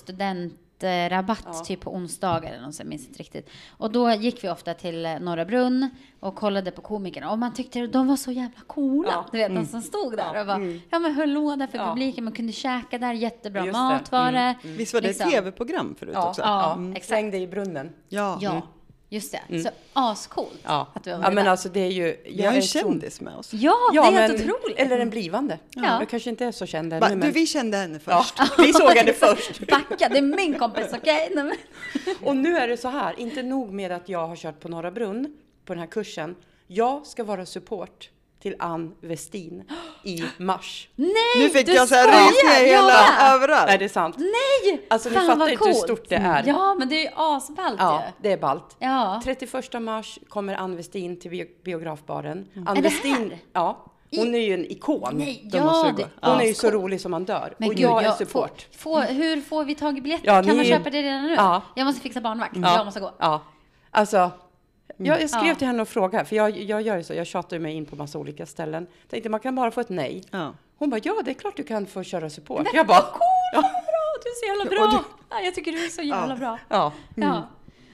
studentrabatt 0.81 1.43
Ja. 1.45 1.53
typ 1.53 1.79
på 1.81 1.93
onsdagar 1.95 2.49
eller 2.53 2.61
något, 2.65 2.79
jag 2.79 2.87
minns 2.87 3.07
inte 3.07 3.19
riktigt. 3.19 3.49
Och 3.77 3.91
då 3.91 4.11
gick 4.11 4.43
vi 4.43 4.49
ofta 4.49 4.73
till 4.73 5.05
eh, 5.05 5.19
Norra 5.19 5.45
Brunn 5.45 5.89
och 6.19 6.35
kollade 6.35 6.71
på 6.71 6.81
komikerna 6.81 7.31
och 7.31 7.39
man 7.39 7.53
tyckte 7.53 7.87
de 7.87 8.07
var 8.07 8.15
så 8.15 8.31
jävla 8.31 8.59
coola. 8.67 9.09
Ja. 9.11 9.25
Du 9.31 9.37
vet, 9.37 9.55
de 9.55 9.65
som 9.65 9.81
stod 9.81 10.17
där 10.17 10.39
och 10.39 10.45
bara, 10.45 10.55
Mm. 10.55 10.81
ja 10.89 10.99
men 10.99 11.13
höll 11.13 11.29
låda 11.33 11.67
för 11.67 11.77
Ja. 11.77 11.87
publiken, 11.89 12.23
man 12.23 12.33
kunde 12.33 12.53
käka 12.53 12.97
där, 12.97 13.13
jättebra 13.13 13.65
Just 13.65 13.73
det. 13.73 13.79
mat 13.79 14.11
var 14.11 14.31
det. 14.31 14.55
Mm, 14.63 14.77
Visst 14.77 14.93
var 14.93 15.01
det 15.01 15.07
Liksom. 15.07 15.27
ett 15.27 15.33
tv-program 15.33 15.95
förut 15.99 16.11
Ja, 16.15 16.29
också? 16.29 16.41
Ja, 16.41 16.47
ja. 16.61 16.73
mm. 16.73 16.91
exakt. 16.91 17.05
Släng 17.07 17.31
dig 17.31 17.41
i 17.41 17.47
brunnen. 17.47 17.89
Ja. 18.09 18.37
Ja, 19.13 19.15
just 19.15 19.31
det. 19.31 19.41
Mm. 19.49 19.63
Så 19.63 19.69
ascoolt 19.93 20.59
Ja, 20.63 20.87
att 20.95 21.03
du 21.03 21.09
var 21.11 21.17
ja 21.17 21.21
med 21.23 21.33
men 21.33 21.43
där. 21.45 21.51
alltså 21.51 21.69
det 21.69 21.79
är 21.79 21.91
ju... 21.91 22.17
Vi 22.25 22.43
har 22.43 22.51
är 22.51 22.55
en 22.55 22.61
kändis 22.61 23.21
med 23.21 23.35
oss. 23.35 23.53
Ja, 23.53 23.75
Ja, 23.93 24.01
det 24.01 24.07
är 24.07 24.11
men, 24.11 24.21
helt 24.31 24.33
otroligt. 24.51 24.79
Eller 24.79 24.99
en 24.99 25.09
blivande. 25.09 25.59
Ja. 25.75 25.99
Jag 25.99 26.09
kanske 26.09 26.29
inte 26.29 26.45
är 26.45 26.51
så 26.51 26.65
känd 26.65 26.93
ännu, 26.93 27.07
du, 27.09 27.15
men... 27.15 27.31
vi 27.31 27.47
kände 27.47 27.77
henne 27.77 27.99
Ja, 28.05 28.23
först. 28.37 28.59
vi 28.59 28.73
såg 28.73 28.91
henne 28.91 29.13
först. 29.19 29.59
Backa, 29.67 30.09
det 30.09 30.17
är 30.17 30.21
min 30.21 30.59
kompis, 30.59 30.87
okej? 30.93 31.29
Nej, 31.35 31.43
men- 31.43 31.57
Och 32.27 32.35
nu 32.35 32.57
är 32.57 32.67
det 32.67 32.77
så 32.77 32.87
här, 32.89 33.19
inte 33.19 33.43
nog 33.43 33.73
med 33.73 33.91
att 33.91 34.09
jag 34.09 34.27
har 34.27 34.35
kört 34.35 34.59
på 34.59 34.69
Norra 34.69 34.91
Brunn 34.91 35.37
på 35.65 35.73
den 35.73 35.79
här 35.79 35.87
kursen. 35.87 36.35
Jag 36.67 37.05
ska 37.07 37.23
vara 37.23 37.45
support 37.45 38.09
till 38.41 38.55
Ann 38.59 38.95
Westin 39.01 39.63
i 40.03 40.23
mars. 40.37 40.87
Nej, 40.95 41.13
Nu 41.37 41.49
fick 41.49 41.65
du 41.65 41.73
jag 41.73 41.87
så 41.87 41.95
här 41.95 42.03
skojar! 42.07 42.27
rysningar 42.27 42.65
hela 42.71 42.87
med. 42.87 43.33
överallt. 43.35 43.69
Är 43.71 43.77
det 43.77 43.89
sant? 43.89 44.15
Nej! 44.17 44.85
Alltså 44.89 45.09
ni 45.09 45.15
Fan, 45.15 45.25
fattar 45.25 45.39
vad 45.39 45.49
inte 45.51 45.65
hur 45.65 45.73
coolt. 45.73 45.83
stort 45.83 46.09
det 46.09 46.15
är. 46.15 46.43
Ja, 46.47 46.75
men 46.79 46.89
det 46.89 46.95
är 46.95 47.01
ju 47.03 47.09
asballt 47.15 47.75
Ja, 47.79 48.03
ju. 48.05 48.11
det 48.23 48.31
är 48.33 48.37
ballt. 48.37 48.75
Ja. 48.79 49.21
31 49.23 49.81
mars 49.81 50.19
kommer 50.29 50.55
Ann 50.55 50.75
Westin 50.75 51.19
till 51.19 51.31
bio- 51.31 51.47
biografbaren. 51.63 52.47
Ann 52.65 52.77
Är 52.77 52.81
det 52.81 52.89
här? 52.89 53.39
ja, 53.53 53.85
hon 54.15 54.35
är 54.35 54.39
ju 54.39 54.53
en 54.53 54.65
ikon. 54.71 55.09
Nej, 55.13 55.41
Då 55.51 55.57
ja, 55.57 55.83
vi 55.97 56.03
det 56.03 56.09
gå. 56.21 56.29
Hon 56.31 56.41
är 56.41 56.45
ju 56.45 56.53
så 56.53 56.71
rolig 56.71 57.01
som 57.01 57.11
man 57.11 57.25
dör. 57.25 57.53
Men 57.57 57.69
och 57.69 57.75
gud, 57.75 57.83
jag 57.85 58.03
är 58.03 58.11
support. 58.11 58.67
Får, 58.77 59.01
får, 59.01 59.13
hur 59.13 59.41
får 59.41 59.63
vi 59.65 59.75
tag 59.75 59.97
i 59.97 60.01
biljetter? 60.01 60.27
Ja, 60.27 60.33
kan 60.43 60.47
man 60.47 60.57
ni- 60.57 60.65
köpa 60.69 60.89
det 60.89 61.01
redan 61.01 61.23
nu? 61.23 61.33
Ja. 61.33 61.61
Jag 61.75 61.85
måste 61.85 62.01
fixa 62.01 62.21
barnvakt. 62.21 62.55
Ja. 62.55 62.75
Jag 62.77 62.85
måste 62.85 62.99
gå. 62.99 63.11
Ja, 63.19 63.41
alltså. 63.91 64.31
Jag, 65.05 65.21
jag 65.21 65.29
skrev 65.29 65.45
Ja. 65.47 65.55
till 65.55 65.67
henne 65.67 65.81
och 65.81 65.87
frågade, 65.87 66.25
för 66.25 66.35
jag, 66.35 66.57
jag 66.57 66.81
gör 66.81 66.97
ju 66.97 67.03
så, 67.03 67.13
jag 67.13 67.27
tjatar 67.27 67.55
ju 67.55 67.59
mig 67.61 67.73
in 67.75 67.85
på 67.85 67.95
massa 67.95 68.17
olika 68.19 68.45
ställen. 68.45 68.87
Tänkte 69.09 69.29
man 69.29 69.39
kan 69.39 69.55
bara 69.55 69.71
få 69.71 69.81
ett 69.81 69.89
nej. 69.89 70.23
Ja. 70.31 70.53
Hon 70.77 70.89
bara, 70.89 71.01
ja 71.03 71.21
det 71.25 71.31
är 71.31 71.35
klart 71.35 71.57
du 71.57 71.63
kan 71.63 71.85
få 71.85 72.03
köra 72.03 72.29
support. 72.29 72.67
Jag 72.73 72.87
bara, 72.87 73.01
Cool, 73.01 73.19
vad 73.53 73.63
bra! 73.71 73.71
Du 74.23 74.29
är 74.29 74.35
så 74.39 74.45
jävla 74.47 74.89
bra! 74.91 75.03
Ja, 75.29 75.39
jag 75.39 75.55
tycker 75.55 75.71
du 75.71 75.85
är 75.85 75.89
så 75.89 76.01
jävla 76.01 76.33
Ja. 76.33 76.37
bra. 76.39 76.59
ja. 76.69 76.91
Ja. 77.15 77.47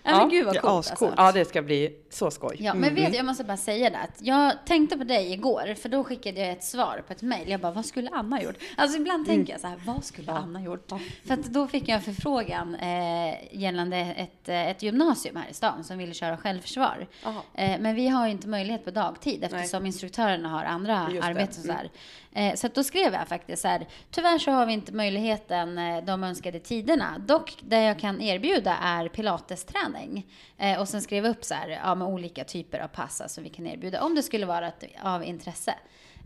Ja, 0.08 0.14
Ja, 0.14 0.20
men 0.20 0.30
gud 0.30 0.46
vad 0.46 0.54
det 0.56 0.58
är 0.58 0.62
coolt 0.62 0.92
ascoolt. 0.92 1.12
alltså. 1.20 1.24
Ja, 1.26 1.32
det 1.32 1.50
ska 1.50 1.62
bli 1.62 1.96
så 2.10 2.32
skoj. 2.32 2.56
Ja, 2.60 2.74
men 2.74 2.96
vet 2.96 3.12
du, 3.12 3.18
jag 3.18 3.26
måste 3.26 3.44
bara 3.44 3.58
säga 3.58 3.90
det 3.90 3.98
att 3.98 4.22
jag 4.22 4.54
tänkte 4.66 4.98
på 4.98 5.04
dig 5.04 5.34
igår, 5.34 5.76
för 5.76 5.90
då 5.90 6.04
skickade 6.04 6.40
jag 6.40 6.50
ett 6.50 6.64
svar 6.64 7.04
på 7.08 7.14
ett 7.14 7.22
mejl. 7.22 7.50
Jag 7.50 7.60
bara, 7.60 7.72
vad 7.72 7.86
skulle 7.86 8.10
Anna 8.10 8.42
gjort? 8.42 8.56
Alltså 8.78 8.98
ibland 8.98 9.26
tänker 9.28 9.54
jag 9.54 9.62
så 9.62 9.68
här, 9.68 9.80
vad 9.86 10.04
skulle 10.06 10.32
Anna 10.32 10.62
gjort? 10.62 10.92
För 11.28 11.34
att 11.34 11.44
då 11.44 11.68
fick 11.68 11.90
jag 11.90 11.96
en 11.96 12.02
förfrågan 12.02 12.76
eh, 12.76 13.36
gällande 13.52 13.98
ett, 13.98 14.50
eh, 14.50 14.68
ett 14.68 14.84
gymnasium 14.84 15.36
här 15.36 15.50
i 15.50 15.54
stan 15.54 15.84
som 15.84 15.98
ville 15.98 16.14
köra 16.14 16.38
självförsvar. 16.38 17.08
Eh, 17.54 17.80
men 17.80 17.96
vi 17.96 18.08
har 18.08 18.26
ju 18.26 18.32
inte 18.32 18.48
möjlighet 18.48 18.86
på 18.86 18.92
dagtid 18.92 19.44
eftersom 19.44 19.86
instruktörerna 19.86 20.50
har 20.50 20.64
andra. 20.64 20.98
Mm. 20.98 21.24
arbeten. 21.24 21.64
Så, 21.64 21.72
här. 21.72 21.90
Eh, 22.34 22.56
så 22.56 22.68
att 22.68 22.76
då 22.76 22.84
skrev 22.84 23.14
jag 23.14 23.28
faktiskt 23.28 23.62
så 23.62 23.68
här, 23.68 23.88
tyvärr 24.12 24.38
så 24.40 24.52
har 24.52 24.66
vi 24.66 24.74
inte 24.74 24.92
möjligheten 24.92 25.78
eh, 25.78 26.04
de 26.04 26.24
önskade 26.24 26.60
tiderna. 26.60 27.18
Dock 27.20 27.58
det 27.62 27.82
jag 27.84 28.00
kan 28.00 28.22
erbjuda 28.22 28.78
är 28.82 29.08
pilatesträning. 29.08 29.97
Eh, 30.58 30.80
och 30.80 30.88
sen 30.88 31.02
skrev 31.02 31.26
jag 31.26 31.32
upp 31.32 31.44
så 31.46 31.54
här, 31.54 31.70
ja, 31.84 31.96
med 31.96 32.08
olika 32.08 32.44
typer 32.44 32.80
av 32.80 32.88
pass 32.88 33.22
alltså 33.22 33.42
vi 33.42 33.50
kan 33.50 33.68
erbjuda 33.68 34.04
om 34.04 34.16
det 34.16 34.24
skulle 34.24 34.46
vara 34.46 34.68
ett, 34.68 34.84
av 35.04 35.24
intresse. 35.24 35.74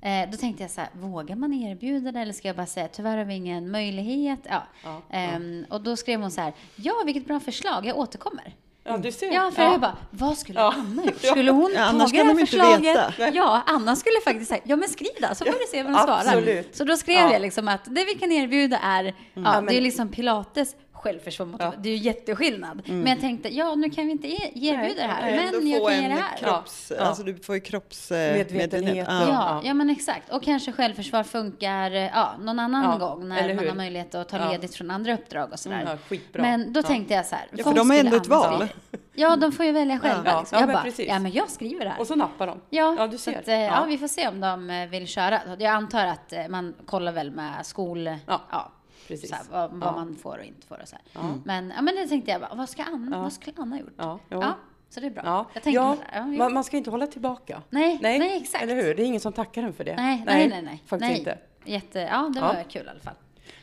Eh, 0.03 0.29
då 0.31 0.37
tänkte 0.37 0.63
jag 0.63 0.71
så 0.71 0.81
här, 0.81 0.89
vågar 0.93 1.35
man 1.35 1.53
erbjuda 1.53 2.11
det 2.11 2.19
eller 2.19 2.33
ska 2.33 2.47
jag 2.47 2.55
bara 2.57 2.65
säga 2.65 2.87
tyvärr 2.87 3.17
har 3.17 3.25
vi 3.25 3.33
ingen 3.33 3.71
möjlighet? 3.71 4.39
Ja. 4.49 4.63
Ja, 4.83 5.01
Ehm, 5.09 5.65
Och 5.69 5.81
då 5.81 5.95
skrev 5.95 6.21
hon 6.21 6.31
så 6.31 6.41
här, 6.41 6.53
ja 6.75 6.93
vilket 7.05 7.25
bra 7.27 7.39
förslag, 7.39 7.85
jag 7.85 7.97
återkommer. 7.97 8.55
Ja, 8.83 8.97
du 8.97 9.11
ser. 9.11 9.31
Ja, 9.33 9.51
för 9.55 9.61
jag 9.63 9.79
bara, 9.81 9.97
vad 10.11 10.37
skulle 10.37 10.59
Ja. 10.59 10.73
Anna 10.77 11.05
gjort? 11.05 11.21
Skulle 11.21 11.51
hon 11.51 11.71
Ja, 11.75 11.81
annars 11.81 12.11
tagit 12.11 12.15
kan 12.15 12.27
det 12.27 12.33
här 12.33 12.35
de 12.35 12.39
inte 12.41 12.51
förslaget? 12.51 13.19
veta. 13.19 13.29
Ja, 13.37 13.61
Anna 13.67 13.95
skulle 13.95 14.15
faktiskt 14.23 14.49
säga, 14.49 14.61
ja 14.65 14.75
men 14.75 14.89
skriv 14.89 15.09
det, 15.21 15.35
så 15.35 15.45
får 15.45 15.51
du 15.51 15.65
se 15.71 15.83
vad 15.83 15.93
de 15.93 15.97
svarar. 15.99 16.17
absolut. 16.19 16.75
Så 16.75 16.83
då 16.83 16.97
skrev 16.97 17.17
Ja. 17.17 17.33
jag 17.33 17.41
liksom 17.41 17.67
att 17.67 17.85
det 17.85 18.05
vi 18.05 18.13
kan 18.15 18.31
erbjuda 18.31 18.77
är, 18.77 19.03
ja, 19.03 19.13
Ja, 19.33 19.61
det 19.61 19.77
är 19.77 19.81
liksom 19.81 20.09
pilates 20.09 20.75
självförsvar 21.01 21.45
mot, 21.45 21.61
Ja. 21.61 21.73
det 21.77 21.89
är 21.89 21.93
ju 21.93 21.99
jätteskillnad. 22.03 22.81
Men 22.85 23.07
jag 23.07 23.19
tänkte, 23.19 23.49
ja 23.55 23.75
nu 23.75 23.89
kan 23.89 24.05
vi 24.05 24.11
inte 24.11 24.27
erbjuda 24.27 25.01
det 25.01 25.07
här, 25.07 25.21
nej, 25.21 25.49
men 25.53 25.67
jag 25.69 25.87
kan 25.89 26.01
ge 26.01 26.07
det 26.07 26.13
här. 26.13 26.37
kropps... 26.37 26.91
Ja. 26.97 27.03
Alltså 27.03 27.23
du 27.23 27.35
får 27.37 27.55
ju 27.55 27.61
kroppsmedvetenhet. 27.61 28.71
Medvetenhet. 28.71 29.07
Ja. 29.09 29.27
Ja, 29.27 29.61
ja, 29.63 29.73
men 29.73 29.89
exakt. 29.89 30.29
Och 30.33 30.43
kanske 30.43 30.71
självförsvar 30.71 31.23
funkar 31.23 31.91
eh, 31.91 32.01
ja, 32.01 32.33
någon 32.39 32.59
annan 32.59 32.83
Ja, 32.99 33.07
gång 33.07 33.27
när 33.29 33.53
man 33.55 33.67
har 33.67 33.75
möjlighet 33.75 34.15
att 34.15 34.29
ta 34.29 34.37
Ja. 34.37 34.51
ledigt 34.51 34.75
från 34.75 34.91
andra 34.91 35.13
uppdrag 35.13 35.51
och 35.51 35.59
sådär. 35.59 35.83
Ja, 35.85 35.97
skitbra. 36.09 36.41
Men 36.41 36.73
då 36.73 36.79
Ja. 36.79 36.83
tänkte 36.83 37.13
jag 37.13 37.25
så 37.25 37.35
här. 37.35 37.45
Ja, 37.51 37.63
för 37.63 37.73
de 37.73 37.89
har 37.89 37.97
ändå 37.97 38.17
ett 38.17 38.27
val. 38.27 38.67
Ja, 39.13 39.35
de 39.35 39.51
får 39.51 39.65
ju 39.65 39.71
välja 39.71 39.99
själva. 39.99 40.23
Ja, 40.31 40.39
liksom. 40.39 40.55
ja, 40.55 40.61
jag 40.61 40.67
men 40.67 40.73
bara, 40.75 40.83
precis. 40.83 41.07
ja 41.07 41.19
men 41.19 41.31
jag 41.31 41.49
skriver 41.49 41.85
det 41.85 41.91
här. 41.91 41.99
Och 41.99 42.07
så 42.07 42.15
nappar 42.15 42.47
de. 42.47 42.61
Ja, 42.69 42.95
Ja, 42.97 43.07
du 43.07 43.17
ser. 43.17 43.39
att, 43.39 43.47
eh, 43.47 43.53
ja. 43.55 43.61
Ja. 43.65 43.83
vi 43.87 43.97
får 43.97 44.07
se 44.07 44.27
om 44.27 44.39
de 44.39 44.69
eh, 44.69 44.87
vill 44.89 45.07
köra. 45.07 45.41
Jag 45.59 45.63
antar 45.73 46.05
att 46.05 46.33
eh, 46.33 46.47
man 46.49 46.73
kollar 46.85 47.11
väl 47.11 47.31
med 47.31 47.65
skol... 47.65 48.07
Ja, 48.27 48.41
ja 48.51 48.71
Precis. 49.11 49.29
så 49.29 49.35
här, 49.35 49.43
vad, 49.51 49.71
vad 49.71 49.87
Ja. 49.89 49.91
man 49.91 50.15
får 50.15 50.37
och 50.37 50.43
inte 50.43 50.67
får 50.67 50.81
och 50.81 50.87
så. 50.87 50.95
Ja. 51.13 51.21
Men, 51.45 51.73
ja, 51.75 51.81
men 51.81 51.95
det 51.95 52.07
tänkte 52.07 52.31
jag 52.31 52.41
bara, 52.41 52.55
vad, 52.55 52.69
ska 52.69 52.83
Anna, 52.83 53.15
Ja. 53.17 53.21
vad 53.21 53.33
skulle 53.33 53.53
Anna 53.59 53.79
gjort? 53.79 53.93
Ja. 53.97 54.19
Ja, 54.29 54.55
så 54.89 54.99
det 54.99 55.05
är 55.05 55.11
bra. 55.11 55.21
Ja, 55.25 55.45
Jag 55.53 55.63
tänkte 55.63 55.81
ja. 55.81 55.97
Ja, 56.13 56.25
man, 56.25 56.53
man 56.53 56.63
ska 56.63 56.77
inte 56.77 56.89
hålla 56.91 57.07
tillbaka. 57.07 57.61
nej, 57.69 57.99
nej, 58.01 58.37
exakt. 58.37 58.63
Eller 58.63 58.75
hur? 58.75 58.95
Det 58.95 59.03
är 59.03 59.05
ingen 59.05 59.19
som 59.21 59.33
tackar 59.33 59.63
en 59.63 59.73
för 59.73 59.83
det. 59.83 59.95
Nej, 59.95 60.23
nej, 60.25 60.49
nej. 60.49 60.61
nej. 60.61 60.83
Faktiskt 60.85 61.09
nej. 61.11 61.19
inte. 61.19 61.37
Jätte, 61.65 61.99
ja, 61.99 62.31
det 62.35 62.41
var 62.41 62.63
kul 62.69 62.85
i 62.85 62.89
alla 62.89 62.99
fall. 62.99 63.13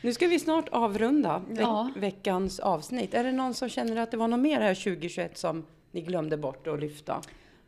Nu 0.01 0.13
ska 0.13 0.27
vi 0.27 0.39
snart 0.39 0.69
avrunda 0.69 1.41
Ja. 1.59 1.89
veckans 1.95 2.59
avsnitt. 2.59 3.13
Är 3.13 3.23
det 3.23 3.31
någon 3.31 3.53
som 3.53 3.69
känner 3.69 3.95
att 3.97 4.11
det 4.11 4.17
var 4.17 4.27
något 4.27 4.39
mer 4.39 4.61
här 4.61 4.75
2021 4.75 5.37
som 5.37 5.65
ni 5.91 6.01
glömde 6.01 6.37
bort 6.37 6.67
att 6.67 6.79
lyfta? 6.79 7.21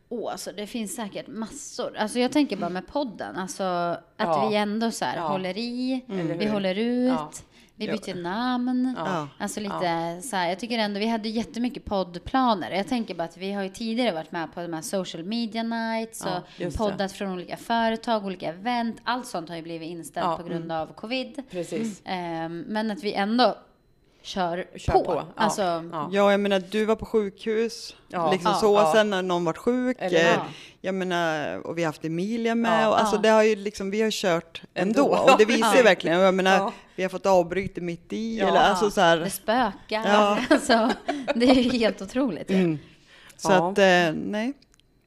Åh, 0.08 0.32
alltså 0.32 0.52
det 0.56 0.66
finns 0.66 0.94
säkert 0.94 1.26
massor. 1.26 1.96
Alltså 1.96 2.18
jag 2.18 2.32
tänker 2.32 2.56
bara 2.56 2.70
med 2.70 2.86
podden, 2.86 3.36
alltså 3.36 3.62
att 3.62 3.98
Ja. 4.16 4.48
vi 4.48 4.56
ändå 4.56 4.90
så 4.90 5.04
här 5.04 5.16
Ja. 5.16 5.28
håller 5.28 5.58
i, 5.58 6.04
Eller 6.08 6.34
vi 6.34 6.46
håller 6.46 6.74
ut, 6.78 7.08
Ja. 7.12 7.30
Vi 7.76 7.86
Ja. 7.86 7.92
byter 7.92 8.14
namn. 8.22 8.94
Ja. 8.98 9.28
Alltså 9.38 9.60
lite 9.60 10.20
så 10.22 10.36
här, 10.36 10.48
jag 10.48 10.58
tycker 10.58 10.78
ändå, 10.78 11.00
vi 11.00 11.06
hade 11.06 11.28
jättemycket 11.28 11.84
poddplaner. 11.84 12.70
Jag 12.70 12.88
tänker 12.88 13.14
bara 13.14 13.24
att 13.24 13.36
vi 13.36 13.52
har 13.52 13.62
ju 13.62 13.68
tidigare 13.68 14.12
varit 14.12 14.32
med 14.32 14.54
på 14.54 14.60
de 14.62 14.72
här 14.72 14.82
social 14.82 15.24
media 15.24 15.62
nights 15.62 16.22
Ja, 16.26 16.36
och 16.38 16.60
just 16.60 16.78
det. 16.78 16.84
poddat 16.84 17.12
från 17.12 17.32
olika 17.32 17.56
företag, 17.56 18.24
olika 18.26 18.48
event. 18.48 18.96
Allt 19.04 19.26
sånt 19.26 19.48
har 19.48 19.56
ju 19.56 19.62
blivit 19.62 19.88
inställt 19.90 20.26
Ja, 20.26 20.36
på 20.36 20.42
grund 20.42 20.72
av 20.72 20.86
covid. 20.86 21.42
Precis. 21.50 22.02
Ehm, 22.04 22.60
men 22.60 22.90
att 22.90 23.02
vi 23.04 23.12
ändå 23.14 23.56
kör, 24.22 24.66
Kör 24.76 24.92
på. 24.92 25.04
på. 25.04 25.14
Ja. 25.14 25.26
Alltså, 25.36 25.62
Ja. 25.62 26.08
Ja, 26.12 26.30
jag 26.30 26.40
menar 26.40 26.62
du 26.70 26.84
var 26.84 26.96
på 26.96 27.06
sjukhus, 27.06 27.96
Ja. 28.08 28.32
liksom 28.32 28.50
Ja. 28.50 28.58
så, 28.58 28.74
Ja. 28.74 28.92
sen 28.94 29.10
när 29.10 29.22
någon 29.22 29.44
var 29.44 29.52
sjuk. 29.52 29.96
Eller 30.00 30.30
eh? 30.32 30.36
Jag 30.80 30.94
menar, 30.94 31.58
och 31.66 31.78
vi 31.78 31.82
har 31.82 31.88
haft 31.88 32.04
Emilia 32.04 32.54
med, 32.54 32.82
Ja. 32.84 32.88
och 32.88 33.00
alltså 33.00 33.16
Ja. 33.16 33.20
det 33.22 33.28
har 33.28 33.42
ju 33.42 33.56
liksom, 33.56 33.90
vi 33.90 34.02
har 34.02 34.10
kört 34.10 34.62
ändå. 34.74 35.00
Ändå. 35.14 35.16
Och 35.32 35.38
det 35.38 35.44
visar 35.44 35.72
ju 35.72 35.78
Ja. 35.78 35.84
verkligen, 35.84 36.18
jag 36.20 36.34
menar, 36.34 36.56
Ja. 36.56 36.72
vi 36.96 37.02
har 37.02 37.10
fått 37.10 37.26
avbryta 37.26 37.80
mitt 37.80 38.12
i, 38.12 38.38
Ja. 38.38 38.48
eller 38.48 38.60
alltså 38.60 38.90
så 38.90 39.00
här. 39.00 39.16
det 39.16 39.30
spökar. 39.30 39.72
Ja. 40.06 40.38
Alltså, 40.50 40.90
det 41.34 41.50
är 41.50 41.54
ju 41.54 41.70
helt 41.70 42.02
otroligt. 42.02 42.50
Mm. 42.50 42.78
Så 43.36 43.50
Ja. 43.52 43.70
att, 43.70 43.78
eh, 43.78 44.12
nej, 44.24 44.52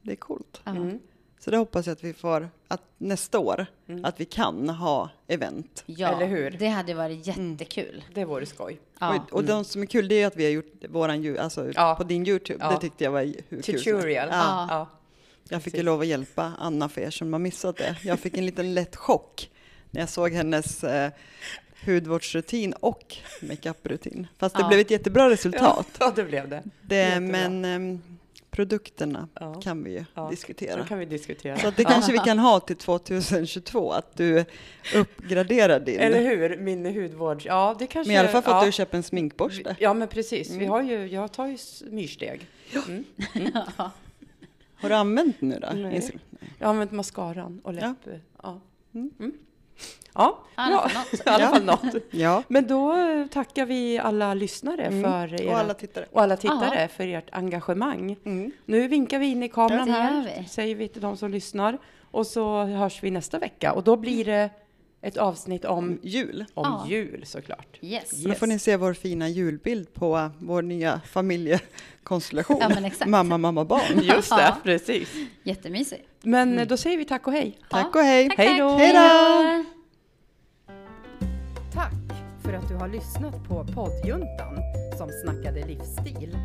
det 0.02 0.12
är 0.12 0.16
coolt. 0.16 0.62
Ja. 0.64 0.72
Mm. 0.72 1.00
Så 1.46 1.52
det 1.52 1.58
hoppas 1.58 1.86
jag 1.88 1.94
att 1.94 2.04
vi 2.04 2.14
får, 2.14 2.50
att 2.68 2.82
nästa 2.98 3.40
år, 3.40 3.66
Mm. 3.88 4.06
att 4.06 4.20
vi 4.22 4.26
kan 4.26 4.70
ha 4.70 5.10
event. 5.28 5.84
Ja, 5.86 6.16
Eller 6.16 6.26
hur? 6.28 6.52
det 6.52 6.68
hade 6.68 6.94
varit 6.94 7.28
jättekul. 7.28 8.04
Det 8.14 8.26
vore 8.26 8.46
skoj. 8.46 8.80
Ja. 9.00 9.16
Och, 9.16 9.34
och 9.34 9.44
de 9.44 9.66
som 9.66 9.82
är 9.82 9.86
kul, 9.86 10.08
det 10.08 10.22
är 10.22 10.28
att 10.28 10.36
vi 10.36 10.44
har 10.44 10.52
gjort 10.52 10.84
våran, 10.90 11.24
ju- 11.24 11.38
alltså 11.38 11.72
Ja. 11.76 11.96
på 11.96 12.04
din 12.04 12.28
YouTube, 12.28 12.60
Ja. 12.66 12.72
det 12.72 12.82
tyckte 12.82 13.04
jag 13.04 13.12
var 13.12 13.22
hur 13.50 13.62
kul. 13.62 13.84
Tutorial. 13.84 14.28
Ja. 14.32 14.68
Ja. 14.70 14.88
Jag 15.50 15.64
fick 15.64 15.74
ju 15.76 15.84
lov 15.84 16.02
att 16.02 16.08
hjälpa 16.08 16.52
Anna 16.60 16.90
för 16.90 17.02
er 17.02 17.10
som 17.10 17.34
har 17.34 17.40
missat 17.40 17.78
det. 17.78 17.96
Jag 18.04 18.20
fick 18.20 18.38
en 18.38 18.46
liten 18.46 18.74
lätt 18.74 18.96
chock 18.96 19.50
när 19.92 20.02
jag 20.02 20.10
såg 20.10 20.32
hennes 20.32 20.84
eh, 20.84 21.12
hudvårdsrutin 21.86 22.74
och 22.74 23.16
makeup-rutin. 23.42 24.28
Fast 24.38 24.56
det 24.56 24.62
Ja. 24.62 24.68
blev 24.68 24.80
ett 24.80 24.92
jättebra 24.92 25.30
resultat. 25.30 25.88
Ja, 26.00 26.14
det 26.16 26.24
blev 26.24 26.50
det. 26.50 26.64
Det, 26.82 27.20
men 27.20 27.66
ehm, 27.66 28.02
produkterna 28.56 29.28
Ja. 29.40 29.54
kan 29.54 29.84
vi 29.84 29.92
ju 29.92 30.06
Ja, 30.14 30.28
diskutera. 30.30 30.82
Så 30.82 30.88
kan 30.88 31.00
vi 31.00 31.06
diskutera. 31.06 31.58
Så 31.58 31.72
det 31.78 31.84
kanske 31.84 32.12
vi 32.12 32.18
kan 32.18 32.40
ha 32.40 32.60
till 32.60 32.76
2022, 32.78 33.92
att 33.92 34.18
du 34.18 34.46
uppgraderar 34.96 35.80
din. 35.80 36.00
Eller 36.00 36.22
hur? 36.22 36.58
Min 36.58 36.86
hudvård. 36.86 37.42
Ja, 37.46 37.76
det 37.80 37.88
kanske... 37.88 38.10
Men 38.10 38.16
i 38.16 38.20
alla 38.20 38.28
fall 38.30 38.42
för 38.44 38.52
att 38.60 38.66
du 38.66 38.72
köper 38.72 38.98
en 38.98 39.04
sminkborste. 39.04 39.76
Ja, 39.80 39.94
men 39.94 40.08
precis. 40.08 40.50
Vi 40.52 40.56
Mm. 40.56 40.70
har 40.70 40.82
ju, 40.82 41.08
jag 41.08 41.32
tar 41.32 41.48
ju 41.48 41.58
myrsteg. 41.92 42.48
Mm. 42.88 43.04
Har 44.76 44.90
du 44.90 44.96
använt 44.96 45.40
den 45.40 45.50
nu 45.50 45.60
då? 45.60 45.68
Nej. 45.76 46.12
Jag 46.60 46.68
har 46.68 46.74
använt 46.74 46.92
mascaran 46.92 47.60
och 47.64 47.74
läpp. 47.74 47.98
Ja. 48.44 48.62
Ja, 50.18 50.40
ja 50.56 50.64
I 50.64 50.66
alla 50.66 50.78
bra. 50.80 50.90
fall 50.90 50.94
något. 50.94 51.14
I 51.26 51.30
alla 51.30 51.44
Ja. 51.44 51.50
fall 51.50 51.64
något. 51.94 52.04
Ja, 52.12 52.44
Men 52.48 52.68
då 52.68 52.96
tackar 53.32 53.66
vi 53.66 53.98
alla 54.00 54.34
lyssnare 54.34 54.82
Mm. 54.86 55.04
för 55.04 55.42
era, 55.42 55.52
och 55.52 55.58
alla 55.58 55.74
tittare. 55.74 56.06
och 56.12 56.22
alla 56.22 56.38
tittare 56.38 56.88
för 56.88 57.08
ert 57.08 57.30
engagemang. 57.32 58.16
Mm. 58.26 58.52
Nu 58.66 58.88
vinkar 58.88 59.20
vi 59.20 59.26
in 59.26 59.44
i 59.44 59.50
kameran 59.50 59.90
här, 59.90 60.34
vi. 60.44 60.48
säger 60.50 60.76
vi 60.76 60.88
till 60.88 61.02
de 61.02 61.18
som 61.18 61.32
lyssnar. 61.32 61.78
Och 62.12 62.28
så 62.28 62.64
hörs 62.64 63.04
vi 63.04 63.12
nästa 63.12 63.40
vecka. 63.40 63.74
Och 63.74 63.84
då 63.84 63.96
blir 63.96 64.26
det 64.26 64.50
ett 65.02 65.18
avsnitt 65.18 65.66
om, 65.66 66.00
Jul. 66.04 66.46
om 66.54 66.64
Ja. 66.66 66.86
jul 66.90 67.24
såklart. 67.26 67.78
Yes. 67.82 68.22
Så 68.24 68.28
Då 68.30 68.36
får 68.36 68.48
ni 68.48 68.60
se 68.60 68.78
vår 68.78 68.94
fina 68.94 69.30
julbild 69.30 69.94
på 69.94 70.30
vår 70.40 70.62
nya 70.62 71.02
familjekonstellation. 71.08 72.58
Ja, 72.62 72.70
men 72.70 72.86
exakt. 72.86 73.10
Mamma, 73.10 73.38
mamma, 73.38 73.66
barn. 73.66 74.00
Just 74.04 74.30
det, 74.30 74.42
Ja. 74.42 74.58
precis. 74.64 75.10
Jättemysigt. 75.44 76.08
Men 76.26 76.60
eh, 76.60 76.68
då 76.68 76.78
säger 76.78 76.98
vi 76.98 77.06
tack 77.06 77.28
och 77.28 77.34
hej. 77.34 77.58
Tack 77.70 77.88
Ja. 77.94 78.00
och 78.00 78.06
hej. 78.06 78.28
Tack, 78.30 78.38
Hej 78.38 78.60
då. 78.60 78.70
Hej 78.70 78.94
då. 78.94 79.64
Tack 81.74 81.92
för 82.44 82.54
att 82.54 82.68
du 82.70 82.76
har 82.76 82.88
lyssnat 82.88 83.48
på 83.48 83.66
poddjuntan 83.76 84.58
som 84.98 85.10
snackade 85.24 85.66
livsstil. 85.68 86.38